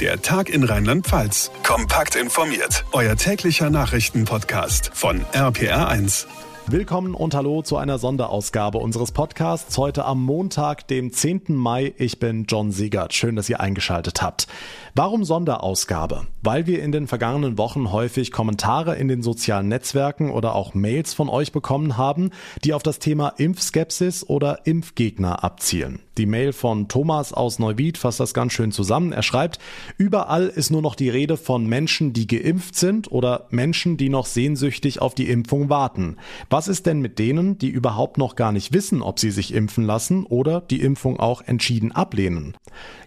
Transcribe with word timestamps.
Der 0.00 0.20
Tag 0.20 0.48
in 0.48 0.64
Rheinland-Pfalz. 0.64 1.52
Kompakt 1.62 2.16
informiert. 2.16 2.84
Euer 2.90 3.14
täglicher 3.14 3.70
Nachrichtenpodcast 3.70 4.90
von 4.92 5.24
RPR1. 5.32 6.26
Willkommen 6.66 7.14
und 7.14 7.34
hallo 7.34 7.60
zu 7.62 7.76
einer 7.76 7.98
Sonderausgabe 7.98 8.78
unseres 8.78 9.12
Podcasts 9.12 9.76
heute 9.76 10.06
am 10.06 10.24
Montag, 10.24 10.88
dem 10.88 11.12
10. 11.12 11.42
Mai. 11.48 11.92
Ich 11.98 12.18
bin 12.18 12.46
John 12.48 12.72
Siegert. 12.72 13.12
Schön, 13.12 13.36
dass 13.36 13.50
ihr 13.50 13.60
eingeschaltet 13.60 14.22
habt. 14.22 14.48
Warum 14.94 15.24
Sonderausgabe? 15.24 16.26
Weil 16.42 16.66
wir 16.66 16.82
in 16.82 16.90
den 16.90 17.06
vergangenen 17.06 17.58
Wochen 17.58 17.92
häufig 17.92 18.32
Kommentare 18.32 18.96
in 18.96 19.08
den 19.08 19.22
sozialen 19.22 19.68
Netzwerken 19.68 20.30
oder 20.30 20.54
auch 20.54 20.72
Mails 20.72 21.12
von 21.12 21.28
euch 21.28 21.52
bekommen 21.52 21.98
haben, 21.98 22.30
die 22.64 22.72
auf 22.72 22.82
das 22.82 22.98
Thema 22.98 23.28
Impfskepsis 23.36 24.26
oder 24.26 24.66
Impfgegner 24.66 25.44
abzielen. 25.44 26.00
Die 26.16 26.26
Mail 26.26 26.52
von 26.52 26.86
Thomas 26.86 27.32
aus 27.32 27.58
Neuwied 27.58 27.98
fasst 27.98 28.20
das 28.20 28.34
ganz 28.34 28.52
schön 28.52 28.70
zusammen. 28.70 29.12
Er 29.12 29.24
schreibt, 29.24 29.58
überall 29.98 30.46
ist 30.46 30.70
nur 30.70 30.80
noch 30.80 30.94
die 30.94 31.08
Rede 31.08 31.36
von 31.36 31.66
Menschen, 31.66 32.12
die 32.12 32.28
geimpft 32.28 32.76
sind 32.76 33.10
oder 33.10 33.46
Menschen, 33.50 33.96
die 33.96 34.08
noch 34.08 34.26
sehnsüchtig 34.26 35.02
auf 35.02 35.16
die 35.16 35.28
Impfung 35.28 35.70
warten. 35.70 36.16
Was 36.50 36.68
ist 36.68 36.86
denn 36.86 37.00
mit 37.00 37.18
denen, 37.18 37.58
die 37.58 37.68
überhaupt 37.68 38.16
noch 38.16 38.36
gar 38.36 38.52
nicht 38.52 38.72
wissen, 38.72 39.02
ob 39.02 39.18
sie 39.18 39.32
sich 39.32 39.52
impfen 39.52 39.84
lassen 39.84 40.24
oder 40.24 40.60
die 40.60 40.82
Impfung 40.82 41.18
auch 41.18 41.42
entschieden 41.42 41.90
ablehnen? 41.90 42.56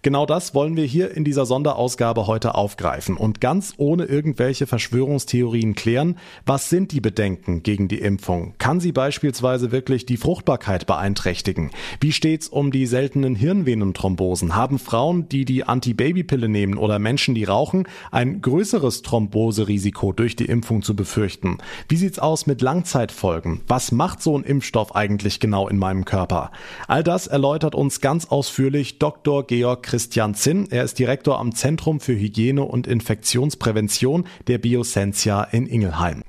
Genau 0.01 0.25
das 0.25 0.53
wollen 0.53 0.75
wir 0.75 0.85
hier 0.85 1.15
in 1.15 1.23
dieser 1.23 1.45
Sonderausgabe 1.45 2.27
heute 2.27 2.55
aufgreifen 2.55 3.17
und 3.17 3.41
ganz 3.41 3.73
ohne 3.77 4.05
irgendwelche 4.05 4.67
Verschwörungstheorien 4.67 5.75
klären, 5.75 6.17
was 6.45 6.69
sind 6.69 6.91
die 6.91 7.01
Bedenken 7.01 7.63
gegen 7.63 7.87
die 7.87 7.99
Impfung? 7.99 8.53
Kann 8.57 8.79
sie 8.79 8.91
beispielsweise 8.91 9.71
wirklich 9.71 10.05
die 10.05 10.17
Fruchtbarkeit 10.17 10.87
beeinträchtigen? 10.87 11.71
Wie 11.99 12.11
steht's 12.11 12.47
um 12.47 12.71
die 12.71 12.85
seltenen 12.97 13.35
Hirnvenenthrombosen? 13.35 14.55
Haben 14.55 14.79
Frauen, 14.79 15.29
die 15.29 15.45
die 15.45 15.63
Antibabypille 15.63 16.49
nehmen 16.49 16.79
oder 16.79 16.97
Menschen, 16.97 17.35
die 17.35 17.43
rauchen, 17.43 17.87
ein 18.09 18.41
größeres 18.41 19.03
Thromboserisiko 19.03 20.13
durch 20.13 20.35
die 20.35 20.45
Impfung 20.45 20.81
zu 20.81 20.95
befürchten? 20.95 21.59
Wie 21.89 21.95
sieht's 21.95 22.17
aus 22.17 22.47
mit 22.47 22.63
Langzeitfolgen? 22.63 23.61
Was 23.67 23.91
macht 23.91 24.23
so 24.23 24.35
ein 24.35 24.43
Impfstoff 24.43 24.95
eigentlich 24.95 25.39
genau 25.39 25.67
in 25.67 25.77
meinem 25.77 26.05
Körper? 26.05 26.49
All 26.87 27.03
das 27.03 27.27
erläutert 27.27 27.75
uns 27.75 28.01
ganz 28.01 28.25
ausführlich 28.25 28.97
Dr. 28.97 29.45
Georg 29.45 29.83
Christian 29.83 30.33
Zinn. 30.33 30.67
Er 30.71 30.83
ist 30.83 30.97
Direktor 30.97 31.39
am 31.39 31.53
Zentrum 31.53 31.99
für 31.99 32.15
Hygiene 32.15 32.63
und 32.63 32.87
Infektionsprävention 32.87 34.25
der 34.47 34.57
Biosentia 34.57 35.43
in 35.43 35.67
Ingelheim. 35.67 36.23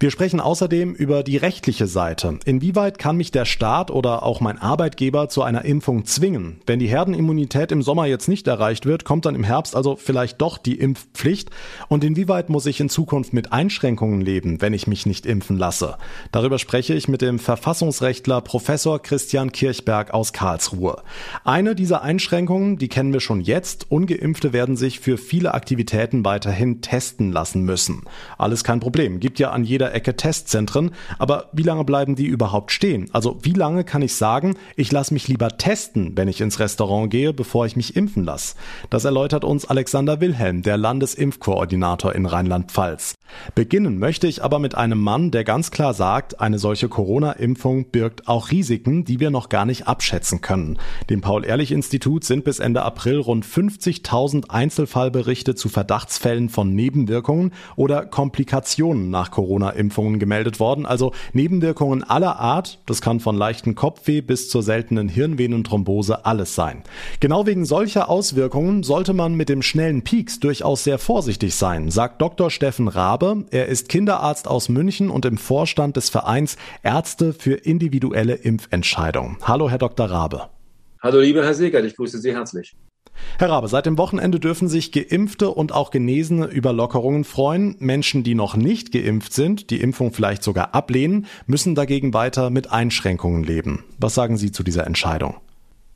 Wir 0.00 0.10
sprechen 0.10 0.40
außerdem 0.40 0.94
über 0.94 1.22
die 1.22 1.36
rechtliche 1.36 1.86
Seite. 1.86 2.38
Inwieweit 2.44 2.98
kann 2.98 3.16
mich 3.16 3.30
der 3.30 3.44
Staat 3.44 3.90
oder 3.90 4.22
auch 4.22 4.40
mein 4.40 4.58
Arbeitgeber 4.58 5.28
zu 5.28 5.42
einer 5.42 5.64
Impfung 5.64 6.04
zwingen? 6.04 6.60
Wenn 6.66 6.78
die 6.78 6.88
Herdenimmunität 6.88 7.72
im 7.72 7.82
Sommer 7.82 8.06
jetzt 8.06 8.28
nicht 8.28 8.46
erreicht 8.46 8.86
wird, 8.86 9.04
kommt 9.04 9.26
dann 9.26 9.34
im 9.34 9.44
Herbst 9.44 9.76
also 9.76 9.96
vielleicht 9.96 10.40
doch 10.40 10.58
die 10.58 10.78
Impfpflicht? 10.78 11.50
Und 11.88 12.04
inwieweit 12.04 12.48
muss 12.48 12.66
ich 12.66 12.80
in 12.80 12.88
Zukunft 12.88 13.32
mit 13.32 13.52
Einschränkungen 13.52 14.20
leben, 14.20 14.60
wenn 14.60 14.72
ich 14.72 14.86
mich 14.86 15.06
nicht 15.06 15.26
impfen 15.26 15.58
lasse? 15.58 15.96
Darüber 16.32 16.58
spreche 16.58 16.94
ich 16.94 17.08
mit 17.08 17.22
dem 17.22 17.38
Verfassungsrechtler 17.38 18.40
Professor 18.40 19.00
Christian 19.02 19.52
Kirchberg 19.52 20.14
aus 20.14 20.32
Karlsruhe. 20.32 21.02
Eine 21.44 21.74
dieser 21.74 22.02
Einschränkungen, 22.02 22.78
die 22.78 22.88
kennen 22.88 23.12
wir 23.12 23.20
schon 23.20 23.40
jetzt. 23.40 23.90
Ungeimpfte 23.90 24.52
werden 24.52 24.76
sich 24.76 25.00
für 25.00 25.18
viele 25.18 25.54
Aktivitäten 25.54 26.24
weiterhin 26.24 26.80
testen 26.80 27.32
lassen 27.32 27.62
müssen. 27.62 28.02
Alles 28.38 28.64
kein 28.64 28.80
Problem. 28.80 29.20
Gibt 29.20 29.38
ja 29.38 29.50
an 29.50 29.64
jeder 29.66 29.94
Ecke 29.94 30.16
Testzentren, 30.16 30.92
aber 31.18 31.50
wie 31.52 31.62
lange 31.62 31.84
bleiben 31.84 32.16
die 32.16 32.26
überhaupt 32.26 32.72
stehen? 32.72 33.10
Also 33.12 33.38
wie 33.42 33.52
lange 33.52 33.84
kann 33.84 34.02
ich 34.02 34.14
sagen, 34.14 34.56
ich 34.76 34.90
lasse 34.92 35.12
mich 35.12 35.28
lieber 35.28 35.58
testen, 35.58 36.12
wenn 36.16 36.28
ich 36.28 36.40
ins 36.40 36.58
Restaurant 36.58 37.10
gehe, 37.10 37.32
bevor 37.32 37.66
ich 37.66 37.76
mich 37.76 37.96
impfen 37.96 38.24
lasse? 38.24 38.54
Das 38.90 39.04
erläutert 39.04 39.44
uns 39.44 39.66
Alexander 39.66 40.20
Wilhelm, 40.20 40.62
der 40.62 40.76
Landesimpfkoordinator 40.76 42.14
in 42.14 42.26
Rheinland-Pfalz. 42.26 43.14
Beginnen 43.54 43.98
möchte 43.98 44.26
ich 44.26 44.42
aber 44.42 44.58
mit 44.58 44.74
einem 44.74 45.00
Mann, 45.00 45.30
der 45.30 45.44
ganz 45.44 45.70
klar 45.70 45.94
sagt, 45.94 46.40
eine 46.40 46.58
solche 46.58 46.88
Corona-Impfung 46.88 47.90
birgt 47.90 48.28
auch 48.28 48.50
Risiken, 48.50 49.04
die 49.04 49.20
wir 49.20 49.30
noch 49.30 49.48
gar 49.48 49.66
nicht 49.66 49.88
abschätzen 49.88 50.40
können. 50.40 50.78
Dem 51.10 51.20
Paul-Ehrlich-Institut 51.20 52.24
sind 52.24 52.44
bis 52.44 52.58
Ende 52.58 52.82
April 52.82 53.18
rund 53.18 53.44
50.000 53.44 54.50
Einzelfallberichte 54.50 55.54
zu 55.54 55.68
Verdachtsfällen 55.68 56.48
von 56.48 56.74
Nebenwirkungen 56.74 57.52
oder 57.74 58.06
Komplikationen 58.06 59.10
nach 59.10 59.30
Corona-Impfungen 59.56 60.18
gemeldet 60.18 60.60
worden. 60.60 60.84
Also 60.84 61.12
Nebenwirkungen 61.32 62.04
aller 62.04 62.38
Art, 62.38 62.78
das 62.86 63.00
kann 63.00 63.20
von 63.20 63.36
leichten 63.36 63.74
Kopfweh 63.74 64.20
bis 64.20 64.50
zur 64.50 64.62
seltenen 64.62 65.08
Hirnvenenthrombose 65.08 66.26
alles 66.26 66.54
sein. 66.54 66.82
Genau 67.20 67.46
wegen 67.46 67.64
solcher 67.64 68.10
Auswirkungen 68.10 68.82
sollte 68.82 69.14
man 69.14 69.34
mit 69.34 69.48
dem 69.48 69.62
schnellen 69.62 70.02
Peaks 70.02 70.40
durchaus 70.40 70.84
sehr 70.84 70.98
vorsichtig 70.98 71.54
sein, 71.54 71.90
sagt 71.90 72.20
Dr. 72.20 72.50
Steffen 72.50 72.88
Rabe. 72.88 73.44
Er 73.50 73.66
ist 73.66 73.88
Kinderarzt 73.88 74.46
aus 74.46 74.68
München 74.68 75.08
und 75.10 75.24
im 75.24 75.38
Vorstand 75.38 75.96
des 75.96 76.10
Vereins 76.10 76.56
Ärzte 76.82 77.32
für 77.32 77.54
individuelle 77.54 78.34
Impfentscheidungen. 78.34 79.38
Hallo, 79.42 79.70
Herr 79.70 79.78
Dr. 79.78 80.06
Rabe. 80.10 80.48
Hallo, 81.00 81.20
lieber 81.20 81.44
Herr 81.44 81.54
Segert, 81.54 81.84
ich 81.84 81.96
grüße 81.96 82.18
Sie 82.18 82.34
herzlich. 82.34 82.74
Herr 83.38 83.50
Rabe, 83.50 83.68
seit 83.68 83.86
dem 83.86 83.98
Wochenende 83.98 84.40
dürfen 84.40 84.68
sich 84.68 84.92
Geimpfte 84.92 85.50
und 85.50 85.72
auch 85.72 85.90
Genesene 85.90 86.46
über 86.46 86.72
Lockerungen 86.72 87.24
freuen. 87.24 87.76
Menschen, 87.78 88.24
die 88.24 88.34
noch 88.34 88.56
nicht 88.56 88.92
geimpft 88.92 89.32
sind, 89.32 89.70
die 89.70 89.80
Impfung 89.80 90.12
vielleicht 90.12 90.42
sogar 90.42 90.74
ablehnen, 90.74 91.26
müssen 91.46 91.74
dagegen 91.74 92.14
weiter 92.14 92.50
mit 92.50 92.70
Einschränkungen 92.70 93.44
leben. 93.44 93.84
Was 93.98 94.14
sagen 94.14 94.36
Sie 94.36 94.52
zu 94.52 94.62
dieser 94.62 94.86
Entscheidung? 94.86 95.36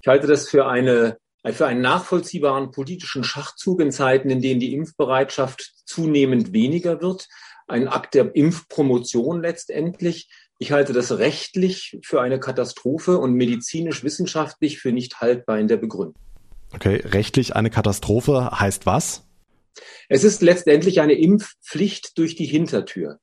Ich 0.02 0.08
halte 0.08 0.26
das 0.26 0.48
für 0.48 0.66
eine 0.66 1.18
für 1.52 1.66
einen 1.66 1.80
nachvollziehbaren 1.80 2.70
politischen 2.70 3.24
Schachzug 3.24 3.80
in 3.80 3.92
Zeiten, 3.92 4.28
in 4.28 4.42
denen 4.42 4.60
die 4.60 4.74
Impfbereitschaft 4.74 5.72
zunehmend 5.86 6.52
weniger 6.52 7.00
wird. 7.00 7.28
Ein 7.66 7.88
Akt 7.88 8.14
der 8.14 8.34
Impfpromotion 8.34 9.40
letztendlich. 9.40 10.28
Ich 10.58 10.72
halte 10.72 10.92
das 10.92 11.16
rechtlich 11.16 11.98
für 12.04 12.20
eine 12.20 12.38
Katastrophe 12.38 13.16
und 13.16 13.32
medizinisch-wissenschaftlich 13.34 14.78
für 14.78 14.92
nicht 14.92 15.22
haltbar 15.22 15.58
in 15.58 15.68
der 15.68 15.78
Begründung. 15.78 16.20
Okay, 16.72 17.02
rechtlich 17.04 17.56
eine 17.56 17.70
Katastrophe 17.70 18.50
heißt 18.52 18.86
was? 18.86 19.24
Es 20.08 20.24
ist 20.24 20.42
letztendlich 20.42 21.00
eine 21.00 21.14
Impfpflicht 21.14 22.16
durch 22.18 22.36
die 22.36 22.46
Hintertür. 22.46 23.18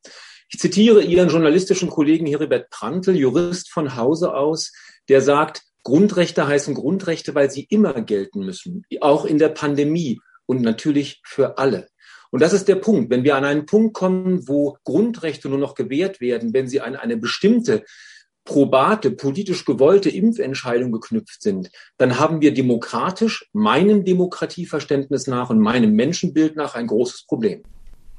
Ich 0.50 0.60
zitiere 0.60 1.02
Ihren 1.02 1.30
journalistischen 1.30 1.90
Kollegen 1.90 2.26
Heribert 2.26 2.70
Prantl, 2.70 3.16
Jurist 3.16 3.70
von 3.70 3.96
Hause 3.96 4.34
aus, 4.34 4.72
der 5.10 5.22
sagt, 5.22 5.64
Grundrechte 5.84 6.48
heißen 6.48 6.74
Grundrechte, 6.74 7.36
weil 7.36 7.50
sie 7.50 7.66
immer 7.70 8.02
gelten 8.02 8.46
müssen, 8.46 8.86
auch 9.02 9.26
in 9.26 9.38
der 9.38 9.50
Pandemie 9.50 10.20
und 10.46 10.62
natürlich 10.62 11.22
für 11.26 11.58
alle. 11.58 11.88
Und 12.32 12.42
das 12.42 12.54
ist 12.54 12.68
der 12.68 12.76
Punkt. 12.76 13.10
Wenn 13.10 13.24
wir 13.24 13.36
an 13.36 13.46
einen 13.46 13.66
Punkt 13.66 13.94
kommen, 13.94 14.48
wo 14.48 14.78
Grundrechte 14.84 15.50
nur 15.50 15.60
noch 15.60 15.76
gewährt 15.76 16.20
werden, 16.20 16.54
wenn 16.54 16.68
sie 16.68 16.82
an 16.82 16.96
eine 16.96 17.18
bestimmte 17.18 17.84
probate, 18.48 19.12
politisch 19.12 19.66
gewollte 19.66 20.10
Impfentscheidung 20.10 20.92
geknüpft 20.92 21.44
sind, 21.44 21.70
dann 21.98 22.18
haben 22.18 22.42
wir 22.42 22.54
demokratisch, 22.54 23.48
meinem 23.54 24.04
Demokratieverständnis 24.04 25.28
nach 25.28 25.52
und 25.52 25.60
meinem 25.60 25.94
Menschenbild 25.94 26.56
nach 26.56 26.74
ein 26.74 26.88
großes 26.88 27.26
Problem. 27.28 27.62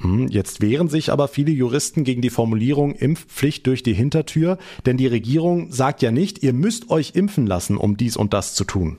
Hm, 0.01 0.29
jetzt 0.29 0.61
wehren 0.61 0.89
sich 0.89 1.11
aber 1.11 1.27
viele 1.27 1.51
Juristen 1.51 2.05
gegen 2.05 2.23
die 2.23 2.31
Formulierung 2.31 2.95
Impfpflicht 2.95 3.67
durch 3.67 3.83
die 3.83 3.95
Hintertür, 3.95 4.59
denn 4.87 4.97
die 4.97 5.09
Regierung 5.09 5.73
sagt 5.73 6.03
ja 6.03 6.13
nicht, 6.13 6.43
ihr 6.45 6.53
müsst 6.53 6.91
euch 6.91 7.17
impfen 7.17 7.47
lassen, 7.47 7.77
um 7.77 7.97
dies 7.97 8.17
und 8.17 8.33
das 8.33 8.55
zu 8.55 8.65
tun. 8.65 8.99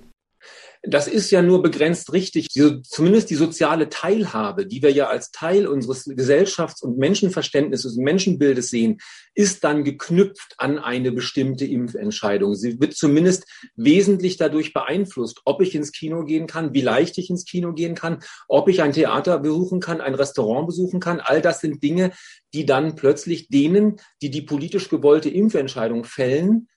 Das 0.82 1.10
ist 1.10 1.30
ja 1.30 1.42
nur 1.42 1.62
begrenzt 1.62 2.14
richtig. 2.14 2.48
Die, 2.48 2.82
zumindest 2.84 3.30
die 3.30 3.36
soziale 3.36 3.90
Teilhabe, 3.90 4.66
die 4.66 4.82
wir 4.82 4.92
ja 4.92 5.08
als 5.08 5.32
Teil 5.32 5.68
unseres 5.68 6.06
Gesellschafts- 6.06 6.82
und 6.82 6.98
Menschenverständnisses 6.98 7.98
und 7.98 8.04
Menschenbildes 8.06 8.70
sehen, 8.70 9.00
ist 9.34 9.66
dann 9.66 9.84
geknüpft 9.84 10.56
an 10.58 10.80
eine 10.80 11.12
bestimmte 11.12 11.66
Impfentscheidung. 11.66 12.56
Sie 12.56 12.80
wird 12.80 12.94
zumindest 12.94 13.46
wesentlich 13.76 14.38
dadurch 14.38 14.72
beeinflusst, 14.72 15.42
ob 15.44 15.62
ich 15.62 15.76
ins 15.76 15.92
Kino 15.92 16.24
gehen 16.24 16.48
kann, 16.48 16.74
wie 16.74 16.82
leicht 16.82 17.18
ich 17.18 17.30
ins 17.30 17.44
Kino 17.44 17.74
gehen 17.74 17.94
kann, 17.94 18.20
ob 18.48 18.70
ich 18.70 18.82
ein 18.82 18.94
Theater 18.94 19.40
besuchen 19.40 19.82
kann, 19.82 20.00
ein 20.00 20.16
Restaurant 20.16 20.66
besuchen 20.66 21.02
kann. 21.02 21.20
All 21.20 21.42
das 21.42 21.60
sind 21.60 21.84
Dinge, 21.84 22.14
die 22.54 22.66
dann 22.66 22.96
plötzlich 22.96 23.50
denen, 23.50 23.98
die 24.22 24.30
die 24.30 24.44
politisch 24.44 24.88
gewollte 24.88 25.30
Impfentscheidung 25.30 26.06
fällen, 26.06 26.70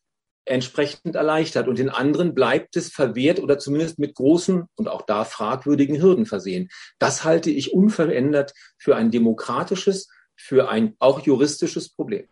entsprechend 0.44 1.14
erleichtert. 1.14 1.68
Und 1.68 1.78
den 1.78 1.88
anderen 1.88 2.34
bleibt 2.34 2.76
es 2.76 2.88
verwehrt 2.88 3.40
oder 3.40 3.58
zumindest 3.58 3.98
mit 3.98 4.14
großen 4.14 4.64
und 4.74 4.88
auch 4.88 5.02
da 5.02 5.24
fragwürdigen 5.24 6.00
Hürden 6.00 6.26
versehen. 6.26 6.68
Das 6.98 7.24
halte 7.24 7.50
ich 7.50 7.72
unverändert 7.72 8.52
für 8.78 8.96
ein 8.96 9.10
demokratisches, 9.10 10.08
für 10.36 10.68
ein 10.68 10.94
auch 10.98 11.20
juristisches 11.20 11.90
Problem. 11.90 12.26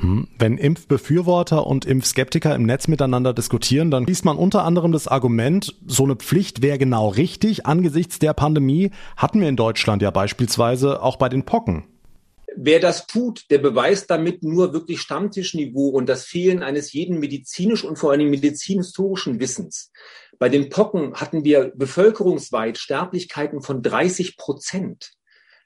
Hm. 0.00 0.26
Wenn 0.38 0.58
Impfbefürworter 0.58 1.66
und 1.66 1.84
Impfskeptiker 1.84 2.54
im 2.54 2.64
Netz 2.64 2.88
miteinander 2.88 3.32
diskutieren, 3.32 3.90
dann 3.90 4.04
liest 4.04 4.24
man 4.24 4.36
unter 4.36 4.64
anderem 4.64 4.92
das 4.92 5.06
Argument, 5.06 5.76
so 5.86 6.04
eine 6.04 6.16
Pflicht 6.16 6.62
wäre 6.62 6.78
genau 6.78 7.08
richtig. 7.08 7.64
Angesichts 7.66 8.18
der 8.18 8.34
Pandemie 8.34 8.90
hatten 9.16 9.40
wir 9.40 9.48
in 9.48 9.56
Deutschland 9.56 10.02
ja 10.02 10.10
beispielsweise 10.10 11.00
auch 11.00 11.16
bei 11.16 11.28
den 11.28 11.44
Pocken. 11.44 11.84
Wer 12.56 12.80
das 12.80 13.06
tut, 13.06 13.50
der 13.50 13.58
beweist 13.58 14.10
damit 14.10 14.42
nur 14.42 14.72
wirklich 14.72 15.00
Stammtischniveau 15.00 15.88
und 15.88 16.08
das 16.08 16.24
Fehlen 16.24 16.62
eines 16.62 16.92
jeden 16.92 17.18
medizinisch 17.18 17.84
und 17.84 17.98
vor 17.98 18.12
allem 18.12 18.30
medizinhistorischen 18.30 19.40
Wissens. 19.40 19.90
Bei 20.38 20.48
den 20.48 20.68
Pocken 20.68 21.14
hatten 21.14 21.44
wir 21.44 21.72
bevölkerungsweit 21.74 22.78
Sterblichkeiten 22.78 23.62
von 23.62 23.82
30 23.82 24.36
Prozent. 24.36 25.12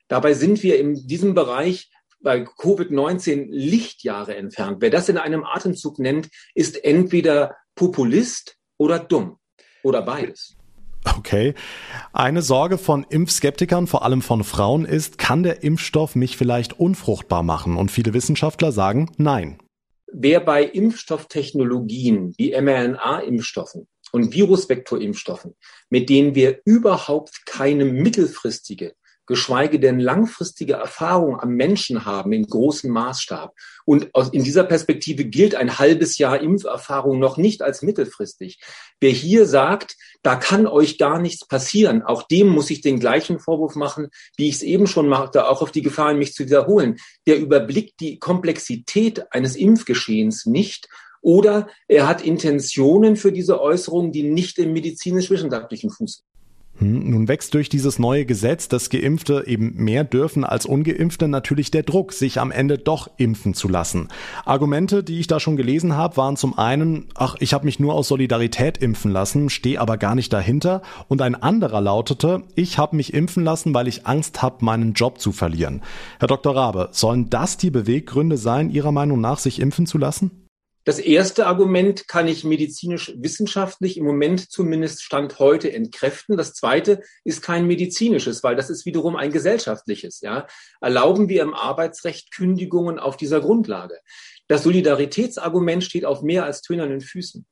Dabei 0.08 0.32
sind 0.34 0.62
wir 0.62 0.78
in 0.78 1.06
diesem 1.06 1.34
Bereich 1.34 1.90
bei 2.20 2.42
Covid-19 2.42 3.46
Lichtjahre 3.50 4.36
entfernt. 4.36 4.78
Wer 4.80 4.90
das 4.90 5.08
in 5.08 5.18
einem 5.18 5.44
Atemzug 5.44 5.98
nennt, 5.98 6.28
ist 6.54 6.84
entweder 6.84 7.56
Populist 7.74 8.56
oder 8.76 8.98
dumm 8.98 9.38
oder 9.82 10.02
beides. 10.02 10.57
Okay. 11.04 11.54
Eine 12.12 12.42
Sorge 12.42 12.78
von 12.78 13.04
Impfskeptikern, 13.08 13.86
vor 13.86 14.04
allem 14.04 14.22
von 14.22 14.44
Frauen, 14.44 14.84
ist, 14.84 15.18
kann 15.18 15.42
der 15.42 15.62
Impfstoff 15.62 16.14
mich 16.14 16.36
vielleicht 16.36 16.78
unfruchtbar 16.78 17.42
machen? 17.42 17.76
Und 17.76 17.90
viele 17.90 18.14
Wissenschaftler 18.14 18.72
sagen 18.72 19.10
nein. 19.16 19.58
Wer 20.12 20.40
bei 20.40 20.64
Impfstofftechnologien 20.64 22.34
wie 22.38 22.58
mRNA-Impfstoffen 22.58 23.86
und 24.12 24.32
Virusvektorimpfstoffen, 24.32 25.54
mit 25.90 26.08
denen 26.08 26.34
wir 26.34 26.60
überhaupt 26.64 27.44
keine 27.46 27.84
mittelfristige 27.84 28.94
geschweige 29.28 29.78
denn 29.78 30.00
langfristige 30.00 30.72
Erfahrung 30.72 31.38
am 31.38 31.50
Menschen 31.50 32.04
haben 32.04 32.32
in 32.32 32.46
großem 32.46 32.90
Maßstab. 32.90 33.54
Und 33.84 34.08
in 34.32 34.42
dieser 34.42 34.64
Perspektive 34.64 35.24
gilt 35.24 35.54
ein 35.54 35.78
halbes 35.78 36.18
Jahr 36.18 36.40
Impferfahrung 36.40 37.20
noch 37.20 37.36
nicht 37.36 37.62
als 37.62 37.82
mittelfristig. 37.82 38.58
Wer 39.00 39.10
hier 39.10 39.46
sagt, 39.46 39.96
da 40.22 40.34
kann 40.34 40.66
euch 40.66 40.98
gar 40.98 41.20
nichts 41.20 41.46
passieren, 41.46 42.02
auch 42.02 42.22
dem 42.24 42.48
muss 42.48 42.70
ich 42.70 42.80
den 42.80 42.98
gleichen 42.98 43.38
Vorwurf 43.38 43.76
machen, 43.76 44.08
wie 44.36 44.48
ich 44.48 44.56
es 44.56 44.62
eben 44.62 44.86
schon 44.86 45.06
machte, 45.08 45.48
auch 45.48 45.62
auf 45.62 45.70
die 45.70 45.82
Gefahr, 45.82 46.14
mich 46.14 46.32
zu 46.32 46.44
wiederholen. 46.44 46.96
Der 47.26 47.38
überblickt 47.38 48.00
die 48.00 48.18
Komplexität 48.18 49.32
eines 49.32 49.54
Impfgeschehens 49.54 50.46
nicht 50.46 50.88
oder 51.20 51.68
er 51.86 52.08
hat 52.08 52.24
Intentionen 52.24 53.16
für 53.16 53.32
diese 53.32 53.60
Äußerungen, 53.60 54.12
die 54.12 54.22
nicht 54.22 54.58
im 54.58 54.72
medizinisch-wissenschaftlichen 54.72 55.90
Fuß 55.90 56.24
nun 56.80 57.28
wächst 57.28 57.54
durch 57.54 57.68
dieses 57.68 57.98
neue 57.98 58.24
Gesetz, 58.24 58.68
dass 58.68 58.90
Geimpfte 58.90 59.44
eben 59.46 59.74
mehr 59.74 60.04
dürfen 60.04 60.44
als 60.44 60.66
Ungeimpfte, 60.66 61.28
natürlich 61.28 61.70
der 61.70 61.82
Druck, 61.82 62.12
sich 62.12 62.40
am 62.40 62.50
Ende 62.50 62.78
doch 62.78 63.10
impfen 63.16 63.54
zu 63.54 63.68
lassen. 63.68 64.08
Argumente, 64.44 65.02
die 65.02 65.18
ich 65.18 65.26
da 65.26 65.40
schon 65.40 65.56
gelesen 65.56 65.96
habe, 65.96 66.16
waren 66.16 66.36
zum 66.36 66.56
einen, 66.56 67.06
ach, 67.14 67.36
ich 67.40 67.52
habe 67.54 67.64
mich 67.64 67.80
nur 67.80 67.94
aus 67.94 68.08
Solidarität 68.08 68.78
impfen 68.78 69.10
lassen, 69.10 69.50
stehe 69.50 69.80
aber 69.80 69.96
gar 69.96 70.14
nicht 70.14 70.32
dahinter. 70.32 70.82
Und 71.08 71.22
ein 71.22 71.34
anderer 71.34 71.80
lautete, 71.80 72.42
ich 72.54 72.78
habe 72.78 72.96
mich 72.96 73.14
impfen 73.14 73.44
lassen, 73.44 73.74
weil 73.74 73.88
ich 73.88 74.06
Angst 74.06 74.42
habe, 74.42 74.64
meinen 74.64 74.92
Job 74.92 75.20
zu 75.20 75.32
verlieren. 75.32 75.82
Herr 76.18 76.28
Dr. 76.28 76.54
Rabe, 76.54 76.88
sollen 76.92 77.30
das 77.30 77.56
die 77.56 77.70
Beweggründe 77.70 78.36
sein, 78.36 78.70
Ihrer 78.70 78.92
Meinung 78.92 79.20
nach, 79.20 79.38
sich 79.38 79.60
impfen 79.60 79.86
zu 79.86 79.98
lassen? 79.98 80.47
Das 80.88 80.98
erste 80.98 81.46
Argument 81.46 82.08
kann 82.08 82.28
ich 82.28 82.44
medizinisch-wissenschaftlich 82.44 83.98
im 83.98 84.06
Moment 84.06 84.50
zumindest 84.50 85.02
Stand 85.02 85.38
heute 85.38 85.70
entkräften. 85.70 86.38
Das 86.38 86.54
zweite 86.54 87.02
ist 87.24 87.42
kein 87.42 87.66
medizinisches, 87.66 88.42
weil 88.42 88.56
das 88.56 88.70
ist 88.70 88.86
wiederum 88.86 89.14
ein 89.14 89.30
gesellschaftliches. 89.30 90.22
Ja. 90.22 90.46
Erlauben 90.80 91.28
wir 91.28 91.42
im 91.42 91.52
Arbeitsrecht 91.52 92.34
Kündigungen 92.34 92.98
auf 92.98 93.18
dieser 93.18 93.42
Grundlage? 93.42 93.98
Das 94.46 94.62
Solidaritätsargument 94.62 95.84
steht 95.84 96.06
auf 96.06 96.22
mehr 96.22 96.46
als 96.46 96.62
tönernen 96.62 97.02
Füßen. 97.02 97.44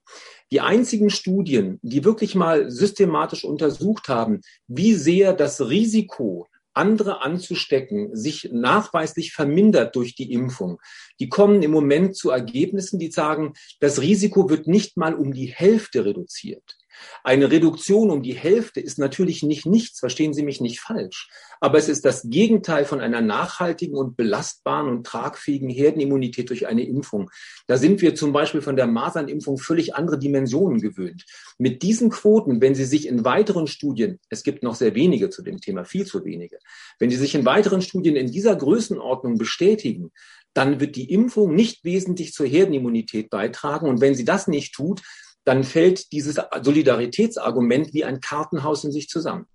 Die 0.50 0.62
einzigen 0.62 1.10
Studien, 1.10 1.78
die 1.82 2.04
wirklich 2.04 2.36
mal 2.36 2.70
systematisch 2.70 3.44
untersucht 3.44 4.08
haben, 4.08 4.40
wie 4.66 4.94
sehr 4.94 5.34
das 5.34 5.60
Risiko 5.60 6.48
andere 6.76 7.22
anzustecken, 7.22 8.14
sich 8.14 8.50
nachweislich 8.52 9.32
vermindert 9.32 9.96
durch 9.96 10.14
die 10.14 10.32
Impfung. 10.32 10.80
Die 11.20 11.28
kommen 11.28 11.62
im 11.62 11.70
Moment 11.70 12.16
zu 12.16 12.30
Ergebnissen, 12.30 12.98
die 12.98 13.10
sagen, 13.10 13.54
das 13.80 14.00
Risiko 14.00 14.50
wird 14.50 14.66
nicht 14.66 14.96
mal 14.96 15.14
um 15.14 15.32
die 15.32 15.46
Hälfte 15.46 16.04
reduziert. 16.04 16.76
Eine 17.24 17.50
Reduktion 17.50 18.10
um 18.10 18.22
die 18.22 18.34
Hälfte 18.34 18.80
ist 18.80 18.98
natürlich 18.98 19.42
nicht 19.42 19.66
nichts, 19.66 20.00
verstehen 20.00 20.32
Sie 20.34 20.42
mich 20.42 20.60
nicht 20.60 20.80
falsch. 20.80 21.28
Aber 21.60 21.78
es 21.78 21.88
ist 21.88 22.04
das 22.04 22.22
Gegenteil 22.28 22.84
von 22.84 23.00
einer 23.00 23.20
nachhaltigen 23.20 23.96
und 23.96 24.16
belastbaren 24.16 24.88
und 24.88 25.06
tragfähigen 25.06 25.68
Herdenimmunität 25.68 26.50
durch 26.50 26.66
eine 26.66 26.86
Impfung. 26.86 27.30
Da 27.66 27.76
sind 27.76 28.02
wir 28.02 28.14
zum 28.14 28.32
Beispiel 28.32 28.60
von 28.60 28.76
der 28.76 28.86
Masernimpfung 28.86 29.58
völlig 29.58 29.94
andere 29.94 30.18
Dimensionen 30.18 30.80
gewöhnt. 30.80 31.24
Mit 31.58 31.82
diesen 31.82 32.10
Quoten, 32.10 32.60
wenn 32.60 32.74
Sie 32.74 32.84
sich 32.84 33.06
in 33.06 33.24
weiteren 33.24 33.66
Studien, 33.66 34.20
es 34.28 34.42
gibt 34.42 34.62
noch 34.62 34.74
sehr 34.74 34.94
wenige 34.94 35.30
zu 35.30 35.42
dem 35.42 35.60
Thema, 35.60 35.84
viel 35.84 36.06
zu 36.06 36.24
wenige, 36.24 36.58
wenn 36.98 37.10
Sie 37.10 37.16
sich 37.16 37.34
in 37.34 37.44
weiteren 37.44 37.82
Studien 37.82 38.16
in 38.16 38.30
dieser 38.30 38.56
Größenordnung 38.56 39.38
bestätigen, 39.38 40.12
dann 40.56 40.80
wird 40.80 40.96
die 40.96 41.10
Impfung 41.10 41.54
nicht 41.54 41.84
wesentlich 41.84 42.32
zur 42.32 42.46
Herdenimmunität 42.46 43.28
beitragen. 43.28 43.88
Und 43.88 44.00
wenn 44.00 44.14
sie 44.14 44.24
das 44.24 44.48
nicht 44.48 44.74
tut, 44.74 45.02
dann 45.46 45.64
fällt 45.64 46.12
dieses 46.12 46.38
Solidaritätsargument 46.60 47.94
wie 47.94 48.04
ein 48.04 48.20
Kartenhaus 48.20 48.84
in 48.84 48.92
sich 48.92 49.08
zusammen. 49.08 49.46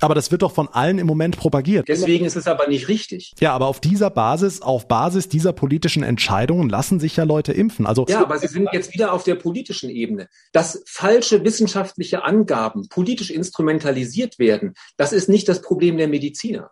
Aber 0.00 0.14
das 0.14 0.30
wird 0.30 0.42
doch 0.42 0.52
von 0.52 0.68
allen 0.68 0.98
im 0.98 1.06
Moment 1.06 1.36
propagiert. 1.36 1.88
Deswegen 1.88 2.24
ist 2.24 2.36
es 2.36 2.46
aber 2.46 2.68
nicht 2.68 2.86
richtig. 2.86 3.32
Ja, 3.40 3.52
aber 3.52 3.66
auf 3.66 3.80
dieser 3.80 4.10
Basis, 4.10 4.62
auf 4.62 4.86
Basis 4.86 5.28
dieser 5.28 5.52
politischen 5.52 6.04
Entscheidungen 6.04 6.68
lassen 6.68 7.00
sich 7.00 7.16
ja 7.16 7.24
Leute 7.24 7.52
impfen. 7.52 7.84
Also 7.84 8.06
ja, 8.08 8.20
aber 8.20 8.38
Sie 8.38 8.46
sind 8.46 8.68
jetzt 8.72 8.94
wieder 8.94 9.12
auf 9.12 9.24
der 9.24 9.34
politischen 9.34 9.90
Ebene. 9.90 10.28
Dass 10.52 10.82
falsche 10.86 11.44
wissenschaftliche 11.44 12.22
Angaben 12.22 12.88
politisch 12.88 13.30
instrumentalisiert 13.30 14.38
werden, 14.38 14.74
das 14.96 15.12
ist 15.12 15.28
nicht 15.28 15.48
das 15.48 15.62
Problem 15.62 15.96
der 15.96 16.06
Mediziner. 16.06 16.70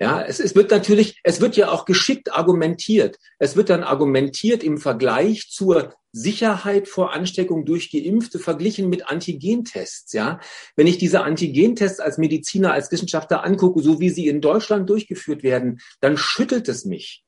Ja, 0.00 0.22
es, 0.22 0.40
es 0.40 0.56
wird 0.56 0.70
natürlich, 0.70 1.20
es 1.22 1.40
wird 1.40 1.56
ja 1.56 1.70
auch 1.70 1.84
geschickt 1.84 2.32
argumentiert. 2.32 3.18
Es 3.38 3.54
wird 3.54 3.70
dann 3.70 3.84
argumentiert 3.84 4.64
im 4.64 4.78
Vergleich 4.78 5.48
zur 5.50 5.94
Sicherheit 6.10 6.88
vor 6.88 7.12
Ansteckung 7.12 7.64
durch 7.64 7.90
Geimpfte 7.90 8.38
verglichen 8.38 8.88
mit 8.88 9.08
Antigentests. 9.08 10.12
Ja, 10.12 10.40
wenn 10.76 10.88
ich 10.88 10.98
diese 10.98 11.22
Antigentests 11.22 12.00
als 12.00 12.18
Mediziner, 12.18 12.72
als 12.72 12.90
Wissenschaftler 12.90 13.44
angucke, 13.44 13.82
so 13.82 14.00
wie 14.00 14.10
sie 14.10 14.28
in 14.28 14.40
Deutschland 14.40 14.90
durchgeführt 14.90 15.42
werden, 15.42 15.80
dann 16.00 16.16
schüttelt 16.16 16.68
es 16.68 16.84
mich. 16.84 17.24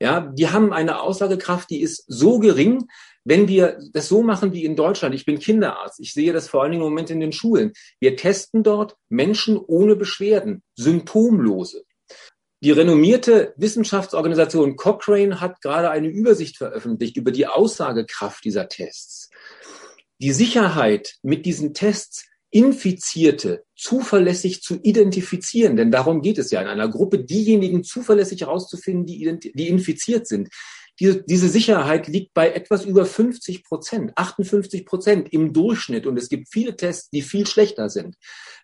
Ja, 0.00 0.20
die 0.20 0.48
haben 0.48 0.72
eine 0.72 1.00
Aussagekraft, 1.00 1.70
die 1.70 1.80
ist 1.80 2.04
so 2.06 2.38
gering, 2.38 2.86
wenn 3.24 3.48
wir 3.48 3.78
das 3.92 4.08
so 4.08 4.22
machen 4.22 4.52
wie 4.52 4.64
in 4.64 4.76
Deutschland, 4.76 5.14
ich 5.14 5.26
bin 5.26 5.38
Kinderarzt, 5.38 6.00
ich 6.00 6.14
sehe 6.14 6.32
das 6.32 6.48
vor 6.48 6.62
allen 6.62 6.70
Dingen 6.70 6.82
im 6.82 6.88
Moment 6.88 7.10
in 7.10 7.20
den 7.20 7.32
Schulen. 7.32 7.72
Wir 8.00 8.16
testen 8.16 8.62
dort 8.62 8.96
Menschen 9.08 9.58
ohne 9.58 9.96
Beschwerden, 9.96 10.62
symptomlose. 10.76 11.84
Die 12.60 12.72
renommierte 12.72 13.54
Wissenschaftsorganisation 13.56 14.76
Cochrane 14.76 15.40
hat 15.40 15.60
gerade 15.60 15.90
eine 15.90 16.08
Übersicht 16.08 16.56
veröffentlicht 16.56 17.16
über 17.16 17.30
die 17.30 17.46
Aussagekraft 17.46 18.44
dieser 18.44 18.68
Tests. 18.68 19.30
Die 20.20 20.32
Sicherheit, 20.32 21.14
mit 21.22 21.46
diesen 21.46 21.72
Tests 21.72 22.24
Infizierte 22.50 23.64
zuverlässig 23.76 24.62
zu 24.62 24.80
identifizieren, 24.82 25.76
denn 25.76 25.90
darum 25.90 26.22
geht 26.22 26.38
es 26.38 26.50
ja 26.50 26.62
in 26.62 26.66
einer 26.66 26.88
Gruppe, 26.88 27.22
diejenigen 27.22 27.84
zuverlässig 27.84 28.40
herauszufinden, 28.40 29.04
die, 29.04 29.52
die 29.52 29.68
infiziert 29.68 30.26
sind. 30.26 30.48
Diese, 30.98 31.22
diese 31.22 31.48
Sicherheit 31.48 32.08
liegt 32.08 32.32
bei 32.32 32.50
etwas 32.50 32.86
über 32.86 33.04
50 33.04 33.64
Prozent, 33.64 34.12
58 34.16 34.86
Prozent 34.86 35.32
im 35.32 35.52
Durchschnitt. 35.52 36.06
Und 36.06 36.16
es 36.16 36.30
gibt 36.30 36.48
viele 36.50 36.74
Tests, 36.74 37.10
die 37.10 37.22
viel 37.22 37.46
schlechter 37.46 37.90
sind. 37.90 38.16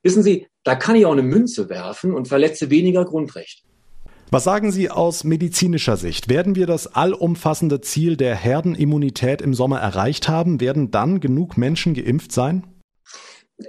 Wissen 0.03 0.23
Sie, 0.23 0.49
da 0.65 0.75
kann 0.75 0.97
ich 0.97 1.05
auch 1.05 1.13
eine 1.13 1.23
Münze 1.23 1.69
werfen 1.69 2.15
und 2.15 2.27
verletze 2.27 2.71
weniger 2.71 3.05
Grundrecht. 3.05 3.65
Was 4.31 4.45
sagen 4.45 4.73
Sie 4.73 4.91
aus 4.91 5.23
medizinischer 5.23 5.97
Sicht? 5.97 6.29
Werden 6.29 6.57
wir 6.57 6.67
das 6.67 6.95
allumfassende 6.95 7.81
Ziel 7.81 8.17
der 8.17 8.35
Herdenimmunität 8.35 9.41
im 9.43 9.55
Sommer 9.55 9.81
erreicht 9.81 10.29
haben? 10.29 10.61
Werden 10.61 10.91
dann 10.91 11.21
genug 11.21 11.57
Menschen 11.57 11.95
geimpft 11.95 12.33
sein? 12.33 12.65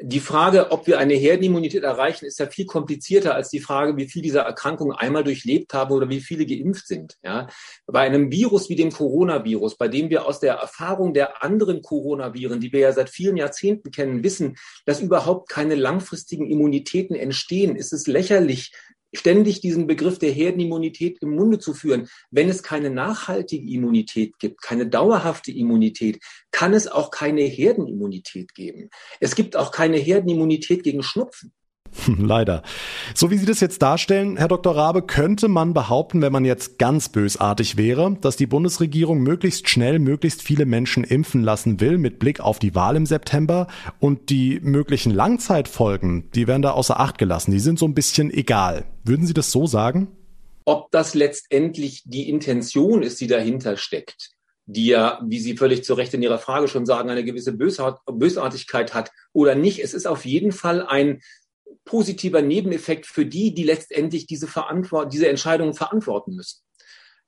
Die 0.02 0.20
Frage, 0.20 0.72
ob 0.72 0.88
wir 0.88 0.98
eine 0.98 1.14
Herdenimmunität 1.14 1.84
erreichen, 1.84 2.26
ist 2.26 2.40
ja 2.40 2.48
viel 2.48 2.66
komplizierter 2.66 3.36
als 3.36 3.50
die 3.50 3.60
Frage, 3.60 3.96
wie 3.98 4.08
viele 4.08 4.24
dieser 4.24 4.42
Erkrankungen 4.42 4.98
einmal 4.98 5.24
durchlebt 5.24 5.76
haben 5.76 5.94
oder 5.94 6.10
wie 6.10 6.22
viele 6.22 6.48
geimpft 6.48 6.88
sind. 6.88 7.18
Ja, 7.24 7.48
bei 7.86 8.00
einem 8.00 8.32
Virus 8.32 8.68
wie 8.68 8.76
dem 8.76 8.92
Coronavirus, 8.92 9.78
bei 9.78 9.88
dem 9.88 10.10
wir 10.10 10.26
aus 10.26 10.40
der 10.40 10.56
Erfahrung 10.56 11.14
der 11.14 11.44
anderen 11.44 11.84
Coronaviren, 11.84 12.60
die 12.60 12.74
wir 12.74 12.80
ja 12.80 12.94
seit 12.94 13.12
vielen 13.12 13.38
Jahrzehnten 13.38 13.92
kennen, 13.92 14.24
wissen, 14.24 14.58
dass 14.88 15.02
überhaupt 15.02 15.50
keine 15.50 15.76
langfristigen 15.76 16.50
Immunitäten 16.50 17.16
entstehen, 17.16 17.76
ist 17.76 17.94
es 17.94 18.08
lächerlich, 18.08 18.72
ständig 19.18 19.62
diesen 19.62 19.88
Begriff 19.88 20.20
der 20.20 20.32
Herdenimmunität 20.32 21.20
im 21.22 21.36
Munde 21.36 21.60
zu 21.60 21.74
führen. 21.74 22.08
Wenn 22.32 22.50
es 22.50 22.64
keine 22.64 22.90
nachhaltige 22.90 23.70
Immunität 23.70 24.38
gibt, 24.40 24.62
keine 24.62 24.88
dauerhafte 24.88 25.52
Immunität, 25.52 26.20
kann 26.52 26.74
es 26.74 26.88
auch 26.88 27.12
keine 27.12 27.42
Herdenimmunität 27.42 28.54
geben. 28.54 28.90
Es 29.20 29.36
gibt 29.36 29.56
auch 29.56 29.72
keine 29.72 29.98
Herdenimmunität 29.98 30.84
gegen 30.84 31.04
Schnupfen. 31.04 31.54
Leider. 32.20 32.64
So 33.14 33.32
wie 33.32 33.38
Sie 33.38 33.46
das 33.46 33.60
jetzt 33.60 33.82
darstellen, 33.82 34.38
Herr 34.38 34.48
Dr. 34.48 34.76
Rabe, 34.76 35.02
könnte 35.02 35.48
man 35.48 35.74
behaupten, 35.74 36.22
wenn 36.22 36.32
man 36.32 36.46
jetzt 36.46 36.78
ganz 36.78 37.10
bösartig 37.10 37.78
wäre, 37.78 38.18
dass 38.22 38.36
die 38.36 38.48
Bundesregierung 38.48 39.20
möglichst 39.20 39.70
schnell 39.70 40.00
möglichst 40.00 40.42
viele 40.42 40.66
Menschen 40.66 41.04
impfen 41.04 41.44
lassen 41.44 41.80
will 41.80 41.98
mit 41.98 42.20
Blick 42.20 42.40
auf 42.40 42.60
die 42.60 42.76
Wahl 42.76 42.96
im 42.96 43.06
September 43.06 43.68
und 44.00 44.30
die 44.30 44.60
möglichen 44.62 45.14
Langzeitfolgen, 45.14 46.30
die 46.32 46.48
werden 46.48 46.62
da 46.62 46.72
außer 46.72 47.00
Acht 47.00 47.18
gelassen. 47.18 47.52
Die 47.52 47.60
sind 47.60 47.80
so 47.80 47.86
ein 47.86 47.94
bisschen 47.94 48.32
egal. 48.32 48.86
Würden 49.04 49.26
Sie 49.26 49.34
das 49.34 49.52
so 49.52 49.68
sagen? 49.68 50.08
Ob 50.66 50.92
das 50.92 51.14
letztendlich 51.14 52.04
die 52.06 52.28
Intention 52.28 53.04
ist, 53.04 53.22
die 53.22 53.28
dahinter 53.28 53.78
steckt, 53.78 54.32
die 54.66 54.88
ja, 54.88 55.20
wie 55.24 55.40
Sie 55.40 55.58
völlig 55.58 55.84
zu 55.84 55.94
Recht 55.94 56.14
in 56.14 56.24
Ihrer 56.24 56.40
Frage 56.40 56.68
schon 56.68 56.88
sagen, 56.88 57.10
eine 57.10 57.24
gewisse 57.24 57.54
Bösartigkeit 57.54 58.94
hat 58.94 59.12
oder 59.32 59.54
nicht. 59.54 59.80
Es 59.84 59.94
ist 59.94 60.08
auf 60.08 60.26
jeden 60.26 60.52
Fall 60.52 60.86
ein 60.86 61.22
positiver 61.86 62.42
Nebeneffekt 62.42 63.06
für 63.06 63.26
die, 63.26 63.54
die 63.54 63.64
letztendlich 63.64 64.26
diese, 64.26 64.48
Verantwort 64.48 65.14
diese 65.14 65.28
Entscheidungen 65.28 65.74
verantworten 65.74 66.36
müssen. 66.36 66.62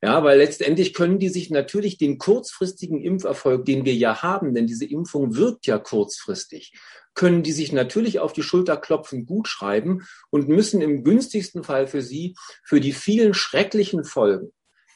Ja, 0.04 0.24
weil 0.24 0.38
letztendlich 0.38 0.94
können 0.94 1.18
die 1.18 1.30
sich 1.30 1.50
natürlich 1.50 1.98
den 1.98 2.20
kurzfristigen 2.20 3.02
Impferfolg, 3.02 3.66
den 3.66 3.84
wir 3.84 3.96
ja 3.96 4.22
haben, 4.22 4.54
denn 4.54 4.68
diese 4.68 4.86
Impfung 4.86 5.36
wirkt 5.36 5.66
ja 5.66 5.80
kurzfristig, 5.80 6.74
können 7.16 7.42
die 7.42 7.52
sich 7.52 7.72
natürlich 7.72 8.20
auf 8.20 8.32
die 8.32 8.44
Schulter 8.44 8.78
klopfen, 8.78 9.26
gut 9.26 9.48
schreiben 9.48 10.06
und 10.30 10.48
müssen 10.48 10.82
im 10.82 11.04
günstigsten 11.04 11.64
Fall 11.64 11.88
für 11.88 12.04
sie 12.04 12.36
für 12.64 12.80
die 12.80 12.94
vielen 12.94 13.34
schrecklichen 13.34 14.04
Folgen, 14.04 14.52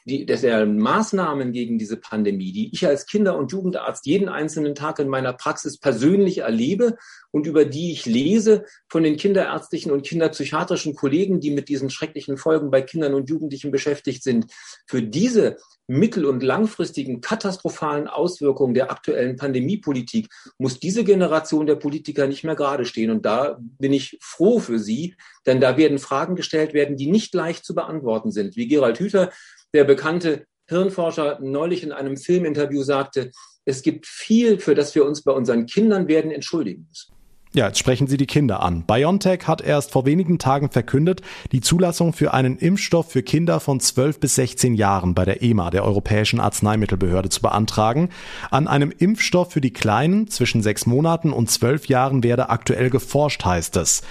die, 0.05 0.25
der 0.25 0.65
Maßnahmen 0.65 1.51
gegen 1.51 1.77
diese 1.77 1.97
Pandemie, 1.97 2.51
die 2.51 2.73
ich 2.73 2.85
als 2.85 3.05
Kinder- 3.05 3.37
und 3.37 3.51
Jugendarzt 3.51 4.05
jeden 4.05 4.29
einzelnen 4.29 4.75
Tag 4.75 4.99
in 4.99 5.07
meiner 5.07 5.33
Praxis 5.33 5.77
persönlich 5.77 6.39
erlebe 6.39 6.97
und 7.31 7.47
über 7.47 7.65
die 7.65 7.91
ich 7.91 8.05
lese 8.05 8.65
von 8.89 9.03
den 9.03 9.17
kinderärztlichen 9.17 9.91
und 9.91 10.05
kinderpsychiatrischen 10.05 10.95
Kollegen, 10.95 11.39
die 11.39 11.51
mit 11.51 11.69
diesen 11.69 11.89
schrecklichen 11.89 12.37
Folgen 12.37 12.71
bei 12.71 12.81
Kindern 12.81 13.13
und 13.13 13.29
Jugendlichen 13.29 13.71
beschäftigt 13.71 14.23
sind, 14.23 14.47
für 14.85 15.01
diese 15.01 15.57
mittel- 15.87 16.25
und 16.25 16.41
langfristigen 16.41 17.19
katastrophalen 17.19 18.07
Auswirkungen 18.07 18.73
der 18.73 18.91
aktuellen 18.91 19.35
Pandemiepolitik 19.35 20.29
muss 20.57 20.79
diese 20.79 21.03
Generation 21.03 21.65
der 21.65 21.75
Politiker 21.75 22.27
nicht 22.27 22.43
mehr 22.43 22.55
gerade 22.55 22.85
stehen. 22.85 23.11
Und 23.11 23.25
da 23.25 23.57
bin 23.59 23.91
ich 23.91 24.17
froh 24.21 24.59
für 24.59 24.79
sie, 24.79 25.15
denn 25.45 25.59
da 25.59 25.77
werden 25.77 25.99
Fragen 25.99 26.35
gestellt 26.35 26.73
werden, 26.73 26.97
die 26.97 27.09
nicht 27.09 27.33
leicht 27.33 27.65
zu 27.65 27.73
beantworten 27.73 28.31
sind. 28.31 28.55
Wie 28.55 28.67
Gerald 28.67 28.99
Hüther 28.99 29.31
der 29.73 29.83
bekannte 29.83 30.45
Hirnforscher 30.67 31.39
neulich 31.41 31.83
in 31.83 31.91
einem 31.91 32.17
Filminterview 32.17 32.83
sagte, 32.83 33.31
es 33.65 33.81
gibt 33.81 34.07
viel, 34.07 34.59
für 34.59 34.75
das 34.75 34.95
wir 34.95 35.05
uns 35.05 35.23
bei 35.23 35.31
unseren 35.31 35.65
Kindern 35.65 36.07
werden 36.07 36.31
entschuldigen 36.31 36.87
müssen. 36.87 37.13
Ja, 37.53 37.67
jetzt 37.67 37.79
sprechen 37.79 38.07
Sie 38.07 38.15
die 38.15 38.27
Kinder 38.27 38.63
an. 38.63 38.85
BioNTech 38.85 39.45
hat 39.45 39.59
erst 39.59 39.91
vor 39.91 40.05
wenigen 40.05 40.39
Tagen 40.39 40.69
verkündet, 40.69 41.21
die 41.51 41.59
Zulassung 41.59 42.13
für 42.13 42.33
einen 42.33 42.57
Impfstoff 42.57 43.11
für 43.11 43.23
Kinder 43.23 43.59
von 43.59 43.81
12 43.81 44.21
bis 44.21 44.35
16 44.35 44.73
Jahren 44.73 45.13
bei 45.13 45.25
der 45.25 45.43
EMA, 45.43 45.69
der 45.69 45.83
Europäischen 45.83 46.39
Arzneimittelbehörde, 46.39 47.27
zu 47.27 47.41
beantragen. 47.41 48.07
An 48.51 48.69
einem 48.69 48.93
Impfstoff 48.97 49.51
für 49.51 49.59
die 49.59 49.73
Kleinen 49.73 50.29
zwischen 50.29 50.63
sechs 50.63 50.85
Monaten 50.85 51.33
und 51.33 51.51
zwölf 51.51 51.87
Jahren 51.87 52.23
werde 52.23 52.49
aktuell 52.49 52.89
geforscht, 52.89 53.43
heißt 53.43 53.75
es. 53.75 54.01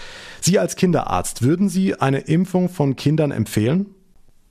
Sie 0.42 0.58
als 0.58 0.76
Kinderarzt, 0.76 1.40
würden 1.40 1.70
Sie 1.70 1.94
eine 1.94 2.18
Impfung 2.18 2.68
von 2.68 2.94
Kindern 2.94 3.30
empfehlen? 3.30 3.94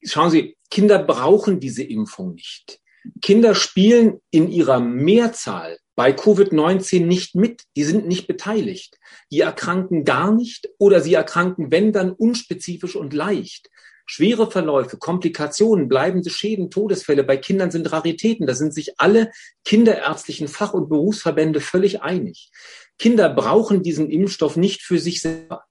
Schauen 0.04 0.32
Sie, 0.32 0.56
Kinder 0.72 0.98
brauchen 0.98 1.60
diese 1.60 1.84
Impfung 1.84 2.34
nicht. 2.34 2.80
Kinder 3.22 3.54
spielen 3.54 4.20
in 4.32 4.50
ihrer 4.50 4.80
Mehrzahl 4.80 5.78
bei 6.00 6.12
Covid-19 6.12 7.06
nicht 7.06 7.36
mit. 7.36 7.64
Die 7.76 7.84
sind 7.84 8.08
nicht 8.08 8.26
beteiligt. 8.26 8.98
Die 9.34 9.42
erkranken 9.42 10.06
gar 10.06 10.32
nicht 10.32 10.70
oder 10.78 11.02
sie 11.02 11.14
erkranken, 11.14 11.72
wenn 11.72 11.92
dann, 11.92 12.14
unspezifisch 12.14 12.96
und 12.96 13.14
leicht. 13.14 13.70
Schwere 14.06 14.50
Verläufe, 14.50 14.96
Komplikationen, 14.96 15.90
bleibende 15.90 16.30
Schäden, 16.30 16.72
Todesfälle 16.72 17.26
bei 17.26 17.36
Kindern 17.36 17.70
sind 17.70 17.92
Raritäten. 17.92 18.48
Da 18.48 18.54
sind 18.56 18.74
sich 18.74 18.98
alle 18.98 19.30
kinderärztlichen 19.66 20.48
Fach- 20.48 20.74
und 20.74 20.88
Berufsverbände 20.88 21.60
völlig 21.60 22.02
einig. 22.02 22.50
Kinder 22.98 23.28
brauchen 23.28 23.84
diesen 23.84 24.10
Impfstoff 24.10 24.56
nicht 24.56 24.82
für 24.82 25.00
sich 25.00 25.20
selber. 25.20 25.66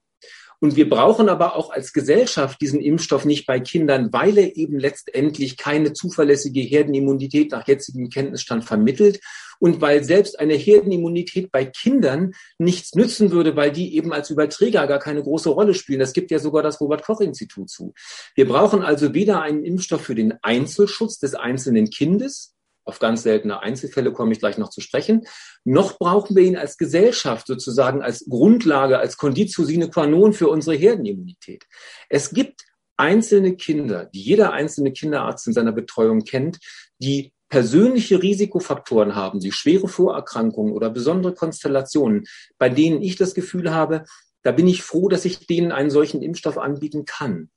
Und 0.61 0.75
wir 0.75 0.89
brauchen 0.89 1.29
aber 1.29 1.55
auch 1.55 1.69
als 1.69 1.93
Gesellschaft 1.93 2.59
diesen 2.59 2.81
Impfstoff 2.81 3.23
nicht 3.23 3.45
bei 3.45 3.59
Kindern, 3.59 4.11
weil 4.11 4.37
er 4.37 4.57
eben 4.57 4.77
letztendlich 4.77 5.55
keine 5.55 5.93
zuverlässige 5.93 6.59
Herdenimmunität 6.59 7.51
nach 7.51 7.67
jetzigem 7.67 8.09
Kenntnisstand 8.09 8.65
vermittelt 8.65 9.21
und 9.59 9.81
weil 9.81 10.03
selbst 10.03 10.39
eine 10.39 10.55
Herdenimmunität 10.55 11.51
bei 11.51 11.65
Kindern 11.65 12.33
nichts 12.57 12.95
nützen 12.95 13.31
würde, 13.31 13.55
weil 13.55 13.71
die 13.71 13.95
eben 13.95 14.11
als 14.11 14.29
Überträger 14.29 14.87
gar 14.87 14.99
keine 14.99 15.21
große 15.21 15.49
Rolle 15.49 15.73
spielen. 15.73 15.99
Das 15.99 16.13
gibt 16.13 16.31
ja 16.31 16.39
sogar 16.39 16.63
das 16.63 16.81
Robert 16.81 17.03
Koch 17.03 17.21
Institut 17.21 17.69
zu. 17.69 17.93
Wir 18.35 18.47
brauchen 18.47 18.81
also 18.81 19.13
weder 19.13 19.41
einen 19.41 19.63
Impfstoff 19.63 20.01
für 20.01 20.15
den 20.15 20.33
Einzelschutz 20.41 21.19
des 21.19 21.35
einzelnen 21.35 21.89
Kindes, 21.89 22.55
auf 22.89 22.99
ganz 22.99 23.23
seltene 23.23 23.61
Einzelfälle 23.61 24.11
komme 24.11 24.33
ich 24.33 24.39
gleich 24.39 24.57
noch 24.57 24.69
zu 24.69 24.81
sprechen. 24.81 25.25
Noch 25.63 25.97
brauchen 25.97 26.35
wir 26.35 26.43
ihn 26.43 26.57
als 26.57 26.77
Gesellschaft 26.77 27.47
sozusagen 27.47 28.01
als 28.01 28.25
Grundlage, 28.27 28.99
als 28.99 29.15
Conditio 29.15 29.63
sine 29.63 29.89
qua 29.89 30.07
non 30.07 30.33
für 30.33 30.49
unsere 30.49 30.75
Herdenimmunität. 30.75 31.65
Es 32.09 32.31
gibt 32.31 32.65
einzelne 32.97 33.55
Kinder, 33.55 34.05
die 34.05 34.21
jeder 34.21 34.51
einzelne 34.51 34.91
Kinderarzt 34.91 35.47
in 35.47 35.53
seiner 35.53 35.71
Betreuung 35.71 36.25
kennt, 36.25 36.57
die 36.97 37.31
persönliche 37.47 38.21
Risikofaktoren 38.21 39.15
haben, 39.15 39.39
die 39.39 39.51
schwere 39.51 39.87
Vorerkrankungen 39.87 40.73
oder 40.73 40.89
besondere 40.89 41.33
Konstellationen, 41.33 42.25
bei 42.57 42.69
denen 42.69 43.01
ich 43.01 43.15
das 43.15 43.33
Gefühl 43.33 43.73
habe, 43.73 44.03
da 44.43 44.51
bin 44.51 44.67
ich 44.67 44.83
froh, 44.83 45.09
dass 45.09 45.25
ich 45.25 45.47
denen 45.47 45.71
einen 45.71 45.89
solchen 45.89 46.21
Impfstoff 46.21 46.57
anbieten 46.57 47.05
kann. 47.05 47.49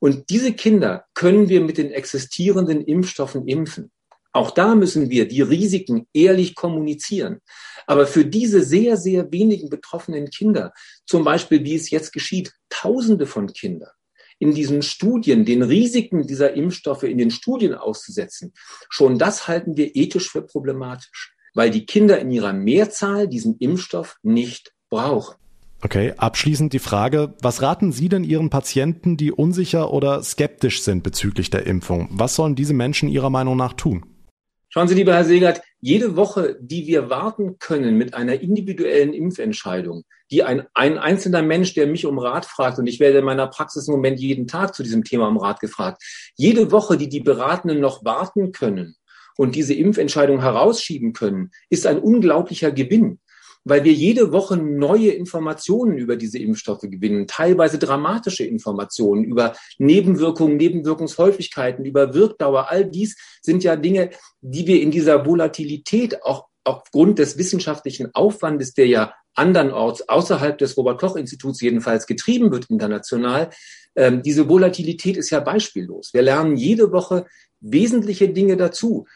Und 0.00 0.30
diese 0.30 0.52
Kinder 0.52 1.06
können 1.14 1.48
wir 1.48 1.60
mit 1.60 1.78
den 1.78 1.90
existierenden 1.90 2.82
Impfstoffen 2.82 3.48
impfen. 3.48 3.90
Auch 4.32 4.50
da 4.50 4.74
müssen 4.74 5.10
wir 5.10 5.26
die 5.26 5.42
Risiken 5.42 6.06
ehrlich 6.12 6.54
kommunizieren. 6.54 7.40
Aber 7.86 8.06
für 8.06 8.24
diese 8.24 8.62
sehr, 8.62 8.96
sehr 8.96 9.32
wenigen 9.32 9.70
betroffenen 9.70 10.28
Kinder, 10.30 10.72
zum 11.06 11.24
Beispiel 11.24 11.64
wie 11.64 11.74
es 11.74 11.90
jetzt 11.90 12.12
geschieht, 12.12 12.52
Tausende 12.68 13.26
von 13.26 13.52
Kindern, 13.52 13.90
in 14.38 14.54
diesen 14.54 14.82
Studien 14.82 15.44
den 15.44 15.62
Risiken 15.62 16.26
dieser 16.26 16.52
Impfstoffe 16.52 17.02
in 17.02 17.18
den 17.18 17.30
Studien 17.30 17.74
auszusetzen, 17.74 18.52
schon 18.88 19.18
das 19.18 19.48
halten 19.48 19.76
wir 19.76 19.96
ethisch 19.96 20.30
für 20.30 20.42
problematisch, 20.42 21.34
weil 21.54 21.70
die 21.70 21.86
Kinder 21.86 22.18
in 22.20 22.30
ihrer 22.30 22.52
Mehrzahl 22.52 23.26
diesen 23.26 23.56
Impfstoff 23.58 24.16
nicht 24.22 24.72
brauchen. 24.90 25.36
Okay, 25.80 26.12
abschließend 26.16 26.72
die 26.72 26.80
Frage, 26.80 27.34
was 27.40 27.62
raten 27.62 27.92
Sie 27.92 28.08
denn 28.08 28.24
Ihren 28.24 28.50
Patienten, 28.50 29.16
die 29.16 29.30
unsicher 29.30 29.92
oder 29.92 30.22
skeptisch 30.24 30.82
sind 30.82 31.04
bezüglich 31.04 31.50
der 31.50 31.66
Impfung? 31.66 32.08
Was 32.10 32.34
sollen 32.34 32.56
diese 32.56 32.74
Menschen 32.74 33.08
Ihrer 33.08 33.30
Meinung 33.30 33.56
nach 33.56 33.74
tun? 33.74 34.04
Schauen 34.70 34.86
Sie, 34.86 34.94
lieber 34.94 35.14
Herr 35.14 35.24
Segert, 35.24 35.62
jede 35.80 36.14
Woche, 36.16 36.58
die 36.60 36.86
wir 36.86 37.08
warten 37.08 37.58
können 37.58 37.96
mit 37.96 38.12
einer 38.12 38.40
individuellen 38.40 39.14
Impfentscheidung, 39.14 40.04
die 40.30 40.42
ein, 40.42 40.66
ein 40.74 40.98
einzelner 40.98 41.40
Mensch, 41.40 41.72
der 41.72 41.86
mich 41.86 42.04
um 42.04 42.18
Rat 42.18 42.44
fragt, 42.44 42.78
und 42.78 42.86
ich 42.86 43.00
werde 43.00 43.18
in 43.18 43.24
meiner 43.24 43.46
Praxis 43.46 43.88
im 43.88 43.94
Moment 43.94 44.20
jeden 44.20 44.46
Tag 44.46 44.74
zu 44.74 44.82
diesem 44.82 45.04
Thema 45.04 45.28
um 45.28 45.38
Rat 45.38 45.60
gefragt, 45.60 46.02
jede 46.36 46.70
Woche, 46.70 46.98
die 46.98 47.08
die 47.08 47.20
Beratenden 47.20 47.80
noch 47.80 48.04
warten 48.04 48.52
können 48.52 48.96
und 49.38 49.54
diese 49.54 49.72
Impfentscheidung 49.72 50.42
herausschieben 50.42 51.14
können, 51.14 51.50
ist 51.70 51.86
ein 51.86 51.98
unglaublicher 51.98 52.70
Gewinn 52.70 53.20
weil 53.64 53.84
wir 53.84 53.92
jede 53.92 54.32
Woche 54.32 54.56
neue 54.56 55.10
Informationen 55.10 55.98
über 55.98 56.16
diese 56.16 56.38
Impfstoffe 56.38 56.82
gewinnen, 56.82 57.26
teilweise 57.26 57.78
dramatische 57.78 58.44
Informationen 58.44 59.24
über 59.24 59.54
Nebenwirkungen, 59.78 60.56
Nebenwirkungshäufigkeiten, 60.56 61.84
über 61.84 62.14
Wirkdauer. 62.14 62.70
All 62.70 62.84
dies 62.84 63.16
sind 63.42 63.64
ja 63.64 63.76
Dinge, 63.76 64.10
die 64.40 64.66
wir 64.66 64.80
in 64.80 64.90
dieser 64.90 65.26
Volatilität 65.26 66.22
auch 66.22 66.46
aufgrund 66.64 67.18
des 67.18 67.38
wissenschaftlichen 67.38 68.14
Aufwandes, 68.14 68.74
der 68.74 68.86
ja 68.86 69.14
andernorts 69.34 70.08
außerhalb 70.08 70.58
des 70.58 70.76
Robert 70.76 71.00
Koch 71.00 71.16
Instituts 71.16 71.60
jedenfalls 71.60 72.06
getrieben 72.06 72.50
wird 72.50 72.66
international, 72.68 73.50
ähm, 73.96 74.22
diese 74.22 74.48
Volatilität 74.48 75.16
ist 75.16 75.30
ja 75.30 75.40
beispiellos. 75.40 76.12
Wir 76.12 76.22
lernen 76.22 76.56
jede 76.56 76.92
Woche 76.92 77.26
wesentliche 77.60 78.28
Dinge 78.28 78.56
dazu. 78.56 79.06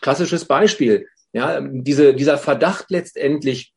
Klassisches 0.00 0.44
Beispiel, 0.44 1.06
ja, 1.32 1.60
diese, 1.60 2.14
dieser 2.14 2.38
Verdacht 2.38 2.86
letztendlich, 2.90 3.72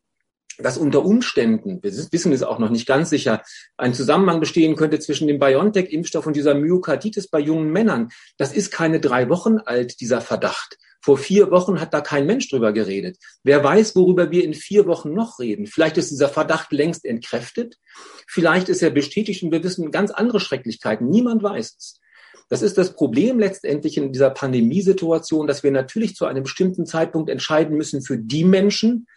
dass 0.60 0.78
unter 0.78 1.04
Umständen, 1.04 1.82
wir 1.82 1.92
wissen 2.12 2.32
es 2.32 2.44
auch 2.44 2.60
noch 2.60 2.70
nicht 2.70 2.88
ganz 2.88 3.10
sicher, 3.10 3.42
ein 3.78 3.94
Zusammenhang 3.94 4.40
bestehen 4.40 4.76
könnte 4.76 5.00
zwischen 5.00 5.28
dem 5.28 5.40
BioNTech-Impfstoff 5.40 6.28
und 6.28 6.36
dieser 6.36 6.56
Myokarditis 6.56 7.28
bei 7.28 7.40
jungen 7.40 7.72
Männern. 7.72 8.10
Das 8.38 8.54
ist 8.54 8.72
keine 8.72 9.00
drei 9.00 9.30
Wochen 9.30 9.58
alt, 9.58 10.00
dieser 10.00 10.22
Verdacht. 10.22 10.78
Vor 11.02 11.18
vier 11.18 11.52
Wochen 11.52 11.82
hat 11.82 11.94
da 11.94 12.00
kein 12.00 12.26
Mensch 12.26 12.50
drüber 12.50 12.72
geredet. 12.72 13.18
Wer 13.44 13.62
weiß, 13.62 13.94
worüber 13.96 14.32
wir 14.32 14.46
in 14.46 14.54
vier 14.54 14.86
Wochen 14.86 15.14
noch 15.14 15.38
reden. 15.38 15.68
Vielleicht 15.68 15.98
ist 15.98 16.12
dieser 16.12 16.30
Verdacht 16.30 16.72
längst 16.72 17.04
entkräftet. 17.04 17.78
Vielleicht 18.26 18.70
ist 18.70 18.82
er 18.82 18.90
bestätigt 18.90 19.44
und 19.44 19.52
wir 19.52 19.64
wissen 19.66 19.92
ganz 19.92 20.12
andere 20.12 20.40
Schrecklichkeiten. 20.40 21.10
Niemand 21.10 21.44
weiß 21.44 21.76
es. 21.78 22.00
Das 22.48 22.62
ist 22.62 22.78
das 22.78 22.94
Problem 22.94 23.40
letztendlich 23.40 23.98
in 23.98 24.14
dieser 24.14 24.30
Pandemiesituation, 24.30 25.46
dass 25.46 25.64
wir 25.64 25.72
natürlich 25.72 26.16
zu 26.16 26.26
einem 26.26 26.44
bestimmten 26.44 26.86
Zeitpunkt 26.86 27.30
entscheiden 27.30 27.76
müssen 27.76 28.02
für 28.02 28.18
die 28.18 28.46
Menschen, 28.46 29.08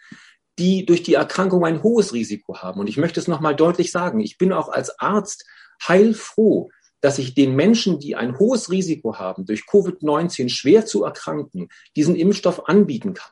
die 0.59 0.85
durch 0.85 1.03
die 1.03 1.13
Erkrankung 1.13 1.63
ein 1.65 1.83
hohes 1.83 2.13
Risiko 2.13 2.57
haben. 2.57 2.79
Und 2.79 2.87
ich 2.87 2.97
möchte 2.97 3.19
es 3.19 3.27
nochmal 3.27 3.55
deutlich 3.55 3.91
sagen. 3.91 4.19
Ich 4.19 4.37
bin 4.37 4.51
auch 4.51 4.69
als 4.69 4.99
Arzt 4.99 5.45
heilfroh, 5.87 6.69
dass 7.01 7.19
ich 7.19 7.35
den 7.35 7.55
Menschen, 7.55 7.99
die 7.99 8.15
ein 8.15 8.39
hohes 8.39 8.71
Risiko 8.71 9.17
haben, 9.17 9.45
durch 9.45 9.61
Covid-19 9.61 10.49
schwer 10.49 10.85
zu 10.85 11.03
erkranken, 11.03 11.69
diesen 11.95 12.15
Impfstoff 12.15 12.67
anbieten 12.67 13.13
kann. 13.13 13.31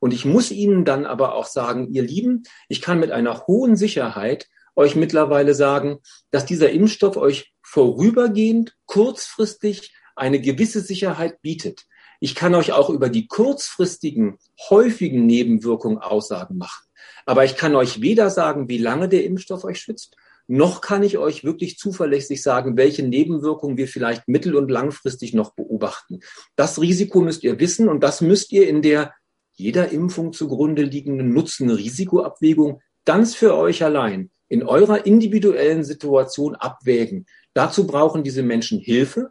Und 0.00 0.14
ich 0.14 0.24
muss 0.24 0.50
Ihnen 0.50 0.84
dann 0.84 1.06
aber 1.06 1.34
auch 1.34 1.46
sagen, 1.46 1.92
ihr 1.92 2.02
Lieben, 2.02 2.44
ich 2.68 2.80
kann 2.80 3.00
mit 3.00 3.10
einer 3.10 3.46
hohen 3.46 3.76
Sicherheit 3.76 4.48
euch 4.76 4.94
mittlerweile 4.94 5.54
sagen, 5.54 5.98
dass 6.30 6.46
dieser 6.46 6.70
Impfstoff 6.70 7.16
euch 7.16 7.52
vorübergehend, 7.62 8.76
kurzfristig 8.86 9.92
eine 10.14 10.40
gewisse 10.40 10.80
Sicherheit 10.80 11.42
bietet. 11.42 11.84
Ich 12.20 12.34
kann 12.34 12.54
euch 12.54 12.72
auch 12.72 12.90
über 12.90 13.08
die 13.08 13.26
kurzfristigen, 13.26 14.38
häufigen 14.70 15.26
Nebenwirkungen 15.26 15.98
Aussagen 15.98 16.58
machen. 16.58 16.84
Aber 17.26 17.44
ich 17.44 17.56
kann 17.56 17.76
euch 17.76 18.00
weder 18.00 18.30
sagen, 18.30 18.68
wie 18.68 18.78
lange 18.78 19.08
der 19.08 19.24
Impfstoff 19.24 19.64
euch 19.64 19.80
schützt, 19.80 20.16
noch 20.46 20.80
kann 20.80 21.02
ich 21.02 21.18
euch 21.18 21.44
wirklich 21.44 21.76
zuverlässig 21.76 22.42
sagen, 22.42 22.78
welche 22.78 23.02
Nebenwirkungen 23.02 23.76
wir 23.76 23.86
vielleicht 23.86 24.28
mittel- 24.28 24.56
und 24.56 24.70
langfristig 24.70 25.34
noch 25.34 25.52
beobachten. 25.52 26.20
Das 26.56 26.80
Risiko 26.80 27.20
müsst 27.20 27.44
ihr 27.44 27.60
wissen 27.60 27.88
und 27.88 28.02
das 28.02 28.22
müsst 28.22 28.50
ihr 28.50 28.66
in 28.66 28.80
der 28.80 29.12
jeder 29.52 29.90
Impfung 29.90 30.32
zugrunde 30.32 30.82
liegenden 30.82 31.34
Nutzen-Risikoabwägung 31.34 32.80
ganz 33.04 33.34
für 33.34 33.56
euch 33.56 33.84
allein 33.84 34.30
in 34.48 34.62
eurer 34.62 35.04
individuellen 35.04 35.84
Situation 35.84 36.54
abwägen. 36.54 37.26
Dazu 37.52 37.86
brauchen 37.86 38.22
diese 38.22 38.42
Menschen 38.42 38.78
Hilfe. 38.78 39.30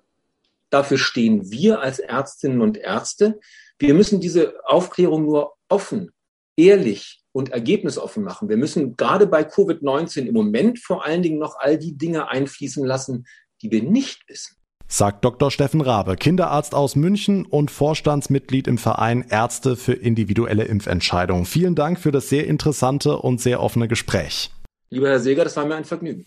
Dafür 0.70 0.98
stehen 0.98 1.52
wir 1.52 1.82
als 1.82 2.00
Ärztinnen 2.00 2.62
und 2.62 2.78
Ärzte. 2.78 3.40
Wir 3.80 3.94
müssen 3.94 4.20
diese 4.20 4.56
Aufklärung 4.66 5.24
nur 5.24 5.56
offen, 5.70 6.12
ehrlich 6.58 7.22
und 7.32 7.50
ergebnisoffen 7.50 8.24
machen. 8.24 8.50
Wir 8.50 8.58
müssen 8.58 8.98
gerade 8.98 9.28
bei 9.28 9.44
Covid-19 9.44 10.26
im 10.26 10.34
Moment 10.34 10.80
vor 10.80 11.06
allen 11.06 11.22
Dingen 11.22 11.40
noch 11.40 11.56
all 11.60 11.78
die 11.78 11.98
Dinge 11.98 12.30
einfließen 12.30 12.84
lassen, 12.84 13.26
die 13.62 13.72
wir 13.72 13.84
nicht 13.84 14.28
wissen. 14.28 14.56
Sagt 14.90 15.26
Dr. 15.26 15.52
Steffen 15.52 15.82
Rabe, 15.82 16.16
Kinderarzt 16.16 16.74
aus 16.74 16.96
München 16.96 17.46
und 17.46 17.72
Vorstandsmitglied 17.72 18.68
im 18.68 18.78
Verein 18.78 19.26
Ärzte 19.30 19.76
für 19.76 19.94
individuelle 19.94 20.64
Impfentscheidungen. 20.64 21.46
Vielen 21.46 21.76
Dank 21.76 22.00
für 22.00 22.12
das 22.12 22.30
sehr 22.30 22.48
interessante 22.48 23.18
und 23.18 23.42
sehr 23.42 23.62
offene 23.62 23.90
Gespräch. 23.90 24.50
Lieber 24.90 25.10
Herr 25.10 25.20
Seger, 25.20 25.44
das 25.44 25.58
war 25.58 25.66
mir 25.66 25.76
ein 25.76 25.84
Vergnügen. 25.84 26.26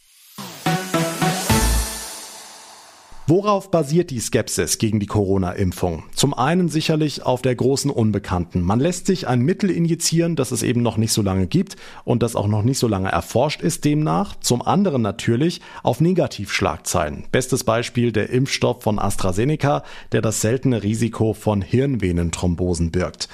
Worauf 3.30 3.70
basiert 3.70 4.10
die 4.10 4.18
Skepsis 4.18 4.78
gegen 4.78 4.98
die 4.98 5.06
Corona-Impfung? 5.06 6.02
Zum 6.12 6.34
einen 6.34 6.68
sicherlich 6.68 7.24
auf 7.24 7.42
der 7.42 7.54
großen 7.54 7.88
Unbekannten. 7.88 8.60
Man 8.60 8.80
lässt 8.80 9.06
sich 9.06 9.28
ein 9.28 9.42
Mittel 9.42 9.70
injizieren, 9.70 10.34
das 10.34 10.50
es 10.50 10.64
eben 10.64 10.82
noch 10.82 10.96
nicht 10.96 11.12
so 11.12 11.22
lange 11.22 11.46
gibt 11.46 11.76
und 12.02 12.24
das 12.24 12.34
auch 12.34 12.48
noch 12.48 12.64
nicht 12.64 12.80
so 12.80 12.88
lange 12.88 13.08
erforscht 13.08 13.62
ist 13.62 13.84
demnach. 13.84 14.34
Zum 14.40 14.62
anderen 14.62 15.02
natürlich 15.02 15.60
auf 15.84 16.00
Negativschlagzeilen. 16.00 17.26
Bestes 17.30 17.62
Beispiel 17.62 18.10
der 18.10 18.30
Impfstoff 18.30 18.82
von 18.82 18.98
AstraZeneca, 18.98 19.84
der 20.10 20.22
das 20.22 20.40
seltene 20.40 20.82
Risiko 20.82 21.32
von 21.32 21.62
Hirnvenenthrombosen 21.62 22.90
birgt. 22.90 23.28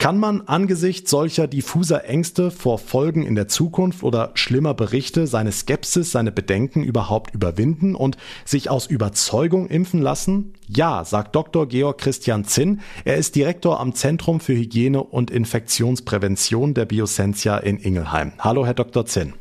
Kann 0.00 0.16
man 0.16 0.48
angesichts 0.48 1.10
solcher 1.10 1.46
diffuser 1.46 2.06
Ängste 2.06 2.50
vor 2.50 2.78
Folgen 2.78 3.22
in 3.22 3.34
der 3.34 3.48
Zukunft 3.48 4.02
oder 4.02 4.30
schlimmer 4.32 4.72
Berichte 4.72 5.26
seine 5.26 5.52
Skepsis, 5.52 6.10
seine 6.10 6.32
Bedenken 6.32 6.82
überhaupt 6.82 7.34
überwinden 7.34 7.94
und 7.94 8.16
sich 8.46 8.70
aus 8.70 8.86
Überzeugung 8.86 9.66
impfen 9.66 10.00
lassen? 10.00 10.54
Ja, 10.66 11.04
sagt 11.04 11.36
Dr. 11.36 11.68
Georg 11.68 11.98
Christian 11.98 12.46
Zinn. 12.46 12.80
Er 13.04 13.16
ist 13.16 13.36
Direktor 13.36 13.78
am 13.78 13.94
Zentrum 13.94 14.40
für 14.40 14.54
Hygiene 14.54 15.02
und 15.02 15.30
Infektionsprävention 15.30 16.72
der 16.72 16.86
Biosentia 16.86 17.58
in 17.58 17.76
Ingelheim. 17.76 18.32
Hallo, 18.38 18.64
Herr 18.64 18.72
Dr. 18.72 19.04
Zinn. 19.04 19.34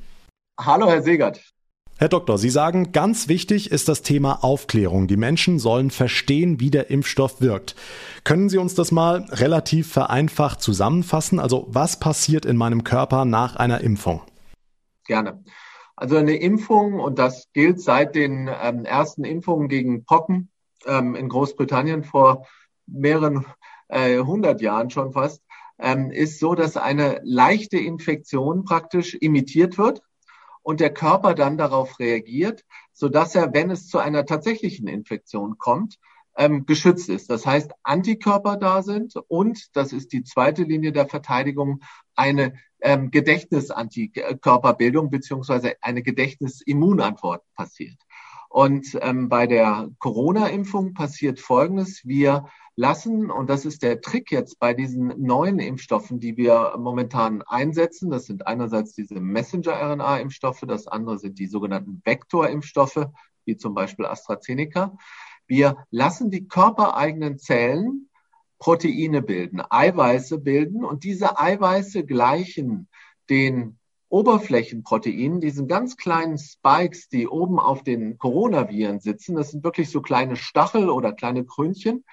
Hallo, 0.60 0.90
Herr 0.90 1.02
Segert. 1.02 1.40
Herr 2.02 2.08
Doktor, 2.08 2.38
Sie 2.38 2.50
sagen, 2.50 2.94
ganz 2.94 3.28
wichtig 3.28 3.72
ist 3.72 3.90
das 3.90 4.02
Thema 4.02 4.42
Aufklärung. 4.42 5.08
Die 5.08 5.18
Menschen 5.18 5.60
sollen 5.60 5.92
verstehen, 5.92 6.62
wie 6.62 6.72
der 6.72 6.90
Impfstoff 6.90 7.42
wirkt. 7.42 7.76
Können 8.24 8.48
Sie 8.48 8.58
uns 8.58 8.74
das 8.74 8.94
mal 8.94 9.26
relativ 9.32 9.92
vereinfacht 9.92 10.62
zusammenfassen? 10.62 11.42
Also 11.42 11.66
was 11.68 12.00
passiert 12.00 12.46
in 12.46 12.56
meinem 12.56 12.86
Körper 12.86 13.26
nach 13.26 13.58
einer 13.58 13.82
Impfung? 13.82 14.22
Gerne. 15.08 15.44
Also 15.98 16.16
eine 16.16 16.38
Impfung, 16.38 17.02
und 17.02 17.20
das 17.20 17.50
gilt 17.52 17.82
seit 17.82 18.16
den 18.16 18.50
ähm, 18.64 18.86
ersten 18.86 19.26
Impfungen 19.26 19.68
gegen 19.68 20.06
Pocken 20.06 20.52
ähm, 20.86 21.16
in 21.16 21.28
Großbritannien 21.28 22.06
vor 22.06 22.48
mehreren 22.88 23.46
äh, 23.90 24.20
hundert 24.20 24.62
Jahren 24.62 24.90
schon 24.90 25.12
fast, 25.12 25.44
ähm, 25.78 26.12
ist 26.12 26.40
so, 26.40 26.56
dass 26.56 26.78
eine 26.78 27.20
leichte 27.26 27.78
Infektion 27.78 28.64
praktisch 28.64 29.16
imitiert 29.16 29.78
wird 29.78 30.02
und 30.70 30.82
der 30.82 30.94
Körper 30.94 31.34
dann 31.34 31.58
darauf 31.58 31.98
reagiert, 31.98 32.64
so 32.94 33.10
dass 33.10 33.34
er, 33.34 33.56
wenn 33.56 33.72
es 33.72 33.88
zu 33.88 33.98
einer 33.98 34.28
tatsächlichen 34.28 34.88
Infektion 34.88 35.58
kommt, 35.58 35.98
ähm, 36.38 36.68
geschützt 36.68 37.10
ist. 37.10 37.32
Das 37.32 37.48
heißt, 37.48 37.72
Antikörper 37.82 38.56
da 38.56 38.84
sind 38.84 39.16
und, 39.30 39.76
das 39.76 39.94
ist 39.94 40.14
die 40.14 40.22
zweite 40.22 40.62
Linie 40.62 40.92
der 40.92 41.08
Verteidigung, 41.08 41.80
eine 42.16 42.54
ähm, 42.82 43.10
Gedächtnisantikörperbildung 43.10 45.10
beziehungsweise 45.10 45.74
eine 45.82 46.04
Gedächtnisimmunantwort 46.04 47.42
passiert. 47.56 47.98
Und 48.48 48.96
ähm, 49.02 49.28
bei 49.28 49.48
der 49.48 49.90
Corona-Impfung 49.98 50.94
passiert 50.94 51.40
Folgendes. 51.40 52.06
Wir 52.06 52.46
lassen, 52.80 53.30
und 53.30 53.50
das 53.50 53.66
ist 53.66 53.84
der 53.84 54.00
Trick 54.00 54.32
jetzt 54.32 54.58
bei 54.58 54.74
diesen 54.74 55.08
neuen 55.22 55.60
Impfstoffen, 55.60 56.22
die 56.22 56.38
wir 56.38 56.76
momentan 56.78 57.42
einsetzen, 57.42 58.10
das 58.10 58.26
sind 58.26 58.48
einerseits 58.48 58.94
diese 58.94 59.20
Messenger-RNA-Impfstoffe, 59.20 60.64
das 60.66 60.88
andere 60.88 61.20
sind 61.20 61.40
die 61.40 61.48
sogenannten 61.48 62.02
Vektor-Impfstoffe, 62.06 63.08
wie 63.44 63.58
zum 63.58 63.74
Beispiel 63.74 64.06
AstraZeneca. 64.06 64.98
Wir 65.46 65.76
lassen 65.92 66.32
die 66.32 66.48
körpereigenen 66.48 67.38
Zellen 67.38 68.10
Proteine 68.60 69.22
bilden, 69.22 69.62
Eiweiße 69.70 70.38
bilden 70.38 70.86
und 70.86 71.04
diese 71.04 71.38
Eiweiße 71.38 72.06
gleichen 72.06 72.88
den 73.30 73.78
Oberflächenproteinen, 74.08 75.42
diesen 75.42 75.68
ganz 75.68 75.98
kleinen 75.98 76.38
Spikes, 76.38 77.10
die 77.10 77.28
oben 77.28 77.60
auf 77.60 77.84
den 77.84 78.18
Coronaviren 78.18 79.02
sitzen. 79.02 79.36
Das 79.36 79.52
sind 79.52 79.64
wirklich 79.64 79.92
so 79.92 80.02
kleine 80.02 80.36
Stachel 80.38 80.90
oder 80.90 81.12
kleine 81.12 81.46
Krönchen. 81.46 82.06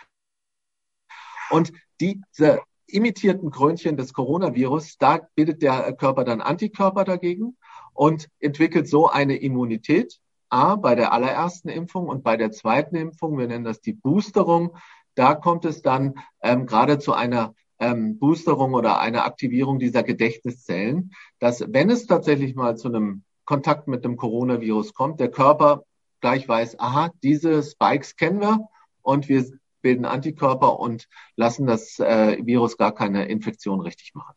Und 1.51 1.73
diese 2.01 2.61
imitierten 2.87 3.51
Krönchen 3.51 3.97
des 3.97 4.13
Coronavirus, 4.13 4.99
da 4.99 5.21
bildet 5.35 5.63
der 5.63 5.93
Körper 5.95 6.25
dann 6.25 6.41
Antikörper 6.41 7.05
dagegen 7.05 7.57
und 7.95 8.29
entwickelt 8.39 8.89
so 8.89 9.09
eine 9.09 9.37
Immunität. 9.37 10.19
A, 10.49 10.77
bei 10.77 10.95
der 10.95 11.13
allerersten 11.13 11.69
Impfung 11.69 12.07
und 12.07 12.23
bei 12.23 12.37
der 12.37 12.53
zweiten 12.53 12.95
Impfung, 12.95 13.37
wir 13.37 13.49
nennen 13.49 13.65
das 13.65 13.81
die 13.81 13.95
Boosterung, 13.95 14.77
da 15.17 15.35
kommt 15.35 15.65
es 15.65 15.83
dann 15.83 16.15
ähm, 16.41 16.67
gerade 16.67 17.01
zu 17.01 17.15
einer 17.15 17.55
ähm, 17.81 18.19
Boosterung 18.19 18.75
oder 18.75 19.01
einer 19.01 19.25
Aktivierung 19.25 19.79
dieser 19.79 20.03
Gedächtniszellen, 20.03 21.13
dass 21.41 21.65
wenn 21.73 21.91
es 21.91 22.07
tatsächlich 22.07 22.55
mal 22.55 22.77
zu 22.77 22.89
einem 22.89 23.25
Kontakt 23.45 23.89
mit 23.89 24.05
dem 24.05 24.17
Coronavirus 24.17 24.95
kommt, 24.95 25.19
der 25.21 25.31
Körper 25.31 25.85
gleich 26.21 26.49
weiß, 26.49 26.79
aha, 26.79 27.11
diese 27.23 27.63
Spikes 27.63 28.17
kennen 28.17 28.41
wir 28.41 28.69
und 29.03 29.29
wir 29.29 29.45
bilden 29.87 30.05
Antikörper 30.05 30.81
und 30.81 31.07
lassen 31.37 31.65
das 31.65 32.01
äh, 32.01 32.39
Virus 32.45 32.77
gar 32.77 32.93
keine 32.93 33.29
Infektion 33.29 33.81
richtig 33.81 34.17
machen. 34.17 34.35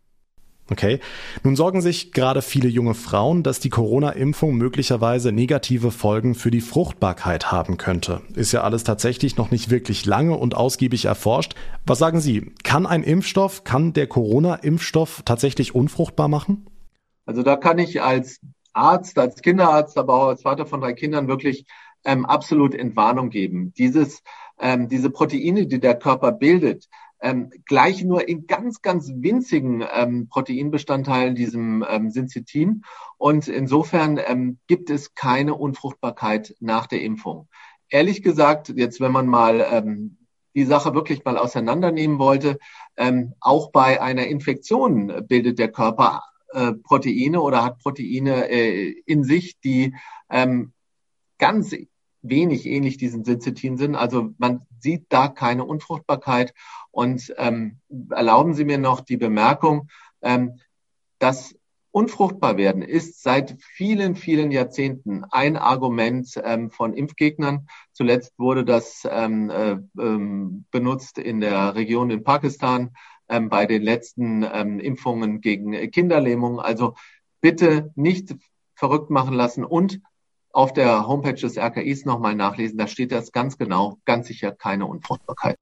Okay. 0.70 1.00
Nun 1.44 1.56
sorgen 1.56 1.82
sich 1.82 2.12
gerade 2.12 2.44
viele 2.44 2.70
junge 2.70 2.94
Frauen, 2.94 3.42
dass 3.42 3.60
die 3.60 3.72
Corona-Impfung 3.72 4.54
möglicherweise 4.56 5.32
negative 5.32 5.90
Folgen 5.90 6.36
für 6.36 6.52
die 6.52 6.62
Fruchtbarkeit 6.62 7.52
haben 7.52 7.78
könnte. 7.78 8.22
Ist 8.36 8.52
ja 8.52 8.62
alles 8.62 8.84
tatsächlich 8.84 9.38
noch 9.38 9.50
nicht 9.50 9.72
wirklich 9.72 10.06
lange 10.06 10.38
und 10.38 10.56
ausgiebig 10.56 11.06
erforscht. 11.06 11.56
Was 11.88 11.98
sagen 11.98 12.20
Sie? 12.20 12.54
Kann 12.64 12.86
ein 12.86 13.02
Impfstoff, 13.02 13.64
kann 13.64 13.94
der 13.94 14.06
Corona-Impfstoff 14.06 15.24
tatsächlich 15.26 15.74
unfruchtbar 15.74 16.28
machen? 16.28 16.68
Also 17.26 17.42
da 17.42 17.56
kann 17.56 17.80
ich 17.80 18.04
als 18.04 18.40
Arzt, 18.74 19.18
als 19.18 19.42
Kinderarzt, 19.42 19.98
aber 19.98 20.14
auch 20.14 20.28
als 20.28 20.44
Vater 20.44 20.68
von 20.68 20.82
drei 20.82 20.94
Kindern 20.94 21.28
wirklich 21.28 21.66
ähm, 22.06 22.26
absolut 22.26 22.76
Entwarnung 22.76 23.30
geben. 23.30 23.74
Dieses 23.78 24.22
ähm, 24.60 24.88
diese 24.88 25.10
Proteine, 25.10 25.68
die 25.68 25.80
der 25.80 25.98
Körper 25.98 26.32
bildet, 26.32 26.88
ähm, 27.22 27.52
gleich 27.66 28.04
nur 28.04 28.28
in 28.28 28.48
ganz, 28.48 28.82
ganz 28.82 29.12
winzigen 29.14 29.84
ähm, 29.94 30.28
Proteinbestandteilen 30.30 31.36
diesem 31.36 31.86
ähm, 31.90 32.12
Syncytin. 32.12 32.84
Und 33.18 33.48
insofern 33.48 34.20
ähm, 34.26 34.60
gibt 34.68 34.90
es 34.90 35.16
keine 35.16 35.56
Unfruchtbarkeit 35.56 36.56
nach 36.60 36.88
der 36.88 37.02
Impfung. 37.02 37.48
Ehrlich 37.90 38.22
gesagt, 38.22 38.70
jetzt 38.70 39.02
wenn 39.02 39.12
man 39.12 39.28
mal 39.28 39.66
ähm, 39.70 40.18
die 40.56 40.66
Sache 40.66 40.94
wirklich 40.94 41.26
mal 41.26 41.38
auseinandernehmen 41.38 42.20
wollte, 42.20 42.58
ähm, 42.98 43.34
auch 43.40 43.72
bei 43.72 44.02
einer 44.02 44.28
Infektion 44.28 45.26
bildet 45.28 45.60
der 45.60 45.72
Körper 45.72 46.24
äh, 46.54 46.74
Proteine 46.74 47.42
oder 47.42 47.64
hat 47.64 47.80
Proteine 47.80 48.50
äh, 48.50 48.90
in 49.06 49.24
sich, 49.24 49.60
die 49.60 49.96
ähm, 50.30 50.74
ganz 51.38 51.76
wenig 52.22 52.66
ähnlich 52.66 52.98
diesen 52.98 53.24
Syncytin 53.24 53.78
sind. 53.78 53.96
Also 53.96 54.30
man 54.38 54.62
sieht 54.80 55.06
da 55.10 55.28
keine 55.28 55.66
Unfruchtbarkeit. 55.66 56.54
Und 56.92 57.34
ähm, 57.38 57.80
erlauben 58.10 58.54
Sie 58.54 58.66
mir 58.66 58.78
noch 58.78 59.02
die 59.02 59.18
Bemerkung, 59.18 59.90
ähm, 60.22 60.60
dass 61.20 61.56
unfruchtbar 61.92 62.58
werden 62.58 62.82
ist 62.82 63.24
seit 63.24 63.58
vielen, 63.60 64.16
vielen 64.16 64.52
Jahrzehnten 64.52 65.24
ein 65.32 65.58
Argument 65.58 66.40
ähm, 66.44 66.70
von 66.70 66.94
Impfgegnern. 66.94 67.68
Zuletzt 67.94 68.38
wurde 68.38 68.64
das 68.64 69.08
ähm, 69.10 69.50
äh, 69.50 69.78
ähm, 70.00 70.66
benutzt 70.72 71.18
in 71.18 71.40
der 71.40 71.76
Region 71.76 72.12
in 72.12 72.24
Pakistan 72.24 72.92
ähm, 73.28 73.50
bei 73.50 73.66
den 73.66 73.82
letzten 73.82 74.44
ähm, 74.44 74.80
Impfungen 74.80 75.42
gegen 75.42 75.72
Kinderlähmung. 75.92 76.60
Also 76.60 76.94
bitte 77.42 77.92
nicht 77.96 78.36
verrückt 78.76 79.10
machen 79.10 79.34
lassen 79.34 79.66
und 79.66 80.00
auf 80.52 80.74
der 80.74 81.08
Homepage 81.08 81.34
des 81.34 81.58
RKIs 81.58 82.06
nochmal 82.06 82.36
nachlesen. 82.36 82.78
Da 82.78 82.88
steht 82.88 83.12
das 83.12 83.32
ganz 83.32 83.58
genau, 83.58 83.98
ganz 84.06 84.28
sicher 84.28 84.52
keine 84.52 84.86
Unfruchtbarkeit. 84.86 85.58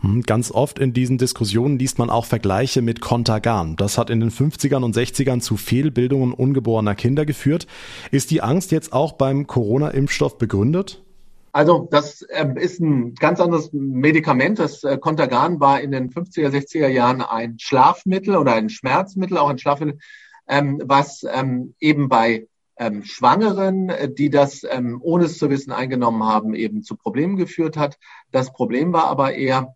Hm, 0.00 0.22
ganz 0.22 0.52
oft 0.52 0.78
in 0.78 0.92
diesen 0.92 1.18
Diskussionen 1.18 1.78
liest 1.78 1.98
man 1.98 2.08
auch 2.08 2.24
Vergleiche 2.24 2.82
mit 2.82 3.00
Contagan. 3.00 3.74
Das 3.76 3.98
hat 3.98 4.10
in 4.10 4.20
den 4.20 4.30
50ern 4.30 4.84
und 4.84 4.96
60ern 4.96 5.40
zu 5.40 5.56
Fehlbildungen 5.56 6.32
ungeborener 6.32 6.94
Kinder 6.94 7.26
geführt. 7.26 7.66
Ist 8.10 8.30
die 8.30 8.40
Angst 8.40 8.70
jetzt 8.70 8.92
auch 8.92 9.12
beim 9.12 9.46
Corona-Impfstoff 9.46 10.38
begründet? 10.38 11.02
Also 11.50 11.88
das 11.90 12.22
äh, 12.22 12.46
ist 12.56 12.78
ein 12.80 13.14
ganz 13.14 13.40
anderes 13.40 13.70
Medikament. 13.72 14.60
Das 14.60 14.84
äh, 14.84 14.98
Contagan 14.98 15.58
war 15.58 15.80
in 15.80 15.90
den 15.90 16.10
50er, 16.10 16.50
60er 16.50 16.88
Jahren 16.88 17.20
ein 17.20 17.58
Schlafmittel 17.58 18.36
oder 18.36 18.52
ein 18.54 18.68
Schmerzmittel, 18.68 19.38
auch 19.38 19.48
ein 19.48 19.58
Schlafmittel, 19.58 19.98
ähm, 20.46 20.80
was 20.84 21.24
ähm, 21.28 21.74
eben 21.80 22.08
bei 22.08 22.46
ähm, 22.78 23.04
Schwangeren, 23.04 23.88
äh, 23.90 24.12
die 24.12 24.30
das 24.30 24.64
ähm, 24.68 24.98
ohne 25.02 25.24
es 25.24 25.38
zu 25.38 25.50
wissen 25.50 25.72
eingenommen 25.72 26.24
haben, 26.24 26.54
eben 26.54 26.82
zu 26.82 26.96
Problemen 26.96 27.36
geführt 27.36 27.76
hat. 27.76 27.98
Das 28.30 28.52
Problem 28.52 28.92
war 28.92 29.04
aber 29.06 29.34
eher, 29.34 29.74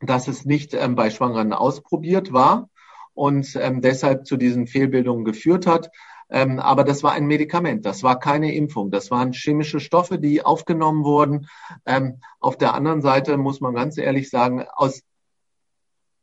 dass 0.00 0.28
es 0.28 0.44
nicht 0.44 0.74
ähm, 0.74 0.94
bei 0.94 1.10
Schwangeren 1.10 1.52
ausprobiert 1.52 2.32
war 2.32 2.68
und 3.14 3.56
ähm, 3.56 3.80
deshalb 3.80 4.26
zu 4.26 4.36
diesen 4.36 4.66
Fehlbildungen 4.66 5.24
geführt 5.24 5.66
hat. 5.66 5.90
Ähm, 6.30 6.60
aber 6.60 6.84
das 6.84 7.02
war 7.02 7.12
ein 7.12 7.26
Medikament, 7.26 7.86
das 7.86 8.02
war 8.02 8.18
keine 8.18 8.54
Impfung, 8.54 8.90
das 8.90 9.10
waren 9.10 9.32
chemische 9.32 9.80
Stoffe, 9.80 10.18
die 10.18 10.44
aufgenommen 10.44 11.02
wurden. 11.04 11.48
Ähm, 11.86 12.20
auf 12.38 12.58
der 12.58 12.74
anderen 12.74 13.00
Seite 13.00 13.38
muss 13.38 13.60
man 13.60 13.74
ganz 13.74 13.96
ehrlich 13.96 14.28
sagen, 14.28 14.66
aus 14.74 15.02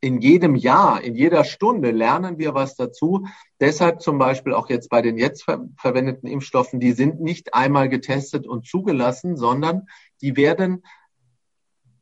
in 0.00 0.20
jedem 0.20 0.54
Jahr, 0.54 1.02
in 1.02 1.14
jeder 1.14 1.44
Stunde 1.44 1.90
lernen 1.90 2.38
wir 2.38 2.54
was 2.54 2.76
dazu. 2.76 3.26
Deshalb 3.60 4.02
zum 4.02 4.18
Beispiel 4.18 4.52
auch 4.52 4.68
jetzt 4.68 4.90
bei 4.90 5.02
den 5.02 5.16
jetzt 5.16 5.44
ver 5.44 5.66
verwendeten 5.76 6.28
Impfstoffen, 6.28 6.80
die 6.80 6.92
sind 6.92 7.20
nicht 7.20 7.54
einmal 7.54 7.88
getestet 7.88 8.46
und 8.46 8.66
zugelassen, 8.66 9.36
sondern 9.36 9.88
die 10.20 10.36
werden 10.36 10.82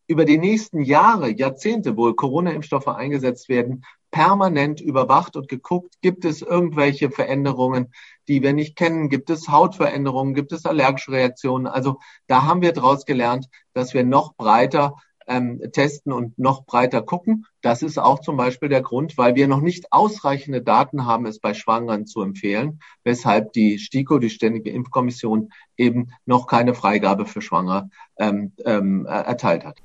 über 0.06 0.24
die 0.24 0.38
nächsten 0.38 0.82
Jahre, 0.82 1.30
Jahrzehnte, 1.30 1.96
wo 1.96 2.12
Corona-Impfstoffe 2.12 2.88
eingesetzt 2.88 3.48
werden, 3.48 3.84
permanent 4.10 4.80
überwacht 4.80 5.34
und 5.36 5.48
geguckt, 5.48 5.94
gibt 6.02 6.24
es 6.24 6.42
irgendwelche 6.42 7.10
Veränderungen, 7.10 7.92
die 8.28 8.42
wir 8.42 8.52
nicht 8.52 8.76
kennen, 8.76 9.08
gibt 9.08 9.30
es 9.30 9.48
Hautveränderungen, 9.48 10.34
gibt 10.34 10.52
es 10.52 10.66
allergische 10.66 11.12
Reaktionen. 11.12 11.66
Also 11.66 11.98
da 12.26 12.42
haben 12.42 12.62
wir 12.62 12.72
daraus 12.72 13.06
gelernt, 13.06 13.48
dass 13.72 13.94
wir 13.94 14.04
noch 14.04 14.36
breiter 14.36 14.96
ähm, 15.26 15.60
testen 15.72 16.12
und 16.12 16.38
noch 16.38 16.64
breiter 16.64 17.02
gucken. 17.02 17.46
Das 17.62 17.82
ist 17.82 17.98
auch 17.98 18.20
zum 18.20 18.36
Beispiel 18.36 18.68
der 18.68 18.82
Grund, 18.82 19.16
weil 19.16 19.34
wir 19.34 19.48
noch 19.48 19.60
nicht 19.60 19.92
ausreichende 19.92 20.62
Daten 20.62 21.06
haben, 21.06 21.26
es 21.26 21.38
bei 21.38 21.54
Schwangeren 21.54 22.06
zu 22.06 22.22
empfehlen, 22.22 22.80
weshalb 23.04 23.52
die 23.52 23.78
STIKO, 23.78 24.18
die 24.18 24.30
Ständige 24.30 24.70
Impfkommission, 24.70 25.50
eben 25.76 26.08
noch 26.26 26.46
keine 26.46 26.74
Freigabe 26.74 27.26
für 27.26 27.42
Schwangere 27.42 27.90
ähm, 28.18 28.52
ähm, 28.64 29.06
erteilt 29.06 29.64
hat. 29.64 29.78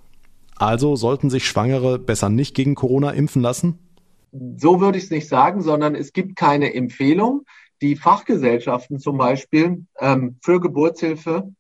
Also 0.56 0.96
sollten 0.98 1.30
sich 1.30 1.48
Schwangere 1.48 2.00
besser 2.00 2.30
nicht 2.30 2.54
gegen 2.54 2.76
Corona 2.76 3.12
impfen 3.12 3.42
lassen? 3.42 3.80
So 4.58 4.82
würde 4.82 4.98
ich 4.98 5.06
es 5.06 5.10
nicht 5.10 5.28
sagen, 5.28 5.62
sondern 5.62 5.96
es 5.96 6.14
gibt 6.14 6.36
keine 6.36 6.74
Empfehlung. 6.74 7.46
Die 7.82 7.96
Fachgesellschaften 7.96 9.00
zum 9.00 9.18
Beispiel 9.18 9.86
ähm, 10.00 10.38
für 10.42 10.60
Geburtshilfe 10.60 11.54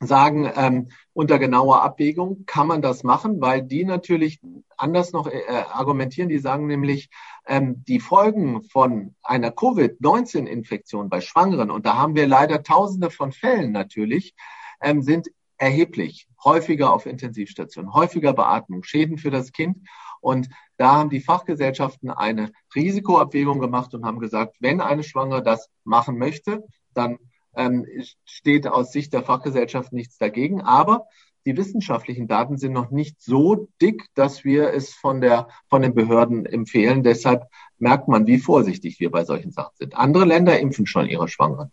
sagen, 0.00 0.50
ähm, 0.54 0.88
unter 1.12 1.38
genauer 1.38 1.82
Abwägung 1.82 2.44
kann 2.46 2.68
man 2.68 2.82
das 2.82 3.02
machen, 3.02 3.40
weil 3.40 3.62
die 3.62 3.84
natürlich 3.84 4.40
anders 4.76 5.12
noch 5.12 5.26
äh, 5.26 5.42
argumentieren. 5.70 6.28
Die 6.28 6.38
sagen 6.38 6.66
nämlich, 6.66 7.10
ähm, 7.46 7.82
die 7.86 7.98
Folgen 7.98 8.62
von 8.62 9.14
einer 9.22 9.50
Covid-19-Infektion 9.50 11.08
bei 11.08 11.20
Schwangeren, 11.20 11.70
und 11.70 11.86
da 11.86 11.96
haben 11.96 12.14
wir 12.14 12.28
leider 12.28 12.62
tausende 12.62 13.10
von 13.10 13.32
Fällen 13.32 13.72
natürlich, 13.72 14.34
ähm, 14.80 15.02
sind 15.02 15.28
erheblich, 15.56 16.28
häufiger 16.44 16.92
auf 16.92 17.06
Intensivstationen, 17.06 17.92
häufiger 17.92 18.32
Beatmung, 18.32 18.84
Schäden 18.84 19.18
für 19.18 19.30
das 19.30 19.50
Kind. 19.50 19.78
Und 20.20 20.48
da 20.76 20.92
haben 20.92 21.10
die 21.10 21.20
Fachgesellschaften 21.20 22.10
eine 22.10 22.52
Risikoabwägung 22.74 23.58
gemacht 23.58 23.94
und 23.94 24.04
haben 24.04 24.20
gesagt, 24.20 24.56
wenn 24.60 24.80
eine 24.80 25.02
Schwangere 25.02 25.42
das 25.42 25.68
machen 25.82 26.18
möchte, 26.18 26.64
dann 26.94 27.18
ähm, 27.58 27.86
steht 28.24 28.66
aus 28.66 28.92
Sicht 28.92 29.12
der 29.12 29.22
Fachgesellschaft 29.22 29.92
nichts 29.92 30.16
dagegen. 30.16 30.62
Aber 30.62 31.06
die 31.44 31.56
wissenschaftlichen 31.56 32.28
Daten 32.28 32.58
sind 32.58 32.72
noch 32.72 32.90
nicht 32.90 33.20
so 33.20 33.68
dick, 33.80 34.04
dass 34.14 34.44
wir 34.44 34.72
es 34.72 34.94
von 34.94 35.20
der, 35.20 35.48
von 35.68 35.82
den 35.82 35.94
Behörden 35.94 36.46
empfehlen. 36.46 37.02
Deshalb 37.02 37.44
merkt 37.78 38.08
man, 38.08 38.26
wie 38.26 38.38
vorsichtig 38.38 39.00
wir 39.00 39.10
bei 39.10 39.24
solchen 39.24 39.50
Sachen 39.50 39.74
sind. 39.76 39.96
Andere 39.96 40.24
Länder 40.24 40.58
impfen 40.58 40.86
schon 40.86 41.06
ihre 41.06 41.28
Schwangeren. 41.28 41.70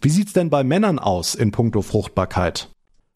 Wie 0.00 0.10
sieht's 0.10 0.32
denn 0.32 0.50
bei 0.50 0.62
Männern 0.62 0.98
aus 0.98 1.34
in 1.34 1.50
puncto 1.50 1.82
Fruchtbarkeit? 1.82 2.70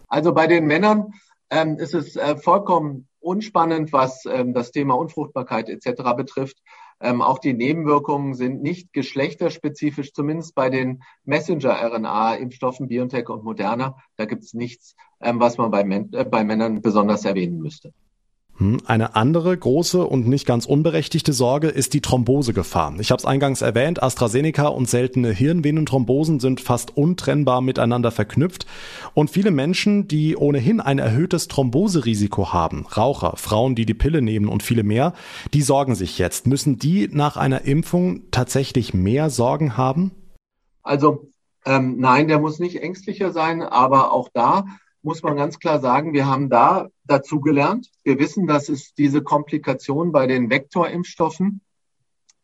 Also 0.09 0.35
bei 0.35 0.47
den 0.47 0.67
Männern 0.67 1.13
ähm, 1.51 1.79
ist 1.79 1.95
es 1.95 2.17
äh, 2.17 2.37
vollkommen 2.37 3.07
unspannend, 3.21 3.93
was 3.93 4.25
ähm, 4.27 4.53
das 4.53 4.73
Thema 4.73 4.95
Unfruchtbarkeit 4.95 5.69
etc. 5.69 6.03
betrifft. 6.17 6.59
Ähm, 7.03 7.21
auch 7.21 7.41
die 7.41 7.53
Nebenwirkungen 7.53 8.35
sind 8.35 8.63
nicht 8.63 8.93
geschlechterspezifisch, 8.93 10.13
zumindest 10.13 10.55
bei 10.55 10.71
den 10.71 11.03
Messenger-RNA-Impfstoffen 11.25 12.87
BioNTech 12.87 13.29
und 13.29 13.43
Moderna. 13.43 13.97
Da 14.17 14.25
gibt 14.25 14.45
es 14.45 14.55
nichts, 14.55 14.95
ähm, 15.21 15.41
was 15.41 15.59
man 15.59 15.73
bei, 15.73 15.83
äh, 15.83 16.25
bei 16.25 16.45
Männern 16.45 16.81
besonders 16.81 17.25
erwähnen 17.25 17.59
müsste. 17.59 17.93
Hm, 18.63 18.79
eine 18.87 19.17
andere 19.17 19.57
große 19.57 20.07
und 20.07 20.29
nicht 20.29 20.47
ganz 20.47 20.67
unberechtigte 20.67 21.33
Sorge 21.33 21.67
ist 21.67 21.95
die 21.95 22.01
Thrombosegefahr. 22.01 22.95
Ich 23.01 23.11
habe 23.11 23.19
es 23.19 23.25
eingangs 23.25 23.61
erwähnt, 23.61 24.01
AstraZeneca 24.01 24.69
und 24.69 24.89
seltene 24.89 25.31
Hirnvenenthrombosen 25.31 26.39
sind 26.39 26.61
fast 26.61 26.97
untrennbar 26.97 27.61
miteinander 27.61 28.13
verknüpft 28.13 28.67
und 29.15 29.31
viele 29.31 29.51
Menschen, 29.51 30.07
die 30.07 30.37
ohnehin 30.37 30.81
ein 30.81 31.01
erhöhtes 31.01 31.49
Thromboserisiko 31.49 32.53
haben, 32.53 32.87
Raucher, 32.87 33.33
Frauen, 33.37 33.75
die 33.75 33.85
die 33.85 33.95
Pille 33.95 34.23
nehmen 34.23 34.49
und 34.49 34.63
viele 34.63 34.85
mehr, 34.85 35.13
die 35.53 35.63
sorgen 35.63 35.97
sich 35.97 36.19
jetzt. 36.19 36.47
Müssen 36.47 36.79
die 36.79 37.09
nach 37.11 37.37
einer 37.37 37.63
Impfung 37.63 38.31
tatsächlich 38.31 38.95
mehr 38.95 39.29
Sorgen 39.29 39.77
haben? 39.77 40.13
Also 40.85 41.33
ähm, 41.67 41.97
nein, 41.99 42.29
der 42.29 42.39
muss 42.39 42.61
nicht 42.61 42.81
ängstlicher 42.81 43.33
sein, 43.33 43.61
aber 43.63 44.13
auch 44.13 44.29
da 44.33 44.67
muss 45.03 45.23
man 45.23 45.37
ganz 45.37 45.59
klar 45.59 45.81
sagen, 45.81 46.13
wir 46.13 46.27
haben 46.27 46.49
da 46.49 46.89
dazugelernt. 47.05 47.91
Wir 48.05 48.19
wissen, 48.19 48.47
dass 48.47 48.69
es 48.69 48.95
diese 48.95 49.23
Komplikation 49.23 50.13
bei 50.13 50.27
den 50.27 50.51
Vektorimpfstoffen 50.51 51.61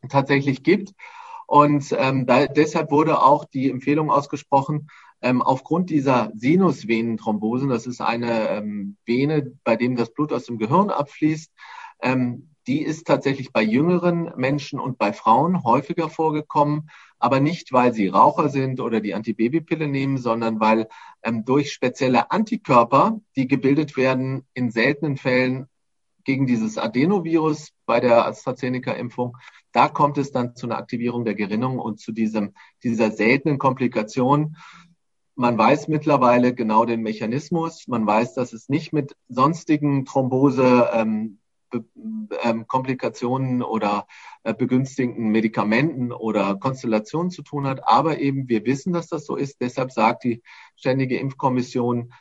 tatsächlich 0.09 0.63
gibt. 0.63 0.93
Und 1.47 1.95
ähm, 1.97 2.25
da, 2.25 2.45
deshalb 2.45 2.91
wurde 2.91 3.23
auch 3.23 3.45
die 3.45 3.71
Empfehlung 3.71 4.11
ausgesprochen, 4.11 4.87
ähm, 5.21 5.41
aufgrund 5.41 5.89
dieser 5.89 6.31
Sinusvenenthrombosen, 6.35 7.69
das 7.69 7.87
ist 7.87 8.01
eine 8.01 8.49
ähm, 8.49 8.97
Vene, 9.05 9.53
bei 9.63 9.75
dem 9.75 9.95
das 9.95 10.13
Blut 10.13 10.31
aus 10.31 10.45
dem 10.45 10.57
Gehirn 10.57 10.89
abfließt, 10.89 11.51
ähm, 12.01 12.48
die 12.67 12.81
ist 12.81 13.07
tatsächlich 13.07 13.51
bei 13.51 13.61
jüngeren 13.61 14.31
Menschen 14.35 14.79
und 14.79 14.97
bei 14.97 15.13
Frauen 15.13 15.63
häufiger 15.63 16.09
vorgekommen, 16.09 16.89
aber 17.17 17.39
nicht, 17.39 17.73
weil 17.73 17.93
sie 17.93 18.07
Raucher 18.07 18.49
sind 18.49 18.79
oder 18.79 19.01
die 19.01 19.13
Antibabypille 19.13 19.87
nehmen, 19.87 20.17
sondern 20.17 20.59
weil 20.59 20.87
ähm, 21.23 21.45
durch 21.45 21.73
spezielle 21.73 22.31
Antikörper, 22.31 23.19
die 23.35 23.47
gebildet 23.47 23.97
werden 23.97 24.45
in 24.53 24.71
seltenen 24.71 25.17
Fällen 25.17 25.67
gegen 26.23 26.45
dieses 26.45 26.77
Adenovirus 26.77 27.71
bei 27.85 27.99
der 27.99 28.25
AstraZeneca-Impfung, 28.27 29.35
da 29.71 29.87
kommt 29.87 30.17
es 30.17 30.31
dann 30.31 30.55
zu 30.55 30.67
einer 30.67 30.77
Aktivierung 30.77 31.25
der 31.25 31.35
Gerinnung 31.35 31.79
und 31.79 31.99
zu 31.99 32.11
diesem, 32.11 32.53
dieser 32.83 33.11
seltenen 33.11 33.57
Komplikation. 33.57 34.55
Man 35.35 35.57
weiß 35.57 35.87
mittlerweile 35.87 36.53
genau 36.53 36.85
den 36.85 37.01
Mechanismus. 37.01 37.87
Man 37.87 38.05
weiß, 38.05 38.33
dass 38.33 38.53
es 38.53 38.69
nicht 38.69 38.93
mit 38.93 39.15
sonstigen 39.27 40.05
Thrombose 40.05 40.89
ähm, 40.93 41.38
ähm, 42.43 42.67
Komplikationen 42.67 43.61
oder 43.61 44.07
äh, 44.43 44.53
begünstigten 44.53 45.29
Medikamenten 45.29 46.11
oder 46.11 46.55
Konstellationen 46.55 47.31
zu 47.31 47.41
tun 47.41 47.67
hat. 47.67 47.87
Aber 47.87 48.19
eben, 48.19 48.49
wir 48.49 48.65
wissen, 48.65 48.93
dass 48.93 49.07
das 49.07 49.25
so 49.25 49.35
ist. 49.35 49.61
Deshalb 49.61 49.91
sagt 49.91 50.23
die 50.23 50.41
Ständige 50.75 51.17
Impfkommission 51.17 52.13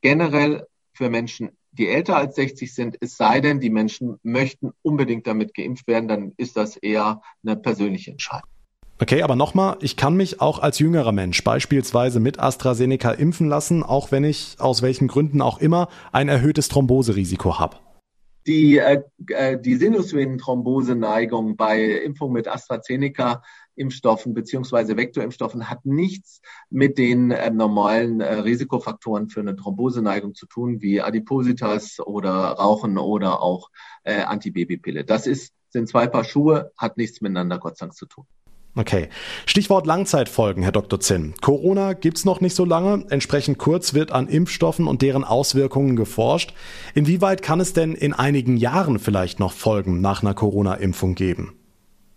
generell 0.00 0.66
für 0.92 1.10
Menschen, 1.10 1.50
die 1.72 1.88
älter 1.88 2.16
als 2.16 2.36
60 2.36 2.74
sind, 2.74 2.96
es 3.00 3.16
sei 3.16 3.40
denn, 3.40 3.60
die 3.60 3.70
Menschen 3.70 4.18
möchten 4.22 4.72
unbedingt 4.82 5.26
damit 5.26 5.54
geimpft 5.54 5.86
werden, 5.86 6.08
dann 6.08 6.32
ist 6.36 6.56
das 6.56 6.76
eher 6.76 7.20
eine 7.44 7.56
persönliche 7.56 8.12
Entscheidung. 8.12 8.48
Okay, 8.98 9.22
aber 9.22 9.36
nochmal, 9.36 9.76
ich 9.82 9.98
kann 9.98 10.16
mich 10.16 10.40
auch 10.40 10.58
als 10.58 10.78
jüngerer 10.78 11.12
Mensch 11.12 11.44
beispielsweise 11.44 12.18
mit 12.18 12.40
AstraZeneca 12.40 13.10
impfen 13.10 13.46
lassen, 13.46 13.82
auch 13.82 14.10
wenn 14.10 14.24
ich 14.24 14.56
aus 14.58 14.80
welchen 14.80 15.06
Gründen 15.06 15.42
auch 15.42 15.58
immer 15.58 15.88
ein 16.12 16.28
erhöhtes 16.28 16.68
Thromboserisiko 16.68 17.58
habe. 17.58 17.76
Die, 18.46 18.78
äh, 18.78 19.02
äh, 19.28 19.60
die 19.60 19.74
Sinusvenenthrombose-Neigung 19.76 21.56
bei 21.56 21.82
Impfung 21.82 22.32
mit 22.32 22.46
AstraZeneca 22.48 23.42
Impfstoffen 23.76 24.34
beziehungsweise 24.34 24.96
Vektorimpfstoffen 24.96 25.68
hat 25.68 25.84
nichts 25.84 26.40
mit 26.70 26.98
den 26.98 27.30
äh, 27.30 27.50
normalen 27.50 28.20
äh, 28.20 28.34
Risikofaktoren 28.34 29.28
für 29.28 29.40
eine 29.40 29.54
Thromboseneigung 29.54 30.34
zu 30.34 30.46
tun, 30.46 30.80
wie 30.80 31.02
Adipositas 31.02 32.00
oder 32.00 32.30
Rauchen 32.30 32.98
oder 32.98 33.42
auch 33.42 33.70
äh, 34.04 34.22
Antibabypille. 34.22 35.04
Das 35.04 35.26
ist, 35.26 35.54
sind 35.68 35.88
zwei 35.88 36.06
Paar 36.06 36.24
Schuhe, 36.24 36.72
hat 36.76 36.96
nichts 36.96 37.20
miteinander 37.20 37.58
Gott 37.58 37.76
sei 37.76 37.86
Dank 37.86 37.94
zu 37.94 38.06
tun. 38.06 38.26
Okay. 38.78 39.08
Stichwort 39.46 39.86
Langzeitfolgen, 39.86 40.62
Herr 40.62 40.72
Dr. 40.72 41.00
Zinn. 41.00 41.32
Corona 41.40 41.94
gibt's 41.94 42.26
noch 42.26 42.42
nicht 42.42 42.54
so 42.54 42.66
lange. 42.66 43.06
Entsprechend 43.08 43.56
kurz 43.56 43.94
wird 43.94 44.12
an 44.12 44.28
Impfstoffen 44.28 44.86
und 44.86 45.00
deren 45.00 45.24
Auswirkungen 45.24 45.96
geforscht. 45.96 46.52
Inwieweit 46.94 47.40
kann 47.40 47.58
es 47.58 47.72
denn 47.72 47.94
in 47.94 48.12
einigen 48.12 48.58
Jahren 48.58 48.98
vielleicht 48.98 49.40
noch 49.40 49.52
Folgen 49.52 50.02
nach 50.02 50.22
einer 50.22 50.34
Corona-Impfung 50.34 51.14
geben? 51.14 51.54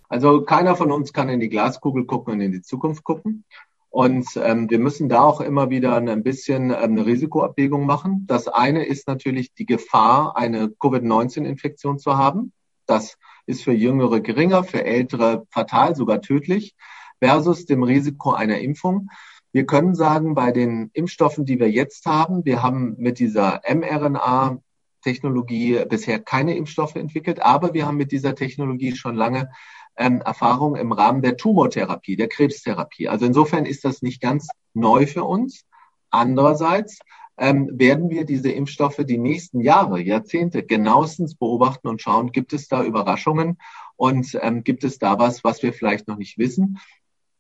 Also 0.10 0.42
keiner 0.42 0.76
von 0.76 0.92
uns 0.92 1.14
kann 1.14 1.30
in 1.30 1.40
die 1.40 1.50
Glaskugel 1.50 2.06
gucken 2.06 2.34
und 2.34 2.42
in 2.42 2.52
die 2.52 2.62
Zukunft 2.62 3.06
gucken. 3.06 3.46
Und 3.90 4.28
ähm, 4.36 4.70
wir 4.70 4.80
müssen 4.80 5.08
da 5.08 5.22
auch 5.22 5.40
immer 5.40 5.70
wieder 5.70 5.96
ein 5.96 6.24
bisschen 6.24 6.72
ähm, 6.72 6.76
eine 6.76 7.06
Risikoabwägung 7.06 7.86
machen. 7.86 8.26
Das 8.28 8.50
eine 8.50 8.84
ist 8.86 9.08
natürlich 9.08 9.54
die 9.54 9.66
Gefahr, 9.66 10.36
eine 10.36 10.70
Covid-19-Infektion 10.70 12.00
zu 12.00 12.18
haben. 12.18 12.52
Das 12.86 13.18
ist 13.50 13.64
für 13.64 13.74
Jüngere 13.74 14.22
geringer, 14.22 14.64
für 14.64 14.86
Ältere 14.86 15.46
fatal, 15.50 15.96
sogar 15.96 16.22
tödlich, 16.22 16.76
versus 17.20 17.66
dem 17.66 17.84
Risiko 17.84 18.32
einer 18.32 18.60
Impfung. 18.60 19.10
Wir 19.52 19.66
können 19.66 19.96
sagen, 19.96 20.36
bei 20.36 20.52
den 20.52 20.92
Impfstoffen, 20.94 21.46
die 21.46 21.60
wir 21.60 21.70
jetzt 21.70 22.06
haben, 22.06 22.46
wir 22.46 22.62
haben 22.62 22.96
mit 22.98 23.18
dieser 23.20 23.62
mRNA 23.68 24.60
Technologie 25.02 25.84
bisher 25.90 26.20
keine 26.20 26.56
Impfstoffe 26.56 26.96
entwickelt, 26.96 27.42
aber 27.42 27.74
wir 27.74 27.88
haben 27.88 27.98
mit 27.98 28.12
dieser 28.12 28.36
Technologie 28.36 28.96
schon 28.96 29.16
lange 29.16 29.50
ähm, 29.98 30.22
Erfahrung 30.22 30.76
im 30.76 30.92
Rahmen 30.92 31.22
der 31.22 31.36
Tumortherapie, 31.36 32.16
der 32.16 32.28
Krebstherapie. 32.28 33.10
Also 33.10 33.26
insofern 33.26 33.66
ist 33.66 33.84
das 33.84 34.02
nicht 34.02 34.22
ganz 34.22 34.48
neu 34.74 35.08
für 35.08 35.24
uns. 35.24 35.66
Andererseits 36.12 37.00
ähm, 37.40 37.70
werden 37.74 38.10
wir 38.10 38.26
diese 38.26 38.52
Impfstoffe 38.52 39.00
die 39.00 39.18
nächsten 39.18 39.62
Jahre, 39.62 40.00
Jahrzehnte 40.02 40.64
genauestens 40.64 41.36
beobachten 41.36 41.88
und 41.88 42.02
schauen, 42.02 42.32
gibt 42.32 42.54
es 42.54 42.68
da 42.68 42.84
Überraschungen 42.84 43.58
und 43.96 44.38
ähm, 44.42 44.64
gibt 44.64 44.84
es 44.84 45.00
da 45.00 45.18
was, 45.18 45.44
was 45.44 45.64
wir 45.64 45.74
vielleicht 45.74 46.08
noch 46.08 46.18
nicht 46.18 46.38
wissen. 46.38 46.80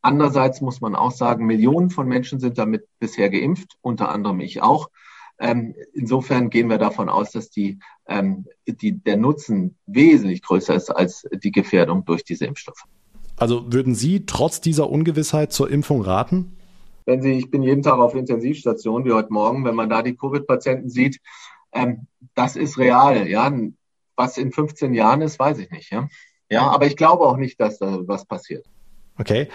Andererseits 0.02 0.62
muss 0.62 0.80
man 0.80 0.96
auch 0.96 1.12
sagen, 1.12 1.46
Millionen 1.46 1.90
von 1.90 2.08
Menschen 2.08 2.40
sind 2.40 2.58
damit 2.58 2.88
bisher 3.00 3.30
geimpft, 3.30 3.78
unter 3.82 4.10
anderem 4.10 4.40
ich 4.40 4.62
auch. 4.62 4.90
Ähm, 5.40 5.76
insofern 5.94 6.50
gehen 6.50 6.70
wir 6.70 6.78
davon 6.78 7.10
aus, 7.10 7.32
dass 7.32 7.50
die, 7.50 7.80
ähm, 8.08 8.46
die, 8.66 8.94
der 8.94 9.18
Nutzen 9.18 9.78
wesentlich 9.86 10.42
größer 10.42 10.76
ist 10.76 10.90
als 10.90 11.28
die 11.32 11.52
Gefährdung 11.52 12.06
durch 12.06 12.24
diese 12.24 12.46
Impfstoffe. 12.46 12.84
Also 13.38 13.72
würden 13.72 13.96
Sie 13.96 14.26
trotz 14.26 14.60
dieser 14.60 14.90
Ungewissheit 14.90 15.54
zur 15.54 15.70
Impfung 15.70 16.02
raten? 16.02 16.58
Wenn 17.06 17.22
Sie, 17.22 17.34
ich 17.34 17.50
bin 17.50 17.64
jeden 17.64 17.82
Tag 17.82 18.00
auf 18.00 18.16
Intensivstation, 18.16 19.06
wie 19.06 19.14
heute 19.14 19.34
Morgen, 19.34 19.66
wenn 19.66 19.76
man 19.76 19.90
da 19.90 20.02
die 20.02 20.16
Covid-Patienten 20.16 20.90
sieht, 20.90 21.20
ähm, 21.74 22.08
das 22.36 22.56
ist 22.56 22.78
real. 22.78 23.28
Ja, 23.28 23.52
was 24.16 24.38
in 24.38 24.52
15 24.52 24.94
Jahren 24.94 25.22
ist, 25.22 25.40
weiß 25.40 25.60
ich 25.60 25.72
nicht. 25.72 25.92
Ja, 25.92 26.08
ja, 26.50 26.68
aber 26.68 26.86
ich 26.88 26.98
glaube 26.98 27.26
auch 27.26 27.38
nicht, 27.38 27.60
dass 27.60 27.80
da 27.80 28.00
was 28.08 28.26
passiert. 28.26 28.66
Okay. 29.18 29.48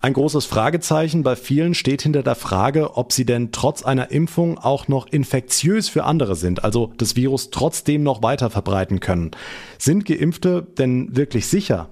Ein 0.00 0.12
großes 0.12 0.44
Fragezeichen 0.44 1.22
bei 1.22 1.36
vielen 1.36 1.74
steht 1.74 2.02
hinter 2.02 2.22
der 2.22 2.34
Frage, 2.34 2.96
ob 2.96 3.12
sie 3.12 3.24
denn 3.24 3.50
trotz 3.50 3.82
einer 3.82 4.10
Impfung 4.10 4.58
auch 4.58 4.88
noch 4.88 5.06
infektiös 5.06 5.88
für 5.88 6.04
andere 6.04 6.36
sind, 6.36 6.62
also 6.64 6.92
das 6.98 7.16
Virus 7.16 7.50
trotzdem 7.50 8.02
noch 8.02 8.22
weiter 8.22 8.50
verbreiten 8.50 9.00
können. 9.00 9.30
Sind 9.78 10.04
Geimpfte 10.04 10.66
denn 10.78 11.16
wirklich 11.16 11.48
sicher? 11.48 11.88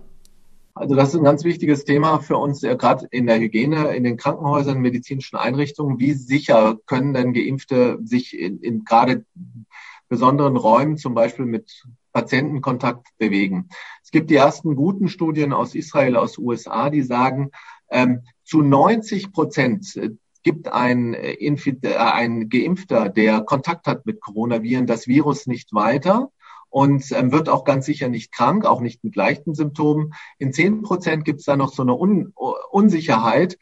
Also 0.76 0.96
das 0.96 1.10
ist 1.10 1.16
ein 1.16 1.24
ganz 1.24 1.44
wichtiges 1.44 1.84
Thema 1.84 2.18
für 2.18 2.36
uns, 2.36 2.64
äh, 2.64 2.76
gerade 2.76 3.06
in 3.12 3.28
der 3.28 3.38
Hygiene, 3.38 3.94
in 3.94 4.02
den 4.02 4.16
Krankenhäusern, 4.16 4.80
medizinischen 4.80 5.36
Einrichtungen. 5.36 6.00
Wie 6.00 6.14
sicher 6.14 6.78
können 6.86 7.14
denn 7.14 7.32
Geimpfte 7.32 7.98
sich 8.02 8.36
in, 8.36 8.58
in 8.58 8.84
gerade 8.84 9.24
besonderen 10.08 10.56
Räumen, 10.56 10.96
zum 10.96 11.14
Beispiel 11.14 11.46
mit 11.46 11.84
Patientenkontakt, 12.12 13.06
bewegen? 13.18 13.68
Es 14.02 14.10
gibt 14.10 14.30
die 14.30 14.34
ersten 14.34 14.74
guten 14.74 15.08
Studien 15.08 15.52
aus 15.52 15.76
Israel, 15.76 16.16
aus 16.16 16.38
USA, 16.38 16.90
die 16.90 17.02
sagen, 17.02 17.52
ähm, 17.88 18.22
zu 18.42 18.60
90 18.60 19.32
Prozent 19.32 19.96
gibt 20.42 20.68
ein, 20.68 21.14
äh, 21.14 21.34
äh, 21.34 21.96
ein 21.96 22.48
Geimpfter, 22.48 23.08
der 23.08 23.42
Kontakt 23.42 23.86
hat 23.86 24.06
mit 24.06 24.20
Coronaviren, 24.20 24.86
das 24.86 25.06
Virus 25.06 25.46
nicht 25.46 25.72
weiter 25.72 26.30
und 26.74 27.12
ähm, 27.12 27.30
wird 27.30 27.48
auch 27.48 27.62
ganz 27.62 27.86
sicher 27.86 28.08
nicht 28.08 28.32
krank, 28.32 28.66
auch 28.66 28.80
nicht 28.80 29.04
mit 29.04 29.14
leichten 29.14 29.54
Symptomen. 29.54 30.12
In 30.38 30.52
zehn 30.52 30.82
Prozent 30.82 31.24
gibt 31.24 31.38
es 31.38 31.46
da 31.46 31.56
noch 31.56 31.72
so 31.72 31.82
eine 31.82 31.94
Un 31.94 32.32
Unsicherheit, 32.72 33.58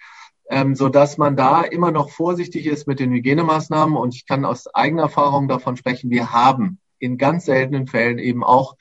ähm, 0.49 0.75
so 0.75 0.89
dass 0.89 1.19
man 1.19 1.37
da 1.37 1.61
immer 1.61 1.91
noch 1.91 2.09
vorsichtig 2.09 2.65
ist 2.65 2.87
mit 2.87 3.01
den 3.01 3.13
Hygienemaßnahmen. 3.13 3.99
Und 3.99 4.15
ich 4.15 4.27
kann 4.27 4.47
aus 4.47 4.67
eigener 4.75 5.03
Erfahrung 5.03 5.47
davon 5.47 5.77
sprechen, 5.77 6.09
wir 6.09 6.33
haben 6.33 6.79
in 6.99 7.19
ganz 7.19 7.45
seltenen 7.45 7.87
Fällen 7.87 8.19
eben 8.19 8.43
auch 8.43 8.77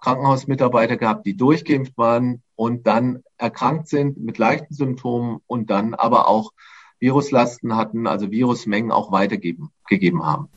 Krankenhausmitarbeiter 0.00 0.96
gehabt, 0.96 1.26
die 1.26 1.36
durchgeimpft 1.36 1.98
waren 1.98 2.44
und 2.54 2.86
dann 2.86 3.24
erkrankt 3.36 3.88
sind 3.88 4.16
mit 4.16 4.38
leichten 4.38 4.74
Symptomen 4.74 5.40
und 5.48 5.70
dann 5.70 5.94
aber 5.94 6.28
auch 6.28 6.52
Viruslasten 7.00 7.74
hatten, 7.74 8.06
also 8.06 8.30
Virusmengen 8.30 8.92
auch 8.92 9.10
weitergegeben 9.10 9.70
gegeben 9.88 10.24
haben. 10.24 10.50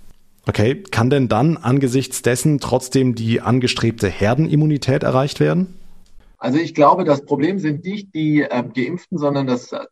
Okay, 0.50 0.82
kann 0.82 1.12
denn 1.12 1.28
dann 1.28 1.58
angesichts 1.58 2.24
dessen 2.24 2.60
trotzdem 2.60 3.14
die 3.14 3.40
angestrebte 3.40 4.08
Herdenimmunität 4.08 5.04
erreicht 5.04 5.40
werden? 5.40 5.76
Also 6.40 6.58
ich 6.58 6.74
glaube, 6.74 7.04
das 7.04 7.24
Problem 7.24 7.60
sind 7.60 7.84
nicht 7.86 8.16
die 8.16 8.42
äh, 8.42 8.64
Geimpften, 8.64 9.20
sondern 9.20 9.46
das 9.46 9.74
äh, 9.74 9.86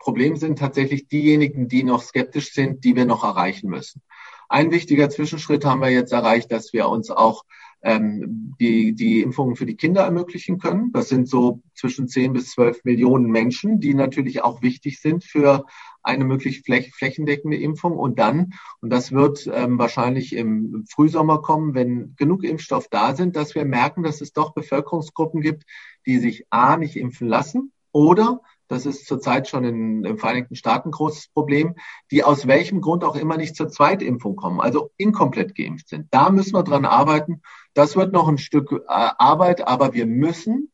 Problem 0.00 0.34
sind 0.34 0.58
tatsächlich 0.58 1.06
diejenigen, 1.06 1.68
die 1.68 1.84
noch 1.84 2.02
skeptisch 2.02 2.52
sind, 2.52 2.82
die 2.82 2.96
wir 2.96 3.04
noch 3.04 3.22
erreichen 3.22 3.70
müssen. 3.70 4.02
Ein 4.48 4.72
wichtiger 4.72 5.10
Zwischenschritt 5.10 5.64
haben 5.64 5.80
wir 5.80 5.90
jetzt 5.90 6.12
erreicht, 6.12 6.50
dass 6.50 6.72
wir 6.72 6.88
uns 6.88 7.12
auch 7.12 7.44
ähm, 7.82 8.56
die, 8.58 8.94
die 8.96 9.20
Impfungen 9.20 9.54
für 9.54 9.64
die 9.64 9.76
Kinder 9.76 10.02
ermöglichen 10.02 10.58
können. 10.58 10.90
Das 10.90 11.08
sind 11.08 11.28
so 11.28 11.62
zwischen 11.76 12.08
10 12.08 12.32
bis 12.32 12.50
12 12.50 12.82
Millionen 12.82 13.30
Menschen, 13.30 13.78
die 13.78 13.94
natürlich 13.94 14.42
auch 14.42 14.60
wichtig 14.60 15.00
sind 15.00 15.22
für 15.22 15.66
eine 16.02 16.24
möglichst 16.24 16.66
flächendeckende 16.66 17.56
Impfung 17.56 17.96
und 17.96 18.18
dann, 18.18 18.52
und 18.80 18.90
das 18.90 19.12
wird 19.12 19.48
ähm, 19.52 19.78
wahrscheinlich 19.78 20.34
im 20.34 20.84
Frühsommer 20.88 21.42
kommen, 21.42 21.74
wenn 21.74 22.14
genug 22.16 22.44
Impfstoff 22.44 22.88
da 22.88 23.14
sind, 23.14 23.36
dass 23.36 23.54
wir 23.54 23.64
merken, 23.64 24.02
dass 24.02 24.20
es 24.20 24.32
doch 24.32 24.52
Bevölkerungsgruppen 24.54 25.40
gibt, 25.40 25.64
die 26.06 26.18
sich 26.18 26.46
A 26.50 26.76
nicht 26.76 26.96
impfen 26.96 27.28
lassen 27.28 27.72
oder 27.92 28.40
das 28.70 28.86
ist 28.86 29.06
zurzeit 29.06 29.48
schon 29.48 29.64
in 29.64 30.02
den 30.04 30.16
Vereinigten 30.16 30.54
Staaten 30.54 30.92
großes 30.92 31.28
Problem, 31.34 31.74
die 32.12 32.22
aus 32.22 32.46
welchem 32.46 32.80
Grund 32.80 33.02
auch 33.02 33.16
immer 33.16 33.36
nicht 33.36 33.56
zur 33.56 33.68
Zweitimpfung 33.68 34.36
kommen, 34.36 34.60
also 34.60 34.92
inkomplett 34.96 35.56
geimpft 35.56 35.88
sind. 35.88 36.06
Da 36.12 36.30
müssen 36.30 36.54
wir 36.54 36.62
dran 36.62 36.84
arbeiten. 36.84 37.42
Das 37.74 37.96
wird 37.96 38.12
noch 38.12 38.28
ein 38.28 38.38
Stück 38.38 38.70
äh, 38.70 38.82
Arbeit, 38.86 39.66
aber 39.66 39.92
wir 39.92 40.06
müssen 40.06 40.69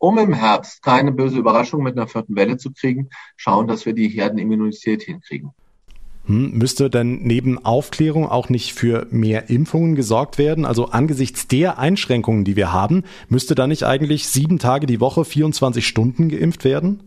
um 0.00 0.18
im 0.18 0.32
Herbst 0.32 0.82
keine 0.82 1.12
böse 1.12 1.38
Überraschung 1.38 1.82
mit 1.82 1.96
einer 1.96 2.08
vierten 2.08 2.34
Welle 2.34 2.56
zu 2.56 2.72
kriegen, 2.72 3.10
schauen, 3.36 3.68
dass 3.68 3.86
wir 3.86 3.92
die 3.92 4.08
Herdenimmunität 4.08 5.02
hinkriegen. 5.02 5.50
Hm, 6.26 6.52
müsste 6.52 6.90
denn 6.90 7.20
neben 7.22 7.64
Aufklärung 7.64 8.26
auch 8.26 8.48
nicht 8.48 8.72
für 8.72 9.06
mehr 9.10 9.50
Impfungen 9.50 9.94
gesorgt 9.94 10.38
werden? 10.38 10.64
Also 10.64 10.86
angesichts 10.86 11.48
der 11.48 11.78
Einschränkungen, 11.78 12.44
die 12.44 12.56
wir 12.56 12.72
haben, 12.72 13.04
müsste 13.28 13.54
da 13.54 13.66
nicht 13.66 13.84
eigentlich 13.84 14.26
sieben 14.26 14.58
Tage 14.58 14.86
die 14.86 15.00
Woche 15.00 15.24
24 15.24 15.86
Stunden 15.86 16.28
geimpft 16.28 16.64
werden? 16.64 17.02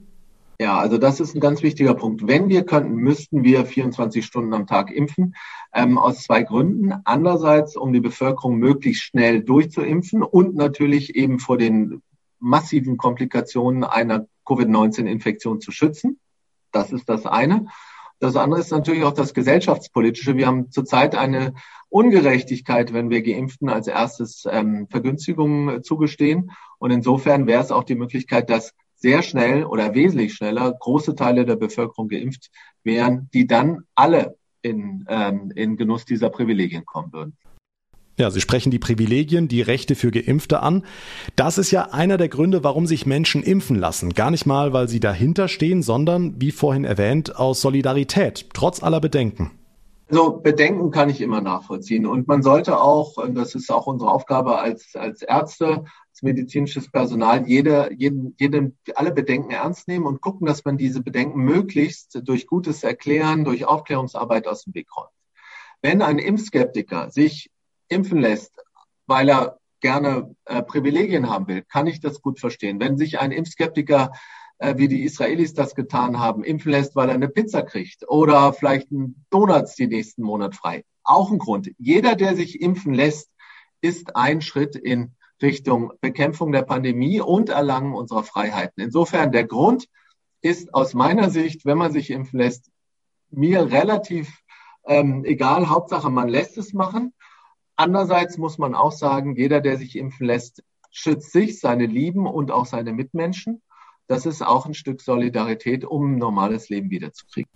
Ja, 0.60 0.78
also 0.78 1.00
das 1.00 1.20
ist 1.20 1.36
ein 1.36 1.40
ganz 1.40 1.64
wichtiger 1.64 1.96
Punkt. 1.96 2.28
Wenn 2.28 2.48
wir 2.48 2.64
könnten, 2.64 2.94
müssten 2.96 3.44
wir 3.44 3.66
24 3.66 4.24
Stunden 4.24 4.54
am 4.54 4.68
Tag 4.68 4.92
impfen, 4.92 5.36
ähm, 5.74 5.98
aus 5.98 6.24
zwei 6.24 6.44
Gründen. 6.44 6.94
Andererseits, 7.06 7.76
um 7.76 7.92
die 7.92 8.00
Bevölkerung 8.00 8.58
möglichst 8.58 9.04
schnell 9.04 9.42
durchzuimpfen 9.44 10.22
und 10.22 10.56
natürlich 10.56 11.16
eben 11.16 11.40
vor 11.40 11.58
den 11.58 12.02
massiven 12.44 12.98
Komplikationen 12.98 13.84
einer 13.84 14.28
Covid-19-Infektion 14.46 15.62
zu 15.62 15.72
schützen. 15.72 16.20
Das 16.72 16.92
ist 16.92 17.08
das 17.08 17.26
eine. 17.26 17.68
Das 18.20 18.36
andere 18.36 18.60
ist 18.60 18.72
natürlich 18.72 19.04
auch 19.04 19.14
das 19.14 19.34
gesellschaftspolitische. 19.34 20.38
Wir 20.38 20.48
haben 20.48 20.72
zurzeit 20.72 21.16
eine 21.16 21.54
Ungerechtigkeit, 21.90 22.94
wenn 22.94 23.10
wir 23.10 23.22
Geimpften 23.22 23.70
als 23.70 23.88
erstes 23.88 24.48
ähm, 24.50 24.88
Vergünstigungen 24.90 25.84
zugestehen. 25.84 26.52
Und 26.80 26.92
insofern 26.92 27.48
wäre 27.48 27.62
es 27.62 27.72
auch 27.72 27.84
die 27.84 27.96
Möglichkeit, 27.96 28.50
dass 28.50 28.74
sehr 28.96 29.22
schnell 29.22 29.66
oder 29.66 29.94
wesentlich 29.94 30.34
schneller 30.34 30.72
große 30.72 31.16
Teile 31.16 31.46
der 31.46 31.58
Bevölkerung 31.58 32.08
geimpft 32.08 32.50
wären, 32.84 33.30
die 33.34 33.48
dann 33.48 33.84
alle 33.96 34.38
in, 34.62 35.06
ähm, 35.10 35.52
in 35.56 35.76
Genuss 35.76 36.06
dieser 36.06 36.30
Privilegien 36.30 36.86
kommen 36.86 37.12
würden. 37.12 37.38
Ja, 38.16 38.30
Sie 38.30 38.42
sprechen 38.42 38.70
die 38.70 38.78
Privilegien, 38.78 39.48
die 39.48 39.64
Rechte 39.64 39.96
für 39.96 40.12
Geimpfte 40.12 40.62
an. 40.62 40.84
Das 41.36 41.58
ist 41.58 41.72
ja 41.72 41.90
einer 41.92 42.18
der 42.18 42.30
Gründe, 42.30 42.64
warum 42.64 42.86
sich 42.86 43.08
Menschen 43.08 43.42
impfen 43.42 43.76
lassen. 43.76 44.14
Gar 44.14 44.30
nicht 44.30 44.46
mal, 44.46 44.72
weil 44.72 44.88
sie 44.88 45.00
dahinter 45.00 45.48
stehen, 45.48 45.82
sondern, 45.82 46.40
wie 46.40 46.52
vorhin 46.52 46.86
erwähnt, 46.86 47.36
aus 47.36 47.62
Solidarität, 47.62 48.50
trotz 48.54 48.84
aller 48.84 49.00
Bedenken. 49.00 49.50
Also 50.10 50.38
Bedenken 50.38 50.92
kann 50.92 51.10
ich 51.10 51.22
immer 51.22 51.42
nachvollziehen. 51.42 52.06
Und 52.06 52.28
man 52.28 52.44
sollte 52.44 52.80
auch, 52.80 53.16
das 53.30 53.56
ist 53.56 53.72
auch 53.72 53.88
unsere 53.88 54.12
Aufgabe 54.12 54.60
als, 54.60 54.96
als 54.96 55.24
Ärzte, 55.24 55.86
als 56.12 56.22
medizinisches 56.22 56.92
Personal, 56.92 57.48
jede, 57.48 57.90
jeden, 57.98 58.36
jeden, 58.40 58.78
alle 58.94 59.12
Bedenken 59.12 59.50
ernst 59.50 59.88
nehmen 59.88 60.06
und 60.06 60.22
gucken, 60.22 60.46
dass 60.46 60.64
man 60.66 60.78
diese 60.78 61.02
Bedenken 61.02 61.40
möglichst 61.40 62.22
durch 62.24 62.46
gutes 62.46 62.84
Erklären, 62.84 63.44
durch 63.44 63.66
Aufklärungsarbeit 63.66 64.48
aus 64.48 64.66
dem 64.66 64.76
Weg 64.76 64.96
räumt. 64.96 65.10
Wenn 65.82 66.04
ein 66.04 66.20
Impfskeptiker 66.20 67.10
sich 67.10 67.50
impfen 67.88 68.20
lässt, 68.20 68.60
weil 69.08 69.30
er 69.30 69.58
gerne 69.80 70.36
äh, 70.46 70.64
Privilegien 70.64 71.30
haben 71.30 71.48
will, 71.48 71.64
kann 71.64 71.88
ich 71.88 72.00
das 72.00 72.22
gut 72.22 72.40
verstehen. 72.40 72.80
Wenn 72.80 72.98
sich 72.98 73.20
ein 73.20 73.32
Impfskeptiker 73.32 74.12
äh, 74.60 74.78
wie 74.78 74.88
die 74.88 75.04
Israelis 75.04 75.54
das 75.54 75.76
getan 75.76 76.20
haben, 76.20 76.44
impfen 76.44 76.72
lässt, 76.72 76.96
weil 76.96 77.10
er 77.10 77.16
eine 77.16 77.28
Pizza 77.28 77.64
kriegt 77.64 78.08
oder 78.08 78.54
vielleicht 78.54 78.92
einen 78.92 79.26
Donuts 79.30 79.76
die 79.76 79.88
nächsten 79.88 80.24
Monat 80.24 80.56
frei. 80.56 80.86
Auch 81.04 81.32
ein 81.32 81.38
Grund. 81.38 81.72
Jeder, 81.78 82.16
der 82.16 82.36
sich 82.36 82.62
impfen 82.62 82.94
lässt, 82.94 83.30
ist 83.82 84.16
ein 84.16 84.42
Schritt 84.42 84.76
in 84.76 85.16
Richtung 85.42 85.92
Bekämpfung 86.00 86.54
der 86.54 86.62
Pandemie 86.62 87.20
und 87.20 87.50
Erlangen 87.50 87.94
unserer 87.94 88.24
Freiheiten. 88.24 88.82
Insofern 88.82 89.34
der 89.34 89.44
Grund 89.44 89.88
ist 90.42 90.74
aus 90.74 90.94
meiner 90.94 91.30
Sicht, 91.30 91.66
wenn 91.66 91.78
man 91.78 91.92
sich 91.92 92.10
impfen 92.10 92.40
lässt, 92.40 92.72
mir 93.30 93.70
relativ 93.72 94.40
ähm, 94.86 95.26
egal. 95.26 95.70
Hauptsache, 95.70 96.10
man 96.10 96.30
lässt 96.30 96.58
es 96.58 96.72
machen. 96.74 97.14
Andererseits 97.76 98.38
muss 98.38 98.58
man 98.58 98.76
auch 98.76 98.92
sagen, 98.92 99.36
jeder, 99.36 99.62
der 99.62 99.78
sich 99.78 99.96
impfen 99.96 100.28
lässt, 100.28 100.64
schützt 100.92 101.32
sich, 101.32 101.60
seine 101.60 101.88
Lieben 101.88 102.28
und 102.28 102.52
auch 102.52 102.66
seine 102.66 102.94
Mitmenschen. 102.94 103.62
Das 104.08 104.26
ist 104.26 104.42
auch 104.42 104.66
ein 104.66 104.74
Stück 104.74 105.02
Solidarität, 105.02 105.86
um 105.86 106.14
ein 106.14 106.18
normales 106.18 106.70
Leben 106.70 106.90
wiederzukriegen. 106.92 107.50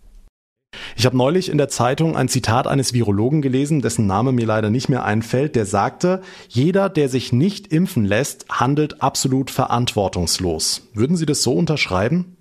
Ich 0.95 1.05
habe 1.05 1.15
neulich 1.15 1.49
in 1.49 1.59
der 1.59 1.69
Zeitung 1.69 2.17
ein 2.17 2.27
Zitat 2.27 2.65
eines 2.65 2.93
Virologen 2.93 3.41
gelesen, 3.43 3.81
dessen 3.81 4.07
Name 4.07 4.31
mir 4.31 4.47
leider 4.47 4.71
nicht 4.71 4.89
mehr 4.89 5.05
einfällt, 5.05 5.55
der 5.55 5.65
sagte, 5.65 6.21
jeder, 6.49 6.89
der 6.89 7.09
sich 7.09 7.31
nicht 7.31 7.71
impfen 7.71 8.03
lässt, 8.03 8.47
handelt 8.49 9.01
absolut 9.01 9.51
verantwortungslos. 9.51 10.89
Würden 10.93 11.15
Sie 11.15 11.27
das 11.27 11.43
so 11.43 11.53
unterschreiben? 11.53 12.35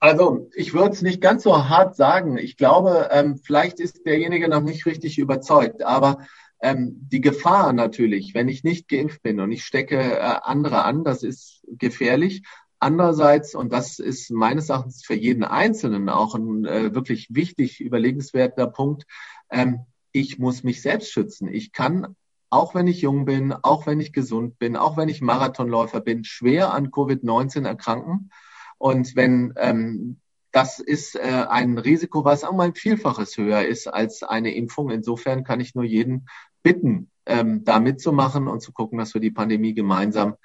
Also 0.00 0.48
ich 0.54 0.74
würde 0.74 0.90
es 0.90 1.02
nicht 1.02 1.20
ganz 1.20 1.42
so 1.42 1.68
hart 1.68 1.96
sagen. 1.96 2.36
Ich 2.36 2.56
glaube, 2.56 3.08
ähm, 3.10 3.40
vielleicht 3.42 3.80
ist 3.80 4.04
derjenige 4.06 4.48
noch 4.48 4.60
nicht 4.60 4.86
richtig 4.86 5.18
überzeugt, 5.18 5.82
aber 5.82 6.18
ähm, 6.60 6.96
die 7.00 7.20
Gefahr 7.20 7.72
natürlich, 7.72 8.34
wenn 8.34 8.48
ich 8.48 8.64
nicht 8.64 8.88
geimpft 8.88 9.22
bin 9.22 9.40
und 9.40 9.52
ich 9.52 9.64
stecke 9.64 9.96
äh, 9.96 10.38
andere 10.42 10.84
an, 10.84 11.04
das 11.04 11.22
ist 11.22 11.62
gefährlich. 11.66 12.42
Andererseits, 12.80 13.54
und 13.54 13.72
das 13.72 13.98
ist 13.98 14.30
meines 14.30 14.68
Erachtens 14.68 15.04
für 15.04 15.14
jeden 15.14 15.44
Einzelnen 15.44 16.08
auch 16.08 16.34
ein 16.34 16.64
äh, 16.64 16.94
wirklich 16.94 17.28
wichtig 17.30 17.80
überlegenswerter 17.80 18.68
Punkt, 18.68 19.04
ähm, 19.50 19.80
ich 20.12 20.38
muss 20.38 20.62
mich 20.62 20.80
selbst 20.80 21.12
schützen. 21.12 21.48
Ich 21.48 21.72
kann, 21.72 22.16
auch 22.50 22.74
wenn 22.74 22.86
ich 22.86 23.02
jung 23.02 23.24
bin, 23.24 23.52
auch 23.52 23.86
wenn 23.86 24.00
ich 24.00 24.12
gesund 24.12 24.58
bin, 24.58 24.76
auch 24.76 24.96
wenn 24.96 25.08
ich 25.08 25.20
Marathonläufer 25.20 26.00
bin, 26.00 26.24
schwer 26.24 26.72
an 26.72 26.90
Covid-19 26.90 27.66
erkranken. 27.66 28.30
Und 28.78 29.16
wenn 29.16 29.54
ähm, 29.56 30.20
das 30.52 30.78
ist 30.78 31.16
äh, 31.16 31.44
ein 31.48 31.78
Risiko, 31.78 32.24
was 32.24 32.44
um 32.44 32.58
ein 32.60 32.74
Vielfaches 32.74 33.36
höher 33.36 33.66
ist 33.66 33.86
als 33.86 34.22
eine 34.22 34.54
Impfung. 34.54 34.90
Insofern 34.90 35.44
kann 35.44 35.60
ich 35.60 35.74
nur 35.74 35.84
jeden 35.84 36.26
bitten, 36.62 37.10
ähm, 37.26 37.64
da 37.64 37.80
mitzumachen 37.80 38.48
und 38.48 38.60
zu 38.60 38.72
gucken, 38.72 38.98
dass 38.98 39.14
wir 39.14 39.20
die 39.20 39.30
Pandemie 39.30 39.74
gemeinsam 39.74 40.36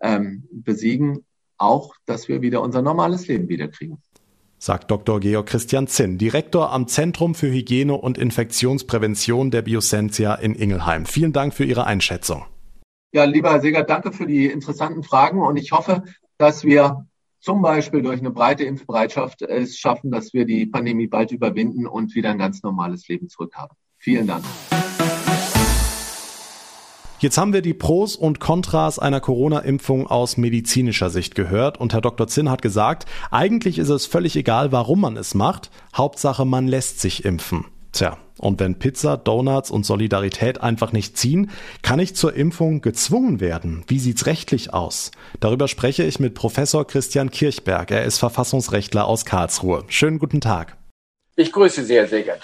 ähm, 0.00 0.48
besiegen 0.50 1.24
auch, 1.58 1.94
dass 2.06 2.28
wir 2.28 2.42
wieder 2.42 2.60
unser 2.60 2.82
normales 2.82 3.28
Leben 3.28 3.48
wiederkriegen. 3.48 4.02
Sagt 4.58 4.90
Dr. 4.90 5.20
Georg 5.20 5.46
Christian 5.46 5.86
Zinn, 5.88 6.18
Direktor 6.18 6.72
am 6.72 6.86
Zentrum 6.86 7.34
für 7.34 7.48
Hygiene 7.48 7.94
und 7.94 8.18
Infektionsprävention 8.18 9.50
der 9.50 9.62
Biosentia 9.62 10.34
in 10.34 10.54
Ingelheim. 10.54 11.06
Vielen 11.06 11.32
Dank 11.32 11.54
für 11.54 11.64
Ihre 11.64 11.84
Einschätzung. 11.84 12.44
Ja, 13.12 13.24
lieber 13.24 13.50
Herr 13.50 13.60
Seger, 13.60 13.82
danke 13.82 14.12
für 14.12 14.26
die 14.26 14.46
interessanten 14.46 15.02
Fragen 15.02 15.40
und 15.42 15.56
ich 15.56 15.72
hoffe, 15.72 16.04
dass 16.38 16.64
wir 16.64 17.06
zum 17.42 17.60
Beispiel 17.60 18.02
durch 18.02 18.20
eine 18.20 18.30
breite 18.30 18.62
Impfbereitschaft 18.62 19.42
es 19.42 19.76
schaffen, 19.76 20.10
dass 20.12 20.32
wir 20.32 20.46
die 20.46 20.64
Pandemie 20.64 21.08
bald 21.08 21.32
überwinden 21.32 21.86
und 21.86 22.14
wieder 22.14 22.30
ein 22.30 22.38
ganz 22.38 22.62
normales 22.62 23.08
Leben 23.08 23.28
zurückhaben. 23.28 23.76
Vielen 23.98 24.28
Dank. 24.28 24.44
Jetzt 27.18 27.38
haben 27.38 27.52
wir 27.52 27.62
die 27.62 27.74
Pros 27.74 28.16
und 28.16 28.40
Kontras 28.40 28.98
einer 28.98 29.20
Corona-Impfung 29.20 30.06
aus 30.06 30.36
medizinischer 30.36 31.10
Sicht 31.10 31.34
gehört 31.34 31.78
und 31.78 31.92
Herr 31.92 32.00
Dr. 32.00 32.26
Zinn 32.26 32.48
hat 32.48 32.62
gesagt, 32.62 33.06
eigentlich 33.30 33.78
ist 33.78 33.90
es 33.90 34.06
völlig 34.06 34.36
egal, 34.36 34.72
warum 34.72 35.00
man 35.00 35.16
es 35.16 35.34
macht, 35.34 35.70
Hauptsache 35.96 36.44
man 36.44 36.66
lässt 36.66 37.00
sich 37.00 37.24
impfen. 37.24 37.64
Tja, 37.92 38.18
und 38.38 38.60
wenn 38.60 38.78
Pizza, 38.78 39.16
Donuts 39.16 39.70
und 39.70 39.84
Solidarität 39.86 40.60
einfach 40.60 40.92
nicht 40.92 41.16
ziehen, 41.16 41.50
kann 41.82 41.98
ich 41.98 42.14
zur 42.14 42.34
Impfung 42.34 42.80
gezwungen 42.80 43.40
werden. 43.40 43.84
Wie 43.88 43.98
sieht's 43.98 44.26
rechtlich 44.26 44.72
aus? 44.72 45.10
Darüber 45.40 45.68
spreche 45.68 46.02
ich 46.02 46.20
mit 46.20 46.34
Professor 46.34 46.86
Christian 46.86 47.30
Kirchberg. 47.30 47.90
Er 47.90 48.04
ist 48.04 48.18
Verfassungsrechtler 48.18 49.06
aus 49.06 49.24
Karlsruhe. 49.24 49.84
Schönen 49.88 50.18
guten 50.18 50.40
Tag. 50.40 50.76
Ich 51.36 51.52
grüße 51.52 51.84
Sie, 51.84 51.94
Herr 51.94 52.08
Segert. 52.08 52.40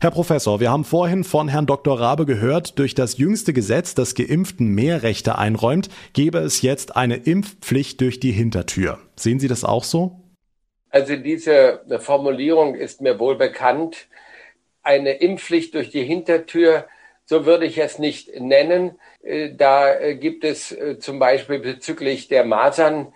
Herr 0.00 0.10
Professor, 0.10 0.60
wir 0.60 0.70
haben 0.70 0.84
vorhin 0.84 1.24
von 1.24 1.48
Herrn 1.48 1.66
Dr. 1.66 1.98
Rabe 1.98 2.26
gehört, 2.26 2.78
durch 2.78 2.94
das 2.94 3.16
jüngste 3.16 3.54
Gesetz, 3.54 3.94
das 3.94 4.14
Geimpften 4.14 4.68
mehr 4.68 5.02
Rechte 5.02 5.38
einräumt, 5.38 5.88
gäbe 6.12 6.40
es 6.40 6.60
jetzt 6.60 6.94
eine 6.94 7.16
Impfpflicht 7.16 8.00
durch 8.02 8.20
die 8.20 8.32
Hintertür. 8.32 8.98
Sehen 9.16 9.38
Sie 9.38 9.48
das 9.48 9.64
auch 9.64 9.84
so? 9.84 10.20
Also 10.90 11.16
diese 11.16 11.80
Formulierung 12.00 12.74
ist 12.74 13.00
mir 13.00 13.18
wohl 13.18 13.36
bekannt. 13.36 14.08
Eine 14.84 15.14
Impfpflicht 15.14 15.74
durch 15.74 15.90
die 15.90 16.04
Hintertür, 16.04 16.86
so 17.24 17.46
würde 17.46 17.64
ich 17.64 17.78
es 17.78 17.98
nicht 17.98 18.38
nennen. 18.38 18.98
Äh, 19.22 19.54
da 19.54 19.94
äh, 19.94 20.14
gibt 20.14 20.44
es 20.44 20.72
äh, 20.72 20.98
zum 20.98 21.18
Beispiel 21.18 21.58
bezüglich 21.58 22.28
der 22.28 22.44
Masern 22.44 23.12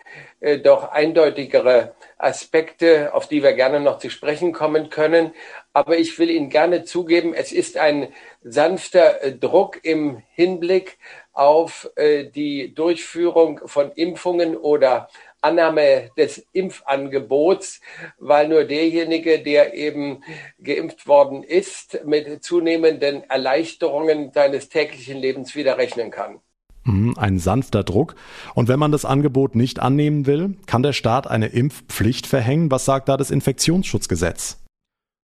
doch 0.62 0.92
eindeutigere 0.92 1.96
Aspekte, 2.16 3.12
auf 3.12 3.26
die 3.26 3.42
wir 3.42 3.54
gerne 3.54 3.80
noch 3.80 3.98
zu 3.98 4.08
sprechen 4.08 4.52
kommen 4.52 4.88
können. 4.88 5.32
Aber 5.72 5.98
ich 5.98 6.16
will 6.20 6.30
Ihnen 6.30 6.48
gerne 6.48 6.84
zugeben, 6.84 7.34
es 7.34 7.50
ist 7.50 7.76
ein 7.76 8.12
sanfter 8.44 9.32
Druck 9.32 9.80
im 9.82 10.22
Hinblick 10.34 10.96
auf 11.32 11.90
die 11.98 12.72
Durchführung 12.72 13.62
von 13.66 13.90
Impfungen 13.90 14.56
oder 14.56 15.08
Annahme 15.40 16.10
des 16.16 16.44
Impfangebots, 16.52 17.80
weil 18.18 18.48
nur 18.48 18.64
derjenige, 18.64 19.38
der 19.40 19.74
eben 19.74 20.22
geimpft 20.62 21.06
worden 21.06 21.42
ist, 21.42 22.04
mit 22.04 22.42
zunehmenden 22.42 23.22
Erleichterungen 23.28 24.32
seines 24.32 24.68
täglichen 24.68 25.18
Lebens 25.18 25.54
wieder 25.54 25.78
rechnen 25.78 26.10
kann. 26.10 26.40
Mhm, 26.84 27.14
ein 27.18 27.38
sanfter 27.38 27.84
Druck. 27.84 28.14
Und 28.54 28.68
wenn 28.68 28.78
man 28.78 28.92
das 28.92 29.04
Angebot 29.04 29.54
nicht 29.54 29.78
annehmen 29.78 30.26
will, 30.26 30.56
kann 30.66 30.82
der 30.82 30.92
Staat 30.92 31.26
eine 31.26 31.48
Impfpflicht 31.48 32.26
verhängen. 32.26 32.70
Was 32.70 32.84
sagt 32.84 33.08
da 33.08 33.16
das 33.16 33.30
Infektionsschutzgesetz? 33.30 34.58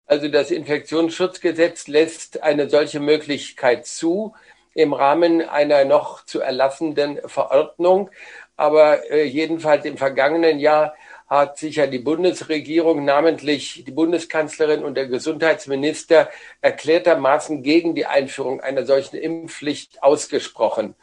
Also 0.07 0.29
das 0.29 0.50
Infektionsschutzgesetz 0.50 1.88
lässt 1.88 2.42
eine 2.42 2.68
solche 2.68 3.00
Möglichkeit 3.00 3.87
zu 3.87 4.35
im 4.74 4.92
Rahmen 4.92 5.40
einer 5.40 5.85
noch 5.85 6.24
zu 6.27 6.40
erlassenden 6.40 7.20
Verordnung. 7.27 8.11
Aber 8.56 9.10
äh, 9.10 9.24
jedenfalls 9.24 9.84
im 9.84 9.96
vergangenen 9.96 10.58
Jahr 10.58 10.94
hat 11.26 11.58
sich 11.58 11.76
ja 11.76 11.86
die 11.86 11.98
Bundesregierung, 11.98 13.04
namentlich 13.04 13.84
die 13.86 13.90
Bundeskanzlerin 13.90 14.84
und 14.84 14.94
der 14.94 15.08
Gesundheitsminister, 15.08 16.30
erklärtermaßen 16.60 17.62
gegen 17.62 17.94
die 17.94 18.06
Einführung 18.06 18.60
einer 18.60 18.84
solchen 18.84 19.16
Impfpflicht 19.16 20.02
ausgesprochen. 20.02 20.94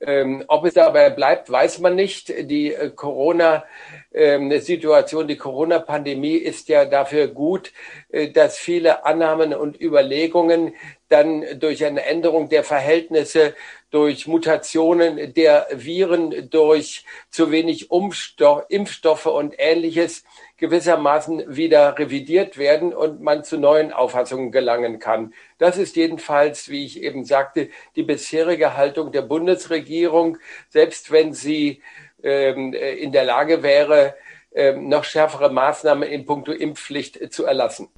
Ähm, 0.00 0.44
ob 0.46 0.64
es 0.64 0.74
dabei 0.74 1.10
bleibt, 1.10 1.50
weiß 1.50 1.80
man 1.80 1.96
nicht. 1.96 2.28
Die 2.28 2.72
äh, 2.72 2.90
Corona-Situation, 2.90 5.22
ähm, 5.22 5.28
die 5.28 5.36
Corona-Pandemie 5.36 6.36
ist 6.36 6.68
ja 6.68 6.84
dafür 6.84 7.26
gut, 7.26 7.72
äh, 8.10 8.28
dass 8.28 8.58
viele 8.58 9.04
Annahmen 9.04 9.52
und 9.54 9.80
Überlegungen 9.80 10.74
dann 11.08 11.44
durch 11.58 11.84
eine 11.84 12.04
Änderung 12.04 12.48
der 12.48 12.62
Verhältnisse, 12.62 13.56
durch 13.90 14.26
Mutationen 14.26 15.32
der 15.34 15.66
Viren, 15.72 16.50
durch 16.50 17.04
zu 17.30 17.50
wenig 17.50 17.90
Umstoff, 17.90 18.64
Impfstoffe 18.68 19.26
und 19.26 19.54
ähnliches 19.58 20.24
gewissermaßen 20.58 21.56
wieder 21.56 21.98
revidiert 21.98 22.58
werden 22.58 22.92
und 22.92 23.22
man 23.22 23.44
zu 23.44 23.58
neuen 23.58 23.92
Auffassungen 23.92 24.50
gelangen 24.52 24.98
kann. 24.98 25.32
Das 25.58 25.78
ist 25.78 25.96
jedenfalls, 25.96 26.68
wie 26.68 26.84
ich 26.84 27.02
eben 27.02 27.24
sagte, 27.24 27.70
die 27.96 28.02
bisherige 28.02 28.76
Haltung 28.76 29.12
der 29.12 29.22
Bundesregierung, 29.22 30.38
selbst 30.68 31.10
wenn 31.10 31.32
sie 31.32 31.80
ähm, 32.22 32.72
in 32.74 33.12
der 33.12 33.24
Lage 33.24 33.62
wäre, 33.62 34.16
ähm, 34.52 34.88
noch 34.88 35.04
schärfere 35.04 35.50
Maßnahmen 35.50 36.08
in 36.08 36.26
puncto 36.26 36.52
Impfpflicht 36.52 37.32
zu 37.32 37.44
erlassen. 37.44 37.88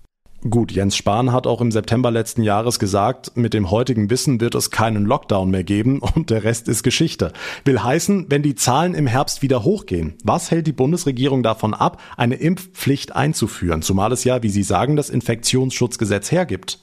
Gut, 0.48 0.72
Jens 0.72 0.96
Spahn 0.96 1.34
hat 1.34 1.46
auch 1.46 1.60
im 1.60 1.70
September 1.70 2.10
letzten 2.10 2.42
Jahres 2.42 2.78
gesagt, 2.78 3.36
mit 3.36 3.52
dem 3.52 3.70
heutigen 3.70 4.08
Wissen 4.08 4.40
wird 4.40 4.54
es 4.54 4.70
keinen 4.70 5.04
Lockdown 5.04 5.50
mehr 5.50 5.64
geben 5.64 6.00
und 6.14 6.30
der 6.30 6.44
Rest 6.44 6.66
ist 6.66 6.82
Geschichte. 6.82 7.34
Will 7.66 7.82
heißen, 7.82 8.30
wenn 8.30 8.42
die 8.42 8.54
Zahlen 8.54 8.94
im 8.94 9.06
Herbst 9.06 9.42
wieder 9.42 9.64
hochgehen, 9.64 10.16
was 10.24 10.50
hält 10.50 10.66
die 10.66 10.72
Bundesregierung 10.72 11.42
davon 11.42 11.74
ab, 11.74 12.00
eine 12.16 12.36
Impfpflicht 12.36 13.14
einzuführen, 13.14 13.82
zumal 13.82 14.12
es 14.12 14.24
ja, 14.24 14.42
wie 14.42 14.48
Sie 14.48 14.62
sagen, 14.62 14.96
das 14.96 15.10
Infektionsschutzgesetz 15.10 16.32
hergibt? 16.32 16.78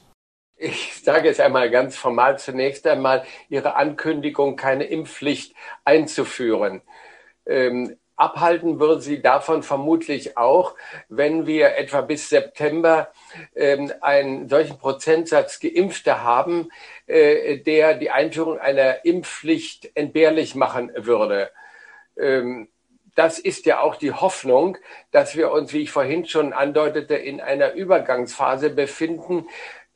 Ich 0.55 1.01
sage 1.03 1.27
es 1.27 1.39
einmal 1.39 1.71
ganz 1.71 1.95
formal 1.95 2.37
zunächst 2.37 2.85
einmal, 2.85 3.23
Ihre 3.49 3.75
Ankündigung, 3.75 4.55
keine 4.55 4.83
Impfpflicht 4.83 5.55
einzuführen. 5.83 6.81
Ähm, 7.47 7.95
Abhalten 8.17 8.79
würde 8.79 8.99
sie 8.99 9.21
davon 9.21 9.63
vermutlich 9.63 10.37
auch, 10.37 10.75
wenn 11.07 11.45
wir 11.45 11.77
etwa 11.77 12.01
bis 12.01 12.29
September 12.29 13.11
ähm, 13.55 13.93
einen 14.01 14.49
solchen 14.49 14.79
Prozentsatz 14.79 15.59
Geimpfte 15.59 16.23
haben, 16.23 16.69
äh, 17.05 17.59
der 17.59 17.93
die 17.93 18.09
Einführung 18.09 18.59
einer 18.59 19.05
Impfpflicht 19.05 19.91
entbehrlich 19.93 20.55
machen 20.55 20.91
würde. 20.95 21.51
Ähm, 22.17 22.69
das 23.17 23.39
ist 23.39 23.65
ja 23.65 23.79
auch 23.81 23.95
die 23.95 24.11
Hoffnung, 24.11 24.77
dass 25.09 25.35
wir 25.35 25.51
uns, 25.51 25.73
wie 25.73 25.81
ich 25.81 25.91
vorhin 25.91 26.25
schon 26.27 26.53
andeutete, 26.53 27.15
in 27.15 27.41
einer 27.41 27.73
Übergangsphase 27.73 28.69
befinden, 28.69 29.47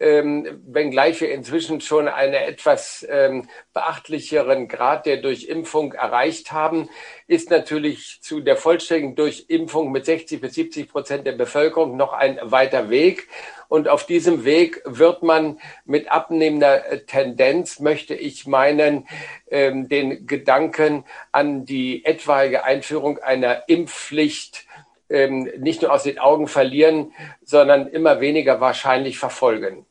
ähm, 0.01 0.61
wenngleich 0.65 1.21
wir 1.21 1.31
inzwischen 1.31 1.79
schon 1.79 2.07
einen 2.07 2.33
etwas 2.33 3.05
ähm, 3.09 3.47
beachtlicheren 3.71 4.67
Grad 4.67 5.05
der 5.05 5.17
Durchimpfung 5.17 5.93
erreicht 5.93 6.51
haben, 6.51 6.89
ist 7.27 7.51
natürlich 7.51 8.19
zu 8.21 8.41
der 8.41 8.57
vollständigen 8.57 9.15
Durchimpfung 9.15 9.91
mit 9.91 10.05
60 10.05 10.41
bis 10.41 10.55
70 10.55 10.89
Prozent 10.89 11.27
der 11.27 11.33
Bevölkerung 11.33 11.97
noch 11.97 12.13
ein 12.13 12.39
weiter 12.41 12.89
Weg. 12.89 13.27
Und 13.67 13.87
auf 13.87 14.05
diesem 14.05 14.43
Weg 14.43 14.81
wird 14.85 15.21
man 15.21 15.59
mit 15.85 16.11
abnehmender 16.11 16.91
äh, 16.91 17.05
Tendenz, 17.05 17.79
möchte 17.79 18.15
ich 18.15 18.47
meinen, 18.47 19.07
ähm, 19.51 19.87
den 19.87 20.25
Gedanken 20.25 21.05
an 21.31 21.65
die 21.65 22.03
etwaige 22.05 22.63
Einführung 22.63 23.19
einer 23.19 23.69
Impfpflicht 23.69 24.65
ähm, 25.09 25.43
nicht 25.59 25.83
nur 25.83 25.93
aus 25.93 26.03
den 26.03 26.17
Augen 26.19 26.47
verlieren, 26.47 27.13
sondern 27.43 27.87
immer 27.87 28.19
weniger 28.19 28.59
wahrscheinlich 28.61 29.19
verfolgen. 29.19 29.85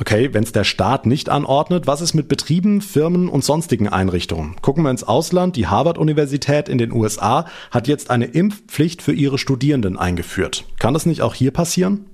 Okay, 0.00 0.32
wenn 0.32 0.44
es 0.44 0.52
der 0.52 0.62
Staat 0.62 1.06
nicht 1.06 1.28
anordnet, 1.28 1.88
was 1.88 2.00
ist 2.00 2.14
mit 2.14 2.28
Betrieben, 2.28 2.80
Firmen 2.80 3.28
und 3.28 3.42
sonstigen 3.42 3.88
Einrichtungen? 3.88 4.54
Gucken 4.62 4.84
wir 4.84 4.92
ins 4.92 5.02
Ausland. 5.02 5.56
Die 5.56 5.66
Harvard-Universität 5.66 6.68
in 6.68 6.78
den 6.78 6.92
USA 6.92 7.46
hat 7.72 7.88
jetzt 7.88 8.08
eine 8.08 8.26
Impfpflicht 8.26 9.02
für 9.02 9.12
ihre 9.12 9.38
Studierenden 9.38 9.98
eingeführt. 9.98 10.64
Kann 10.78 10.94
das 10.94 11.04
nicht 11.04 11.20
auch 11.20 11.34
hier 11.34 11.50
passieren? 11.50 12.08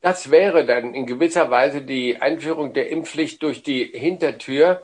Das 0.00 0.32
wäre 0.32 0.66
dann 0.66 0.94
in 0.94 1.06
gewisser 1.06 1.48
Weise 1.48 1.80
die 1.80 2.20
Einführung 2.20 2.72
der 2.72 2.90
Impfpflicht 2.90 3.40
durch 3.40 3.62
die 3.62 3.84
Hintertür. 3.84 4.82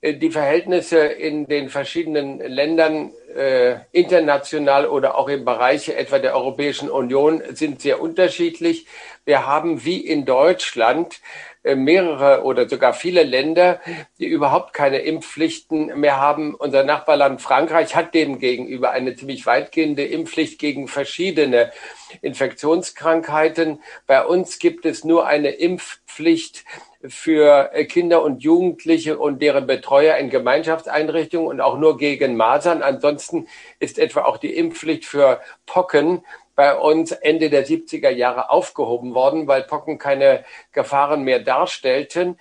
Äh, 0.00 0.14
die 0.14 0.30
Verhältnisse 0.30 1.00
in 1.00 1.46
den 1.46 1.68
verschiedenen 1.68 2.38
Ländern 2.38 3.10
äh, 3.36 3.76
international 3.92 4.86
oder 4.86 5.18
auch 5.18 5.28
im 5.28 5.44
Bereich 5.44 5.90
etwa 5.90 6.18
der 6.18 6.34
Europäischen 6.34 6.88
Union 6.88 7.42
sind 7.52 7.82
sehr 7.82 8.00
unterschiedlich. 8.00 8.86
Wir 9.26 9.46
haben 9.46 9.84
wie 9.84 9.98
in 9.98 10.24
Deutschland 10.24 11.20
mehrere 11.64 12.44
oder 12.44 12.68
sogar 12.68 12.92
viele 12.92 13.22
Länder, 13.22 13.80
die 14.18 14.26
überhaupt 14.26 14.74
keine 14.74 14.98
Impfpflichten 14.98 15.98
mehr 15.98 16.20
haben. 16.20 16.54
Unser 16.54 16.84
Nachbarland 16.84 17.40
Frankreich 17.40 17.96
hat 17.96 18.12
demgegenüber 18.12 18.90
eine 18.90 19.16
ziemlich 19.16 19.46
weitgehende 19.46 20.04
Impfpflicht 20.04 20.58
gegen 20.58 20.88
verschiedene 20.88 21.72
Infektionskrankheiten. 22.20 23.80
Bei 24.06 24.24
uns 24.24 24.58
gibt 24.58 24.84
es 24.84 25.04
nur 25.04 25.26
eine 25.26 25.50
Impfpflicht 25.50 26.64
für 27.06 27.70
äh, 27.72 27.84
Kinder 27.84 28.22
und 28.22 28.42
Jugendliche 28.42 29.18
und 29.18 29.40
deren 29.42 29.66
Betreuer 29.66 30.16
in 30.16 30.30
Gemeinschaftseinrichtungen 30.30 31.48
und 31.48 31.60
auch 31.60 31.78
nur 31.78 31.96
gegen 31.98 32.36
Masern. 32.36 32.82
Ansonsten 32.82 33.46
ist 33.78 33.98
etwa 33.98 34.22
auch 34.22 34.38
die 34.38 34.54
Impfpflicht 34.54 35.04
für 35.04 35.40
Pocken 35.66 36.22
bei 36.54 36.76
uns 36.76 37.12
Ende 37.12 37.50
der 37.50 37.66
70er 37.66 38.10
Jahre 38.10 38.50
aufgehoben 38.50 39.14
worden, 39.14 39.46
weil 39.46 39.62
Pocken 39.62 39.98
keine 39.98 40.44
Gefahren 40.72 41.22
mehr 41.24 41.40
darstellten. 41.40 42.38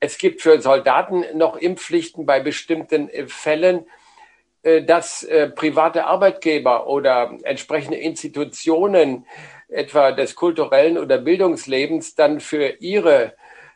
Es 0.00 0.18
gibt 0.18 0.42
für 0.42 0.60
Soldaten 0.60 1.24
noch 1.34 1.56
Impfpflichten 1.56 2.26
bei 2.26 2.40
bestimmten 2.40 3.08
äh, 3.08 3.26
Fällen, 3.26 3.86
äh, 4.62 4.82
dass 4.82 5.22
äh, 5.22 5.48
private 5.48 6.06
Arbeitgeber 6.06 6.86
oder 6.86 7.36
entsprechende 7.42 7.98
Institutionen, 7.98 9.26
etwa 9.68 10.12
des 10.12 10.34
kulturellen 10.34 10.96
oder 10.96 11.18
Bildungslebens, 11.18 12.14
dann 12.14 12.40
für 12.40 12.80
ihre 12.80 13.34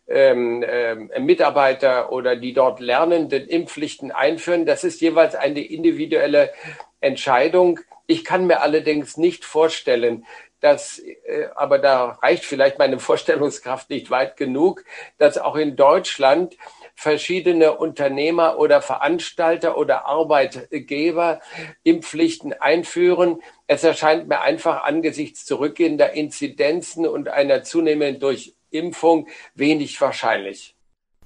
ähm, 0.08 0.64
ähm, 0.66 1.10
Mitarbeiter 1.20 2.12
oder 2.12 2.36
die 2.36 2.52
dort 2.52 2.80
Lernenden 2.80 3.46
Impfpflichten 3.46 4.10
einführen. 4.10 4.66
Das 4.66 4.84
ist 4.84 5.00
jeweils 5.00 5.34
eine 5.34 5.60
individuelle 5.60 6.52
Entscheidung. 7.00 7.80
Ich 8.06 8.24
kann 8.24 8.46
mir 8.46 8.60
allerdings 8.60 9.16
nicht 9.16 9.44
vorstellen, 9.44 10.26
dass, 10.62 11.00
äh, 11.00 11.48
aber 11.56 11.78
da 11.78 12.18
reicht 12.22 12.44
vielleicht 12.44 12.78
meine 12.78 12.98
Vorstellungskraft 12.98 13.90
nicht 13.90 14.10
weit 14.10 14.36
genug, 14.36 14.84
dass 15.18 15.36
auch 15.36 15.56
in 15.56 15.76
Deutschland 15.76 16.56
verschiedene 16.94 17.76
Unternehmer 17.76 18.58
oder 18.58 18.80
Veranstalter 18.80 19.76
oder 19.76 20.06
Arbeitgeber 20.06 21.40
Impfpflichten 21.82 22.52
einführen. 22.52 23.42
Es 23.66 23.82
erscheint 23.82 24.28
mir 24.28 24.40
einfach 24.40 24.84
angesichts 24.84 25.44
zurückgehender 25.44 26.12
Inzidenzen 26.12 27.06
und 27.06 27.28
einer 27.28 27.64
zunehmenden 27.64 28.20
Durchimpfung 28.20 29.28
wenig 29.54 30.00
wahrscheinlich. 30.00 30.76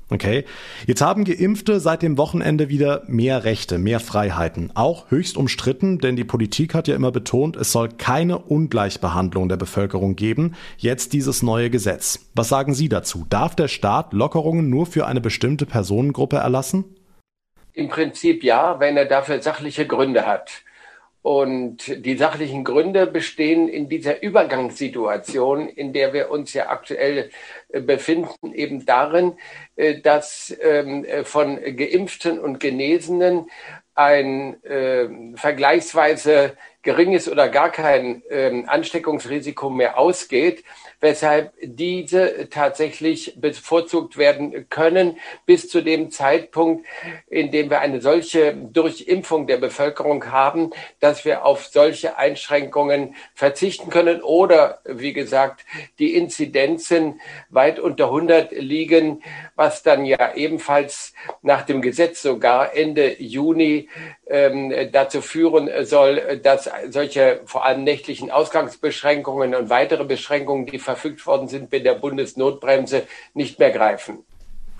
Okay. 0.09 0.45
Jetzt 0.87 1.03
haben 1.03 1.25
Geimpfte 1.25 1.81
seit 1.81 2.03
dem 2.03 2.17
Wochenende 2.17 2.69
wieder 2.69 3.03
mehr 3.09 3.43
Rechte, 3.43 3.79
mehr 3.79 3.99
Freiheiten. 3.99 4.71
Auch 4.75 5.11
höchst 5.11 5.37
umstritten, 5.37 5.99
denn 5.99 6.15
die 6.15 6.25
Politik 6.25 6.75
hat 6.75 6.87
ja 6.87 6.95
immer 6.95 7.11
betont, 7.11 7.57
es 7.57 7.73
soll 7.73 7.89
keine 7.89 8.39
Ungleichbehandlung 8.39 9.49
der 9.49 9.57
Bevölkerung 9.57 10.15
geben. 10.15 10.55
Jetzt 10.79 11.13
dieses 11.13 11.43
neue 11.43 11.71
Gesetz. 11.71 12.31
Was 12.35 12.49
sagen 12.49 12.73
Sie 12.73 12.89
dazu? 12.89 13.27
Darf 13.29 13.57
der 13.57 13.67
Staat 13.67 14.13
Lockerungen 14.13 14.71
nur 14.71 14.87
für 14.87 15.07
eine 15.07 15.21
bestimmte 15.21 15.67
Personengruppe 15.67 16.37
erlassen? 16.37 16.85
Im 17.73 17.89
Prinzip 17.89 18.45
ja, 18.45 18.79
wenn 18.79 18.97
er 18.97 19.07
dafür 19.07 19.43
sachliche 19.43 19.87
Gründe 19.87 20.25
hat. 20.25 20.63
Und 21.27 22.07
die 22.07 22.17
sachlichen 22.17 22.63
Gründe 22.63 23.05
bestehen 23.05 23.69
in 23.69 23.89
dieser 23.89 24.23
Übergangssituation, 24.23 25.69
in 25.69 25.93
der 25.93 26.13
wir 26.13 26.31
uns 26.31 26.55
ja 26.55 26.69
aktuell 26.69 27.31
äh, 27.69 27.81
befinden, 27.81 28.55
eben 28.55 28.87
darin, 28.87 29.33
äh, 29.75 30.01
dass 30.01 30.57
ähm, 30.63 31.05
von 31.25 31.59
Geimpften 31.77 32.39
und 32.39 32.61
Genesenen 32.61 33.51
ein 33.97 34.63
äh, 34.63 35.09
vergleichsweise 35.35 36.57
geringes 36.83 37.29
oder 37.29 37.49
gar 37.49 37.71
kein 37.71 38.23
ähm, 38.31 38.69
Ansteckungsrisiko 38.69 39.69
mehr 39.69 39.99
ausgeht, 39.99 40.63
weshalb 41.01 41.53
diese 41.63 42.49
tatsächlich 42.51 43.35
bevorzugt 43.37 44.17
werden 44.17 44.69
können 44.71 45.19
bis 45.45 45.69
zu 45.69 45.83
dem 45.83 46.11
Zeitpunkt, 46.11 46.87
in 47.29 47.51
dem 47.51 47.71
wir 47.71 47.81
eine 47.81 48.01
solche 48.01 48.55
Durchimpfung 48.55 49.47
der 49.47 49.59
Bevölkerung 49.59 50.31
haben, 50.31 50.71
dass 51.01 51.25
wir 51.25 51.45
auf 51.45 51.67
solche 51.67 52.17
Einschränkungen 52.17 53.15
verzichten 53.35 53.91
können 53.91 54.23
oder, 54.23 54.81
wie 54.85 55.13
gesagt, 55.13 55.65
die 55.99 56.15
Inzidenzen 56.15 57.21
weit 57.51 57.79
unter 57.79 58.07
100 58.07 58.53
liegen, 58.53 59.23
was 59.55 59.83
dann 59.83 60.05
ja 60.05 60.35
ebenfalls 60.35 61.13
nach 61.43 61.63
dem 61.63 61.83
Gesetz 61.83 62.23
sogar 62.23 62.75
Ende 62.75 63.21
Juni 63.21 63.89
ähm, 64.29 64.73
dazu 64.93 65.21
führen 65.21 65.71
soll, 65.85 66.41
dass 66.43 66.69
solche 66.89 67.41
vor 67.45 67.65
allem 67.65 67.85
nächtlichen 67.85 68.31
Ausgangsbeschränkungen 68.31 69.55
und 69.55 69.71
weitere 69.71 70.05
Beschränkungen, 70.05 70.67
die 70.67 70.79
verfügt 70.87 71.27
worden 71.27 71.49
sind 71.49 71.71
mit 71.71 71.85
der 71.85 71.95
Bundesnotbremse, 71.95 73.03
nicht 73.35 73.59
mehr 73.59 73.73
greifen. 73.73 74.25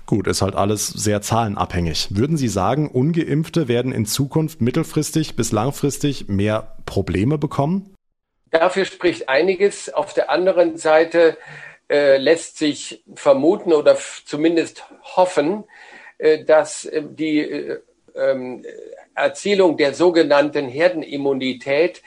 Gut, 0.07 0.25
ist 0.25 0.41
halt 0.41 0.55
alles 0.55 0.87
sehr 0.87 1.21
zahlenabhängig. 1.21 2.07
Würden 2.11 2.37
Sie 2.37 2.47
sagen, 2.47 2.89
ungeimpfte 2.89 3.67
werden 3.67 3.91
in 3.91 4.05
Zukunft 4.05 4.61
mittelfristig 4.61 5.35
bis 5.35 5.51
langfristig 5.51 6.29
mehr 6.29 6.77
Probleme 6.85 7.37
bekommen? 7.37 7.93
Dafür 8.49 8.85
spricht 8.85 9.27
einiges. 9.27 9.93
Auf 9.93 10.13
der 10.13 10.29
anderen 10.29 10.77
Seite 10.77 11.37
äh, 11.89 12.17
lässt 12.17 12.57
sich 12.57 13.03
vermuten 13.15 13.73
oder 13.73 13.97
zumindest 14.25 14.85
hoffen, 15.03 15.65
äh, 16.17 16.45
dass 16.45 16.85
äh, 16.85 17.03
die 17.03 17.39
äh, 17.39 17.79
ähm, 18.15 18.65
Erzielung 19.13 19.75
der 19.75 19.93
sogenannten 19.93 20.69
Herdenimmunität 20.69 22.01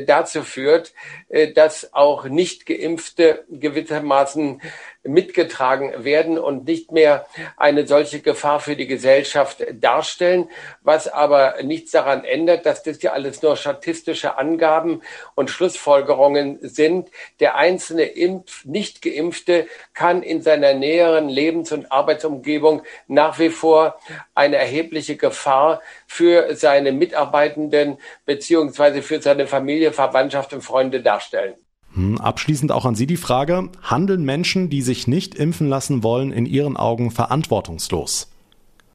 dazu 0.00 0.42
führt, 0.42 0.92
äh, 1.28 1.52
dass 1.52 1.92
auch 1.92 2.24
nicht 2.24 2.66
geimpfte 2.66 3.44
gewissermaßen 3.48 4.60
mitgetragen 5.04 6.04
werden 6.04 6.38
und 6.38 6.64
nicht 6.64 6.92
mehr 6.92 7.26
eine 7.56 7.86
solche 7.86 8.20
Gefahr 8.20 8.60
für 8.60 8.76
die 8.76 8.86
Gesellschaft 8.86 9.64
darstellen, 9.72 10.48
was 10.82 11.08
aber 11.08 11.56
nichts 11.62 11.90
daran 11.90 12.24
ändert, 12.24 12.66
dass 12.66 12.82
das 12.82 13.02
ja 13.02 13.12
alles 13.12 13.42
nur 13.42 13.56
statistische 13.56 14.38
Angaben 14.38 15.02
und 15.34 15.50
Schlussfolgerungen 15.50 16.58
sind. 16.62 17.10
Der 17.40 17.56
einzelne 17.56 18.04
Impf 18.04 18.64
nicht 18.64 19.02
geimpfte 19.02 19.66
kann 19.92 20.22
in 20.22 20.42
seiner 20.42 20.74
näheren 20.74 21.28
Lebens- 21.28 21.72
und 21.72 21.90
Arbeitsumgebung 21.90 22.82
nach 23.08 23.38
wie 23.38 23.50
vor 23.50 23.98
eine 24.34 24.56
erhebliche 24.56 25.16
Gefahr 25.16 25.82
für 26.06 26.54
seine 26.54 26.92
Mitarbeitenden 26.92 27.98
beziehungsweise 28.24 29.02
für 29.02 29.20
seine 29.20 29.46
Familie, 29.46 29.92
Verwandtschaft 29.92 30.52
und 30.52 30.62
Freunde 30.62 31.02
darstellen. 31.02 31.54
Hm, 31.94 32.18
abschließend 32.18 32.72
auch 32.72 32.84
an 32.84 32.94
Sie 32.94 33.06
die 33.06 33.16
Frage, 33.16 33.68
handeln 33.82 34.24
Menschen, 34.24 34.70
die 34.70 34.82
sich 34.82 35.06
nicht 35.06 35.34
impfen 35.34 35.68
lassen 35.68 36.02
wollen, 36.02 36.32
in 36.32 36.46
Ihren 36.46 36.76
Augen 36.76 37.10
verantwortungslos? 37.10 38.28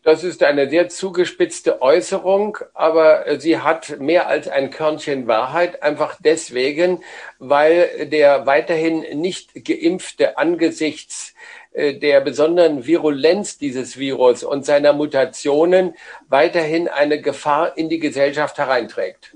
Das 0.08 0.24
ist 0.24 0.42
eine 0.42 0.70
sehr 0.70 0.88
zugespitzte 0.88 1.82
Äußerung, 1.82 2.60
aber 2.74 3.42
sie 3.42 3.60
hat 3.60 4.00
mehr 4.00 4.28
als 4.28 4.48
ein 4.48 4.72
Körnchen 4.72 5.28
Wahrheit, 5.28 5.84
einfach 5.84 6.16
deswegen, 6.24 7.04
weil 7.40 8.08
der 8.08 8.46
weiterhin 8.46 9.20
nicht 9.20 9.66
geimpfte 9.66 10.38
angesichts 10.38 11.34
äh, 11.74 11.96
der 11.96 12.22
besonderen 12.22 12.88
Virulenz 12.88 13.58
dieses 13.58 13.98
Virus 13.98 14.46
und 14.46 14.66
seiner 14.66 14.94
Mutationen 14.94 15.94
weiterhin 16.30 16.88
eine 16.88 17.22
Gefahr 17.22 17.78
in 17.78 17.90
die 17.90 18.00
Gesellschaft 18.00 18.58
hereinträgt. 18.58 19.36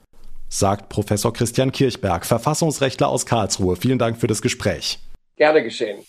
Sagt 0.52 0.89
Professor 0.89 1.34
Christian 1.34 1.72
Kirchberg, 1.72 2.26
Verfassungsrechtler 2.26 3.08
aus 3.08 3.26
Karlsruhe. 3.26 3.78
Vielen 3.78 3.97
Dank 3.97 4.18
für 4.18 4.28
das 4.28 4.41
Gespräch. 4.41 4.99
Gerne 5.38 5.64
geschehen. 5.64 5.99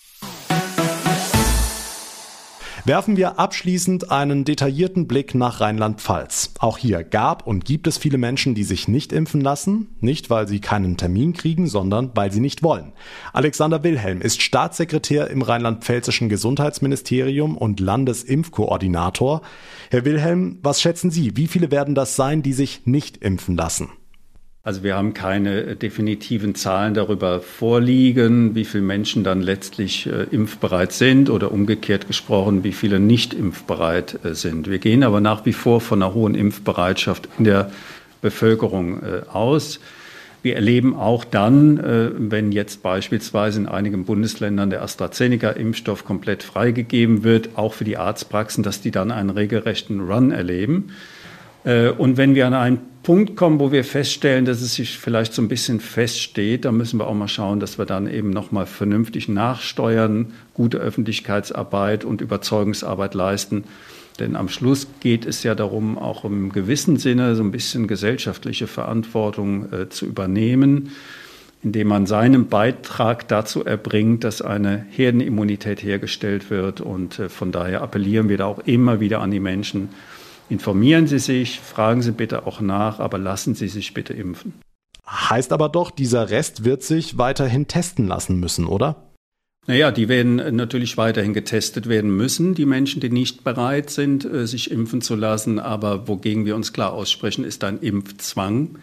Werfen 2.85 3.17
wir 3.17 3.39
abschließend 3.39 4.11
einen 4.11 4.45
detaillierten 4.45 5.07
Blick 5.07 5.37
nach 5.37 5.61
Rheinland-Pfalz. 5.61 6.55
Auch 6.59 6.79
hier 6.79 7.05
gab 7.05 7.47
und 7.47 7.65
gibt 7.65 7.87
es 7.87 7.97
viele 7.97 8.19
Menschen, 8.19 8.57
die 8.57 8.65
sich 8.65 8.89
nicht 8.89 9.13
impfen 9.13 9.41
lassen, 9.41 9.95
nicht 10.01 10.31
weil 10.31 10.49
sie 10.49 10.59
keinen 10.59 10.97
Termin 10.97 11.33
kriegen, 11.33 11.69
sondern 11.69 12.11
weil 12.17 12.33
sie 12.33 12.41
nicht 12.41 12.65
wollen. 12.65 12.93
Alexander 13.33 13.85
Wilhelm 13.85 14.21
ist 14.21 14.43
Staatssekretär 14.43 15.31
im 15.31 15.43
rheinland-pfälzischen 15.43 16.29
Gesundheitsministerium 16.29 17.57
und 17.57 17.79
Landesimpfkoordinator. 17.79 19.43
Herr 19.93 20.05
Wilhelm, 20.05 20.59
was 20.65 20.81
schätzen 20.81 21.13
Sie, 21.13 21.37
wie 21.37 21.47
viele 21.47 21.71
werden 21.71 21.95
das 21.95 22.17
sein, 22.17 22.43
die 22.43 22.53
sich 22.53 22.85
nicht 22.85 23.19
impfen 23.19 23.57
lassen? 23.57 23.91
Also 24.65 24.85
wir 24.85 24.95
haben 24.95 25.13
keine 25.13 25.75
definitiven 25.75 26.55
Zahlen 26.55 26.95
darüber 26.95 27.41
vorliegen, 27.41 28.55
wie 28.55 28.65
viele 28.65 28.85
Menschen 28.85 29.25
dann 29.25 29.43
letztlich 29.43 30.07
äh, 30.07 30.23
impfbereit 30.31 30.93
sind 30.93 31.31
oder 31.31 31.51
umgekehrt 31.51 32.07
gesprochen, 32.07 32.63
wie 32.63 32.71
viele 32.73 33.01
nicht 33.01 33.35
impfbereit 33.35 34.25
äh, 34.25 34.35
sind. 34.37 34.71
Wir 34.71 34.79
gehen 34.79 35.03
aber 35.03 35.21
nach 35.21 35.45
wie 35.47 35.53
vor 35.53 35.81
von 35.81 36.01
einer 36.01 36.15
hohen 36.15 36.37
Impfbereitschaft 36.37 37.29
in 37.39 37.45
der 37.45 37.73
Bevölkerung 38.21 39.03
äh, 39.03 39.23
aus. 39.29 39.81
Wir 40.43 40.55
erleben 40.55 40.95
auch 40.95 41.25
dann, 41.25 41.79
äh, 41.79 42.11
wenn 42.17 42.53
jetzt 42.53 42.85
beispielsweise 42.85 43.59
in 43.59 43.67
einigen 43.67 44.05
Bundesländern 44.05 44.71
der 44.71 44.83
AstraZeneca-Impfstoff 44.85 46.05
komplett 46.05 46.45
freigegeben 46.45 47.25
wird, 47.25 47.51
auch 47.57 47.75
für 47.75 47.85
die 47.85 47.97
Arztpraxen, 47.97 48.63
dass 48.63 48.81
die 48.81 48.93
dann 48.93 49.11
einen 49.11 49.31
regelrechten 49.31 49.99
Run 50.01 50.31
erleben. 50.31 50.91
Äh, 51.65 51.91
und 51.91 52.17
wenn 52.17 52.35
wir 52.35 52.47
an 52.47 52.55
einen 52.55 52.81
Punkt 53.03 53.35
kommen, 53.35 53.59
wo 53.59 53.73
wir 53.73 53.83
feststellen, 53.83 54.45
dass 54.45 54.63
es 54.63 54.75
sich 54.75 54.97
vielleicht 54.97 55.33
so 55.33 55.43
ein 55.43 55.49
bisschen 55.49 55.81
feststeht, 55.81 56.65
dann 56.65 56.77
müssen 56.77 57.01
wir 57.01 57.09
auch 57.09 57.15
mal 57.15 57.29
schauen, 57.29 57.59
dass 57.59 57.77
wir 57.77 57.85
dann 57.85 58.09
eben 58.09 58.31
nochmal 58.31 58.67
vernünftig 58.67 59.29
nachsteuern, 59.29 60.33
gute 60.55 60.79
Öffentlichkeitsarbeit 60.79 62.05
und 62.05 62.21
Überzeugungsarbeit 62.21 63.15
leisten. 63.15 63.65
Denn 64.21 64.37
am 64.37 64.49
Schluss 64.49 64.87
geht 65.01 65.27
es 65.27 65.43
ja 65.43 65.55
darum, 65.55 65.99
auch 65.99 66.25
im 66.25 66.53
gewissen 66.53 66.97
Sinne 66.97 67.35
so 67.35 67.43
ein 67.43 67.51
bisschen 67.51 67.89
gesellschaftliche 67.89 68.69
Verantwortung 68.69 69.73
äh, 69.73 69.89
zu 69.89 70.07
übernehmen, 70.07 70.91
indem 71.65 71.89
man 71.89 72.07
seinen 72.07 72.49
Beitrag 72.49 73.27
dazu 73.27 73.65
erbringt, 73.65 74.23
dass 74.23 74.43
eine 74.43 74.85
Herdenimmunität 74.91 75.83
hergestellt 75.83 76.51
wird. 76.51 76.81
Und 76.81 77.19
äh, 77.19 77.29
von 77.29 77.51
daher 77.51 77.83
appellieren 77.83 78.29
wir 78.29 78.39
da 78.39 78.47
auch 78.47 78.61
immer 78.61 79.01
wieder 79.01 79.21
an 79.21 79.31
die 79.33 79.41
Menschen, 79.41 79.89
Informieren 80.49 81.07
Sie 81.07 81.19
sich, 81.19 81.61
fragen 81.61 82.03
Sie 82.03 82.13
bitte 82.13 82.47
auch 82.47 82.61
nach, 82.61 83.01
aber 83.01 83.19
lassen 83.19 83.55
Sie 83.55 83.69
sich 83.69 83.95
bitte 83.95 84.13
impfen. 84.13 84.55
Heißt 85.07 85.53
aber 85.53 85.69
doch, 85.69 85.91
dieser 85.91 86.31
Rest 86.31 86.65
wird 86.65 86.83
sich 86.83 87.19
weiterhin 87.19 87.69
testen 87.69 88.07
lassen 88.07 88.39
müssen, 88.39 88.67
oder? 88.67 89.13
Naja, 89.69 89.93
die 89.93 90.09
werden 90.09 90.57
natürlich 90.57 90.97
weiterhin 90.97 91.35
getestet 91.35 91.89
werden 91.89 92.11
müssen, 92.17 92.57
die 92.57 92.67
Menschen, 92.67 93.01
die 93.01 93.11
nicht 93.11 93.45
bereit 93.45 93.91
sind, 93.91 94.25
äh, 94.25 94.47
sich 94.47 94.73
impfen 94.73 95.03
zu 95.03 95.15
lassen. 95.15 95.61
Aber 95.61 96.09
wogegen 96.09 96.45
wir 96.45 96.57
uns 96.57 96.73
klar 96.73 96.93
aussprechen, 96.93 97.45
ist 97.45 97.63
ein 97.63 97.79
Impfzwang. 97.79 98.79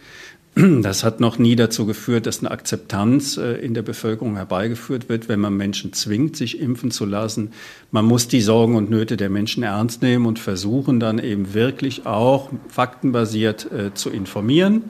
Das 0.82 1.05
hat 1.05 1.22
noch 1.22 1.38
nie 1.38 1.55
dazu 1.55 1.86
geführt, 1.86 2.26
dass 2.26 2.39
eine 2.39 2.51
Akzeptanz 2.51 3.38
äh, 3.38 3.53
in 3.53 3.74
der 3.74 3.82
Bevölkerung 3.82 4.36
herbeigeführt 4.36 5.07
wird, 5.07 5.30
wenn 5.30 5.39
man 5.39 5.55
Menschen 5.55 5.93
zwingt, 5.93 6.36
sich 6.36 6.60
impfen 6.60 6.91
zu 6.91 7.05
lassen. 7.05 7.51
Man 7.91 8.05
muss 8.05 8.28
die 8.28 8.41
Sorgen 8.41 8.76
und 8.76 8.89
Nöte 8.89 9.16
der 9.16 9.30
Menschen 9.30 9.64
ernst 9.64 10.01
nehmen 10.01 10.26
und 10.26 10.38
versuchen 10.38 10.99
dann 10.99 11.20
eben 11.20 11.53
wirklich 11.53 12.05
auch 12.05 12.49
faktenbasiert 12.68 13.72
äh, 13.72 13.93
zu 13.93 14.10
informieren. 14.10 14.86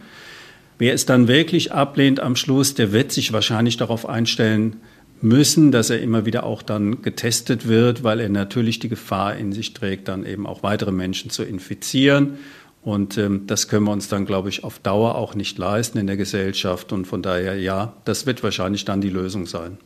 Wer 0.80 0.94
es 0.94 1.06
dann 1.06 1.28
wirklich 1.28 1.72
ablehnt 1.72 2.20
am 2.20 2.36
Schluss, 2.36 2.74
der 2.74 2.92
wird 2.92 3.12
sich 3.12 3.32
wahrscheinlich 3.32 3.78
darauf 3.78 4.10
einstellen 4.10 4.78
müssen, 5.22 5.72
dass 5.72 5.90
er 5.90 6.02
immer 6.02 6.26
wieder 6.26 6.46
auch 6.46 6.62
dann 6.62 7.02
getestet 7.02 7.68
wird, 7.68 8.04
weil 8.04 8.22
er 8.22 8.30
natürlich 8.30 8.80
die 8.80 8.90
Gefahr 8.90 9.36
in 9.36 9.52
sich 9.52 9.74
trägt, 9.74 10.08
dann 10.08 10.26
eben 10.26 10.48
auch 10.48 10.64
weitere 10.64 10.92
Menschen 10.92 11.30
zu 11.30 11.44
infizieren. 11.44 12.38
Und 12.82 13.18
ähm, 13.18 13.46
das 13.46 13.68
können 13.68 13.86
wir 13.86 13.92
uns 13.92 14.08
dann, 14.08 14.26
glaube 14.26 14.50
ich, 14.50 14.64
auf 14.64 14.80
Dauer 14.80 15.16
auch 15.16 15.36
nicht 15.36 15.58
leisten 15.58 15.98
in 15.98 16.08
der 16.08 16.18
Gesellschaft. 16.18 16.94
Und 16.94 17.06
von 17.06 17.22
daher, 17.22 17.60
ja, 17.60 17.94
das 18.06 18.26
wird 18.26 18.44
wahrscheinlich 18.44 18.86
dann 18.86 19.02
die 19.02 19.10
Lösung 19.10 19.46
sein. 19.46 19.78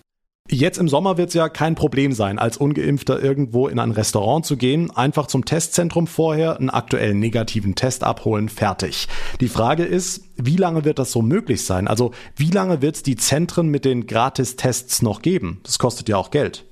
Jetzt 0.50 0.78
im 0.78 0.90
Sommer 0.90 1.18
wird 1.18 1.30
es 1.30 1.36
ja 1.36 1.48
kein 1.48 1.74
Problem 1.74 2.12
sein, 2.12 2.38
als 2.38 2.58
ungeimpfter 2.58 3.24
irgendwo 3.24 3.70
in 3.70 3.80
ein 3.80 3.92
Restaurant 3.92 4.46
zu 4.46 4.58
gehen, 4.58 4.92
einfach 4.92 5.28
zum 5.28 5.46
Testzentrum 5.46 6.06
vorher 6.06 6.60
einen 6.60 6.70
aktuellen 6.70 7.20
negativen 7.20 7.76
Test 7.76 8.04
abholen, 8.04 8.50
fertig. 8.50 9.08
Die 9.40 9.48
Frage 9.48 9.86
ist, 9.86 10.26
wie 10.36 10.58
lange 10.58 10.84
wird 10.84 11.00
das 11.00 11.14
so 11.14 11.22
möglich 11.22 11.66
sein? 11.66 11.88
Also 11.88 12.12
wie 12.36 12.52
lange 12.52 12.82
wird 12.82 12.98
es 12.98 13.04
die 13.04 13.16
Zentren 13.16 13.70
mit 13.70 13.86
den 13.86 14.06
Gratistests 14.06 15.02
noch 15.02 15.22
geben? 15.22 15.62
Das 15.64 15.80
kostet 15.80 16.10
ja 16.10 16.18
auch 16.18 16.30
Geld. 16.30 16.66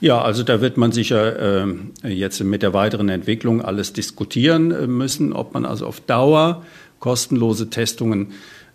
Ja, 0.00 0.20
also 0.20 0.42
da 0.42 0.60
wird 0.60 0.76
man 0.76 0.92
sicher 0.92 1.64
äh, 1.64 2.08
jetzt 2.08 2.42
mit 2.42 2.62
der 2.62 2.74
weiteren 2.74 3.08
Entwicklung 3.08 3.62
alles 3.62 3.92
diskutieren 3.92 4.70
äh, 4.70 4.86
müssen, 4.86 5.32
ob 5.32 5.54
man 5.54 5.64
also 5.64 5.86
auf 5.86 6.00
Dauer 6.00 6.64
kostenlose 6.98 7.70
Testungen 7.70 8.32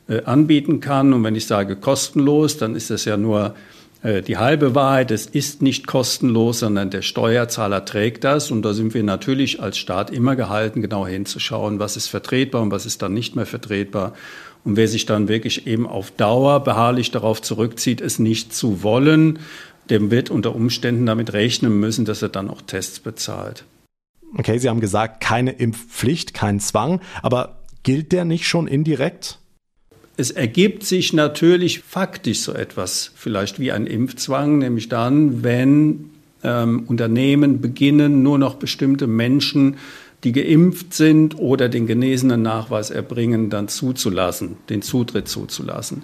äh, 0.08 0.24
anbieten 0.24 0.80
kann. 0.80 1.14
Und 1.14 1.24
wenn 1.24 1.36
ich 1.36 1.48
sage 1.48 1.76
kostenlos, 1.76 2.58
dann 2.58 2.76
ist 2.76 2.90
das 2.90 3.06
ja 3.06 3.18
nur 3.18 3.56
äh, 4.02 4.22
die 4.22 4.38
halbe 4.38 4.76
Wahrheit. 4.76 5.12
Es 5.12 5.26
ist 5.26 5.62
nicht 5.62 5.88
kostenlos, 5.88 6.60
sondern 6.60 6.90
der 6.90 7.02
Steuerzahler 7.02 7.86
trägt 7.86 8.24
das. 8.24 8.52
Und 8.52 8.64
da 8.64 8.74
sind 8.74 8.94
wir 8.94 9.04
natürlich 9.04 9.62
als 9.62 9.78
Staat 9.78 10.10
immer 10.10 10.36
gehalten, 10.36 10.82
genau 10.82 11.06
hinzuschauen, 11.06 11.80
was 11.80 11.98
ist 11.98 12.08
vertretbar 12.08 12.62
und 12.62 12.72
was 12.72 12.86
ist 12.86 13.02
dann 13.02 13.14
nicht 13.14 13.36
mehr 13.36 13.46
vertretbar. 13.46 14.14
Und 14.64 14.76
wer 14.76 14.88
sich 14.88 15.06
dann 15.06 15.28
wirklich 15.28 15.68
eben 15.68 15.88
auf 15.88 16.12
Dauer 16.12 16.64
beharrlich 16.64 17.12
darauf 17.12 17.42
zurückzieht, 17.42 18.02
es 18.02 18.20
nicht 18.20 18.54
zu 18.54 18.84
wollen, 18.84 19.40
dem 19.90 20.12
wird 20.12 20.30
unter 20.30 20.56
Umständen 20.56 21.06
damit 21.06 21.34
rechnen 21.34 21.80
müssen, 21.80 22.06
dass 22.06 22.22
er 22.22 22.30
dann 22.30 22.50
auch 22.50 22.62
Tests 22.62 23.00
bezahlt. 23.00 23.66
Okay, 24.38 24.58
Sie 24.60 24.70
haben 24.70 24.80
gesagt, 24.80 25.22
keine 25.22 25.52
Impfpflicht, 25.52 26.34
kein 26.34 26.60
Zwang, 26.60 27.02
aber 27.24 27.60
gilt 27.84 28.12
der 28.12 28.26
nicht 28.26 28.48
schon 28.48 28.68
indirekt? 28.68 29.40
Es 30.18 30.32
ergibt 30.32 30.84
sich 30.84 31.14
natürlich 31.14 31.80
faktisch 31.80 32.42
so 32.42 32.54
etwas, 32.54 33.12
vielleicht 33.16 33.60
wie 33.60 33.72
ein 33.72 33.88
Impfzwang, 33.88 34.60
nämlich 34.60 34.90
dann, 34.90 35.44
wenn 35.44 36.10
ähm, 36.44 36.84
Unternehmen 36.88 37.62
beginnen, 37.62 38.22
nur 38.22 38.38
noch 38.38 38.56
bestimmte 38.56 39.08
Menschen, 39.08 39.78
die 40.24 40.34
geimpft 40.34 40.94
sind 40.94 41.40
oder 41.40 41.70
den 41.70 41.88
genesenen 41.88 42.42
Nachweis 42.42 42.90
erbringen, 42.90 43.50
dann 43.50 43.70
zuzulassen, 43.70 44.58
den 44.70 44.82
Zutritt 44.82 45.30
zuzulassen. 45.30 46.04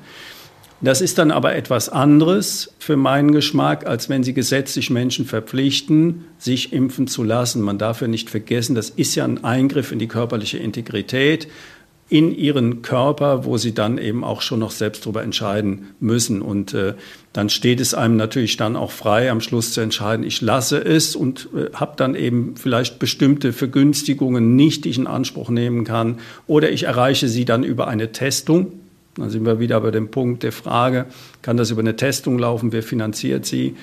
Das 0.82 1.02
ist 1.02 1.18
dann 1.18 1.32
aber 1.32 1.56
etwas 1.56 1.90
anderes 1.90 2.74
für 2.80 2.98
meinen 2.98 3.32
Geschmack, 3.32 3.88
als 3.88 4.10
wenn 4.10 4.24
Sie 4.24 4.34
gesetzlich 4.34 4.90
Menschen 4.90 5.26
verpflichten, 5.26 6.26
sich 6.38 6.74
impfen 6.74 7.08
zu 7.08 7.24
lassen. 7.24 7.62
Man 7.62 7.78
darf 7.78 8.02
ja 8.02 8.08
nicht 8.08 8.30
vergessen, 8.30 8.76
das 8.76 8.90
ist 8.90 9.16
ja 9.16 9.24
ein 9.24 9.44
Eingriff 9.44 9.92
in 9.92 10.00
die 10.00 10.08
körperliche 10.08 10.58
Integrität, 10.58 11.48
in 12.08 12.36
ihren 12.36 12.84
Körper, 12.84 13.46
wo 13.46 13.58
sie 13.58 13.74
dann 13.74 13.98
eben 13.98 14.24
auch 14.24 14.42
schon 14.42 14.60
noch 14.60 14.70
selbst 14.70 15.06
darüber 15.06 15.24
entscheiden 15.24 15.88
müssen. 16.00 16.44
Und 16.44 16.74
äh, 16.76 16.94
dann 17.34 17.50
steht 17.50 17.80
es 17.80 17.96
einem 17.96 18.16
natürlich 18.16 18.58
dann 18.58 18.76
auch 18.76 18.92
frei, 18.92 19.32
am 19.32 19.42
Schluss 19.42 19.72
zu 19.72 19.82
entscheiden, 19.82 20.24
ich 20.24 20.40
lasse 20.42 20.78
es 20.78 21.16
und 21.16 21.50
äh, 21.56 21.74
habe 21.74 21.94
dann 21.98 22.14
eben 22.14 22.58
vielleicht 22.58 23.00
bestimmte 23.00 23.54
Vergünstigungen 23.54 24.56
nicht, 24.56 24.86
die 24.86 24.90
ich 24.90 25.00
in 25.00 25.08
Anspruch 25.08 25.50
nehmen 25.50 25.84
kann. 25.84 26.20
Oder 26.46 26.72
ich 26.72 26.84
erreiche 26.84 27.28
sie 27.28 27.44
dann 27.44 27.64
über 27.64 27.88
eine 27.88 28.12
Testung 28.12 28.74
dann 29.18 29.30
sind 29.30 29.46
wir 29.46 29.60
wieder 29.60 29.80
bei 29.82 29.92
dem 29.92 30.12
Punkt 30.12 30.44
der 30.44 30.52
Frage, 30.52 31.06
kann 31.42 31.58
das 31.58 31.72
über 31.72 31.82
eine 31.82 31.96
Testung 31.96 32.38
laufen, 32.38 32.72
wer 32.72 32.84
finanziert 32.84 33.46
sie? 33.46 33.76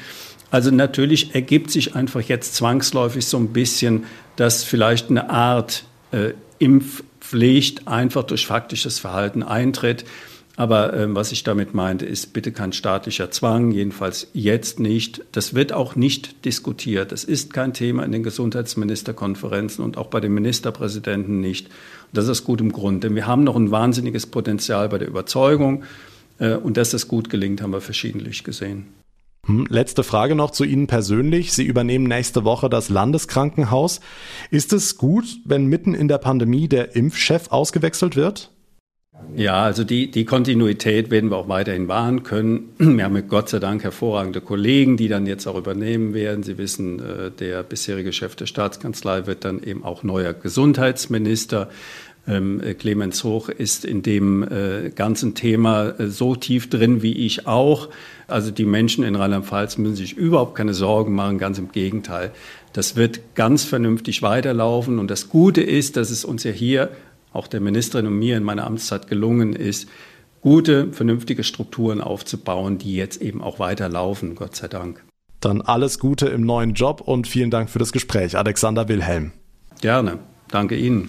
Also 0.50 0.70
natürlich 0.70 1.34
ergibt 1.34 1.70
sich 1.70 1.94
einfach 1.94 2.20
jetzt 2.20 2.54
zwangsläufig 2.54 3.24
so 3.24 3.38
ein 3.38 3.48
bisschen, 3.48 4.04
dass 4.36 4.64
vielleicht 4.64 5.08
eine 5.08 5.30
Art 5.30 5.84
äh, 6.10 6.32
Impfpflicht 6.58 7.88
einfach 7.88 8.24
durch 8.24 8.46
faktisches 8.46 8.98
Verhalten 8.98 9.42
eintritt. 9.42 10.04
Aber 10.56 10.92
äh, 10.92 11.14
was 11.14 11.32
ich 11.32 11.44
damit 11.44 11.72
meinte, 11.72 12.04
ist 12.04 12.34
bitte 12.34 12.52
kein 12.52 12.74
staatlicher 12.74 13.30
Zwang, 13.30 13.70
jedenfalls 13.70 14.28
jetzt 14.34 14.78
nicht. 14.78 15.24
Das 15.32 15.54
wird 15.54 15.72
auch 15.72 15.96
nicht 15.96 16.44
diskutiert. 16.44 17.10
Das 17.10 17.24
ist 17.24 17.54
kein 17.54 17.72
Thema 17.72 18.04
in 18.04 18.12
den 18.12 18.22
Gesundheitsministerkonferenzen 18.22 19.82
und 19.82 19.96
auch 19.96 20.08
bei 20.08 20.20
den 20.20 20.34
Ministerpräsidenten 20.34 21.40
nicht. 21.40 21.68
Das 22.12 22.28
ist 22.28 22.44
gut 22.44 22.60
im 22.60 22.72
Grund, 22.72 23.04
denn 23.04 23.14
wir 23.14 23.26
haben 23.26 23.44
noch 23.44 23.56
ein 23.56 23.70
wahnsinniges 23.70 24.26
Potenzial 24.26 24.88
bei 24.88 24.98
der 24.98 25.08
Überzeugung. 25.08 25.84
Äh, 26.38 26.54
und 26.54 26.76
dass 26.76 26.90
das 26.90 27.08
gut 27.08 27.30
gelingt, 27.30 27.62
haben 27.62 27.72
wir 27.72 27.80
verschiedentlich 27.80 28.44
gesehen. 28.44 28.88
Hm, 29.46 29.66
letzte 29.68 30.04
Frage 30.04 30.34
noch 30.34 30.50
zu 30.50 30.64
Ihnen 30.64 30.86
persönlich. 30.86 31.52
Sie 31.52 31.64
übernehmen 31.64 32.04
nächste 32.04 32.44
Woche 32.44 32.70
das 32.70 32.90
Landeskrankenhaus. 32.90 34.00
Ist 34.50 34.72
es 34.72 34.98
gut, 34.98 35.24
wenn 35.44 35.66
mitten 35.66 35.94
in 35.94 36.08
der 36.08 36.18
Pandemie 36.18 36.68
der 36.68 36.94
Impfchef 36.94 37.48
ausgewechselt 37.50 38.14
wird? 38.14 38.52
Ja, 39.34 39.62
also 39.62 39.84
die, 39.84 40.10
die 40.10 40.24
Kontinuität 40.24 41.10
werden 41.10 41.30
wir 41.30 41.36
auch 41.36 41.48
weiterhin 41.48 41.88
wahren 41.88 42.22
können. 42.22 42.70
Wir 42.78 43.04
haben 43.04 43.28
Gott 43.28 43.48
sei 43.48 43.58
Dank 43.58 43.82
hervorragende 43.84 44.40
Kollegen, 44.40 44.96
die 44.96 45.08
dann 45.08 45.26
jetzt 45.26 45.46
auch 45.46 45.56
übernehmen 45.56 46.12
werden. 46.12 46.42
Sie 46.42 46.58
wissen, 46.58 46.98
äh, 46.98 47.30
der 47.30 47.62
bisherige 47.62 48.12
Chef 48.12 48.36
der 48.36 48.46
Staatskanzlei 48.46 49.26
wird 49.26 49.44
dann 49.44 49.62
eben 49.62 49.84
auch 49.84 50.02
neuer 50.02 50.32
Gesundheitsminister. 50.32 51.68
Ähm, 52.26 52.60
Clemens 52.78 53.24
Hoch 53.24 53.48
ist 53.48 53.84
in 53.84 54.02
dem 54.02 54.42
äh, 54.44 54.90
ganzen 54.90 55.34
Thema 55.34 55.88
äh, 55.98 56.06
so 56.08 56.36
tief 56.36 56.70
drin 56.70 57.02
wie 57.02 57.26
ich 57.26 57.46
auch. 57.46 57.88
Also 58.28 58.50
die 58.50 58.64
Menschen 58.64 59.02
in 59.02 59.16
Rheinland-Pfalz 59.16 59.76
müssen 59.78 59.96
sich 59.96 60.16
überhaupt 60.16 60.54
keine 60.54 60.74
Sorgen 60.74 61.14
machen, 61.14 61.38
ganz 61.38 61.58
im 61.58 61.72
Gegenteil. 61.72 62.30
Das 62.72 62.96
wird 62.96 63.34
ganz 63.34 63.64
vernünftig 63.64 64.22
weiterlaufen. 64.22 64.98
Und 64.98 65.10
das 65.10 65.28
Gute 65.28 65.62
ist, 65.62 65.96
dass 65.96 66.10
es 66.10 66.24
uns 66.24 66.44
ja 66.44 66.52
hier, 66.52 66.90
auch 67.32 67.46
der 67.46 67.60
Ministerin 67.60 68.06
und 68.06 68.18
mir 68.18 68.36
in 68.36 68.44
meiner 68.44 68.66
Amtszeit 68.66 69.08
gelungen 69.08 69.52
ist, 69.54 69.88
gute, 70.40 70.92
vernünftige 70.92 71.44
Strukturen 71.44 72.00
aufzubauen, 72.00 72.78
die 72.78 72.94
jetzt 72.94 73.22
eben 73.22 73.42
auch 73.42 73.58
weiterlaufen, 73.58 74.34
Gott 74.34 74.56
sei 74.56 74.68
Dank. 74.68 75.02
Dann 75.40 75.60
alles 75.60 75.98
Gute 75.98 76.26
im 76.26 76.42
neuen 76.42 76.74
Job 76.74 77.00
und 77.00 77.26
vielen 77.26 77.50
Dank 77.50 77.70
für 77.70 77.78
das 77.78 77.92
Gespräch, 77.92 78.36
Alexander 78.36 78.88
Wilhelm. 78.88 79.32
Gerne. 79.80 80.18
Danke 80.48 80.76
Ihnen. 80.76 81.08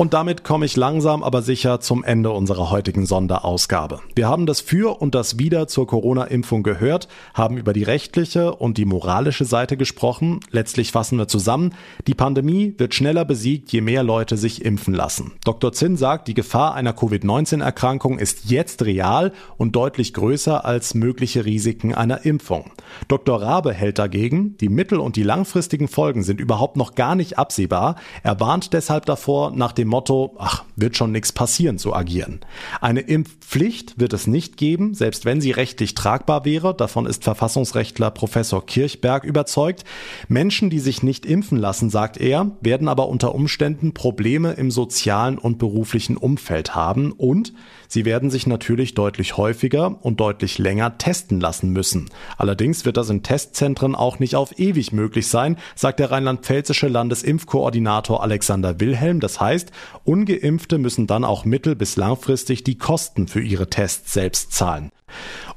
Und 0.00 0.14
damit 0.14 0.44
komme 0.44 0.64
ich 0.64 0.78
langsam 0.78 1.22
aber 1.22 1.42
sicher 1.42 1.78
zum 1.80 2.02
Ende 2.04 2.30
unserer 2.30 2.70
heutigen 2.70 3.04
Sonderausgabe. 3.04 4.00
Wir 4.14 4.28
haben 4.28 4.46
das 4.46 4.62
Für 4.62 4.98
und 4.98 5.14
das 5.14 5.38
Wider 5.38 5.68
zur 5.68 5.86
Corona-Impfung 5.86 6.62
gehört, 6.62 7.06
haben 7.34 7.58
über 7.58 7.74
die 7.74 7.82
rechtliche 7.82 8.54
und 8.54 8.78
die 8.78 8.86
moralische 8.86 9.44
Seite 9.44 9.76
gesprochen. 9.76 10.40
Letztlich 10.50 10.90
fassen 10.90 11.18
wir 11.18 11.28
zusammen, 11.28 11.74
die 12.06 12.14
Pandemie 12.14 12.74
wird 12.78 12.94
schneller 12.94 13.26
besiegt, 13.26 13.72
je 13.72 13.82
mehr 13.82 14.02
Leute 14.02 14.38
sich 14.38 14.64
impfen 14.64 14.94
lassen. 14.94 15.32
Dr. 15.44 15.70
Zinn 15.74 15.98
sagt, 15.98 16.28
die 16.28 16.34
Gefahr 16.34 16.72
einer 16.72 16.94
Covid-19-Erkrankung 16.94 18.18
ist 18.18 18.46
jetzt 18.46 18.86
real 18.86 19.32
und 19.58 19.76
deutlich 19.76 20.14
größer 20.14 20.64
als 20.64 20.94
mögliche 20.94 21.44
Risiken 21.44 21.94
einer 21.94 22.24
Impfung. 22.24 22.70
Dr. 23.08 23.42
Rabe 23.42 23.74
hält 23.74 23.98
dagegen, 23.98 24.56
die 24.56 24.70
mittel- 24.70 24.98
und 24.98 25.16
die 25.16 25.24
langfristigen 25.24 25.88
Folgen 25.88 26.22
sind 26.22 26.40
überhaupt 26.40 26.78
noch 26.78 26.94
gar 26.94 27.16
nicht 27.16 27.38
absehbar. 27.38 27.96
Er 28.22 28.40
warnt 28.40 28.72
deshalb 28.72 29.04
davor, 29.04 29.50
nach 29.50 29.72
dem 29.72 29.89
Motto, 29.90 30.34
ach, 30.38 30.64
wird 30.76 30.96
schon 30.96 31.12
nichts 31.12 31.32
passieren, 31.32 31.78
zu 31.78 31.94
agieren. 31.94 32.40
Eine 32.80 33.00
Impfpflicht 33.00 34.00
wird 34.00 34.12
es 34.12 34.26
nicht 34.26 34.56
geben, 34.56 34.94
selbst 34.94 35.24
wenn 35.24 35.40
sie 35.40 35.50
rechtlich 35.50 35.94
tragbar 35.94 36.44
wäre. 36.44 36.74
Davon 36.74 37.06
ist 37.06 37.24
Verfassungsrechtler 37.24 38.10
Professor 38.10 38.64
Kirchberg 38.64 39.24
überzeugt. 39.24 39.84
Menschen, 40.28 40.70
die 40.70 40.78
sich 40.78 41.02
nicht 41.02 41.26
impfen 41.26 41.58
lassen, 41.58 41.90
sagt 41.90 42.16
er, 42.16 42.52
werden 42.60 42.88
aber 42.88 43.08
unter 43.08 43.34
Umständen 43.34 43.92
Probleme 43.92 44.52
im 44.52 44.70
sozialen 44.70 45.36
und 45.36 45.58
beruflichen 45.58 46.16
Umfeld 46.16 46.74
haben 46.74 47.12
und 47.12 47.52
sie 47.88 48.04
werden 48.04 48.30
sich 48.30 48.46
natürlich 48.46 48.94
deutlich 48.94 49.36
häufiger 49.36 49.98
und 50.02 50.20
deutlich 50.20 50.58
länger 50.58 50.96
testen 50.98 51.40
lassen 51.40 51.70
müssen. 51.70 52.08
Allerdings 52.36 52.84
wird 52.84 52.96
das 52.96 53.10
in 53.10 53.22
Testzentren 53.22 53.94
auch 53.94 54.18
nicht 54.18 54.36
auf 54.36 54.58
ewig 54.58 54.92
möglich 54.92 55.28
sein, 55.28 55.56
sagt 55.74 55.98
der 55.98 56.10
rheinland-pfälzische 56.10 56.88
Landesimpfkoordinator 56.88 58.22
Alexander 58.22 58.80
Wilhelm. 58.80 59.20
Das 59.20 59.40
heißt, 59.40 59.72
ungeimpfte 60.04 60.78
müssen 60.78 61.06
dann 61.06 61.24
auch 61.24 61.44
mittel- 61.44 61.76
bis 61.76 61.96
langfristig 61.96 62.64
die 62.64 62.78
Kosten 62.78 63.28
für 63.28 63.40
ihre 63.40 63.68
Tests 63.68 64.12
selbst 64.12 64.52
zahlen. 64.52 64.90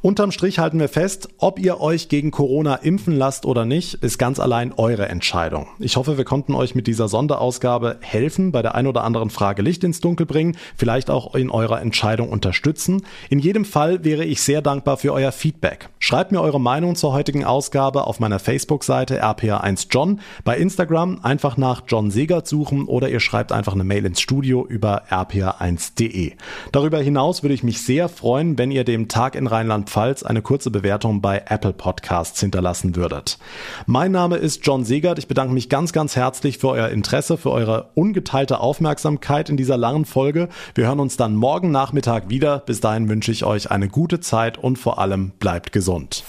Unterm 0.04 0.32
Strich 0.32 0.60
halten 0.60 0.82
wir 0.82 0.90
fest, 0.90 1.30
ob 1.38 1.58
ihr 1.58 1.80
euch 1.80 2.10
gegen 2.10 2.30
Corona 2.30 2.76
impfen 2.76 3.16
lasst 3.16 3.46
oder 3.46 3.64
nicht, 3.64 3.94
ist 4.04 4.18
ganz 4.18 4.38
allein 4.38 4.74
eure 4.76 5.08
Entscheidung. 5.08 5.68
Ich 5.80 5.96
hoffe, 5.96 6.18
wir 6.18 6.26
konnten 6.26 6.56
euch 6.56 6.76
mit 6.76 6.88
dieser 6.88 7.08
Sonderausgabe 7.08 8.00
helfen, 8.02 8.52
bei 8.52 8.62
der 8.62 8.76
ein 8.76 8.86
oder 8.86 9.06
anderen 9.06 9.30
Frage 9.30 9.62
Licht 9.62 9.82
ins 9.86 10.02
Dunkel 10.02 10.26
bringen, 10.26 10.58
vielleicht 10.76 11.10
auch 11.10 11.36
in 11.36 11.50
eurer 11.50 11.82
Entscheidung 11.82 12.28
unterstützen. 12.28 13.06
In 13.30 13.40
jedem 13.40 13.64
Fall 13.64 14.04
wäre 14.04 14.26
ich 14.26 14.42
sehr 14.42 14.62
dankbar 14.62 14.98
für 14.98 15.14
euer 15.14 15.32
Feedback. 15.32 15.88
Schreibt 16.00 16.34
mir 16.34 16.42
eure 16.42 16.60
Meinung 16.60 16.98
zur 16.98 17.14
heutigen 17.14 17.46
Ausgabe 17.46 18.06
auf 18.06 18.20
meiner 18.20 18.40
Facebook-Seite 18.40 19.24
rpa1john, 19.24 20.20
bei 20.44 20.58
Instagram 20.58 21.22
einfach 21.24 21.56
nach 21.56 21.84
John 21.88 22.12
Segert 22.12 22.46
suchen 22.46 22.88
oder 22.88 23.08
ihr 23.08 23.22
schreibt 23.22 23.54
einfach 23.54 23.72
eine 23.72 23.86
Mail 23.86 24.06
ins 24.06 24.20
Studio 24.20 24.66
über 24.68 25.04
rpa1.de. 25.10 26.34
Darüber 26.74 27.00
hinaus 27.00 27.42
würde 27.42 27.54
ich 27.54 27.64
mich 27.64 27.82
sehr 27.82 28.10
freuen, 28.10 28.58
wenn 28.58 28.70
ihr 28.70 28.84
dem 28.84 29.08
Tag 29.08 29.36
in 29.36 29.48
Rheinland-Pfalz 29.94 30.24
eine 30.24 30.42
kurze 30.42 30.72
Bewertung 30.72 31.22
bei 31.22 31.44
Apple 31.48 31.74
Podcasts 31.74 32.40
hinterlassen 32.40 32.96
würdet. 32.96 33.38
Mein 33.86 34.12
Name 34.12 34.38
ist 34.38 34.66
John 34.66 34.84
Segert. 34.86 35.20
Ich 35.20 35.28
bedanke 35.28 35.54
mich 35.54 35.70
ganz, 35.70 35.94
ganz 35.94 36.16
herzlich 36.16 36.58
für 36.58 36.70
euer 36.70 36.90
Interesse, 36.90 37.38
für 37.38 37.52
eure 37.52 37.90
ungeteilte 37.96 38.60
Aufmerksamkeit 38.60 39.50
in 39.50 39.58
dieser 39.58 39.78
langen 39.78 40.06
Folge. 40.06 40.50
Wir 40.76 40.88
hören 40.88 41.00
uns 41.00 41.18
dann 41.18 41.36
morgen 41.36 41.72
Nachmittag 41.72 42.30
wieder. 42.30 42.60
Bis 42.60 42.80
dahin 42.80 43.10
wünsche 43.10 43.32
ich 43.32 43.46
euch 43.46 43.72
eine 43.72 43.88
gute 43.88 44.20
Zeit 44.20 44.58
und 44.58 44.78
vor 44.78 45.00
allem 45.00 45.32
bleibt 45.40 45.72
gesund. 45.72 46.24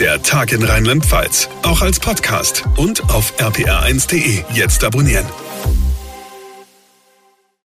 Der 0.00 0.22
Tag 0.22 0.52
in 0.52 0.62
Rheinland-Pfalz, 0.62 1.48
auch 1.62 1.82
als 1.82 2.00
Podcast 2.00 2.64
und 2.76 3.02
auf 3.10 3.34
rpr1.de. 3.38 4.44
Jetzt 4.54 4.84
abonnieren. 4.84 5.26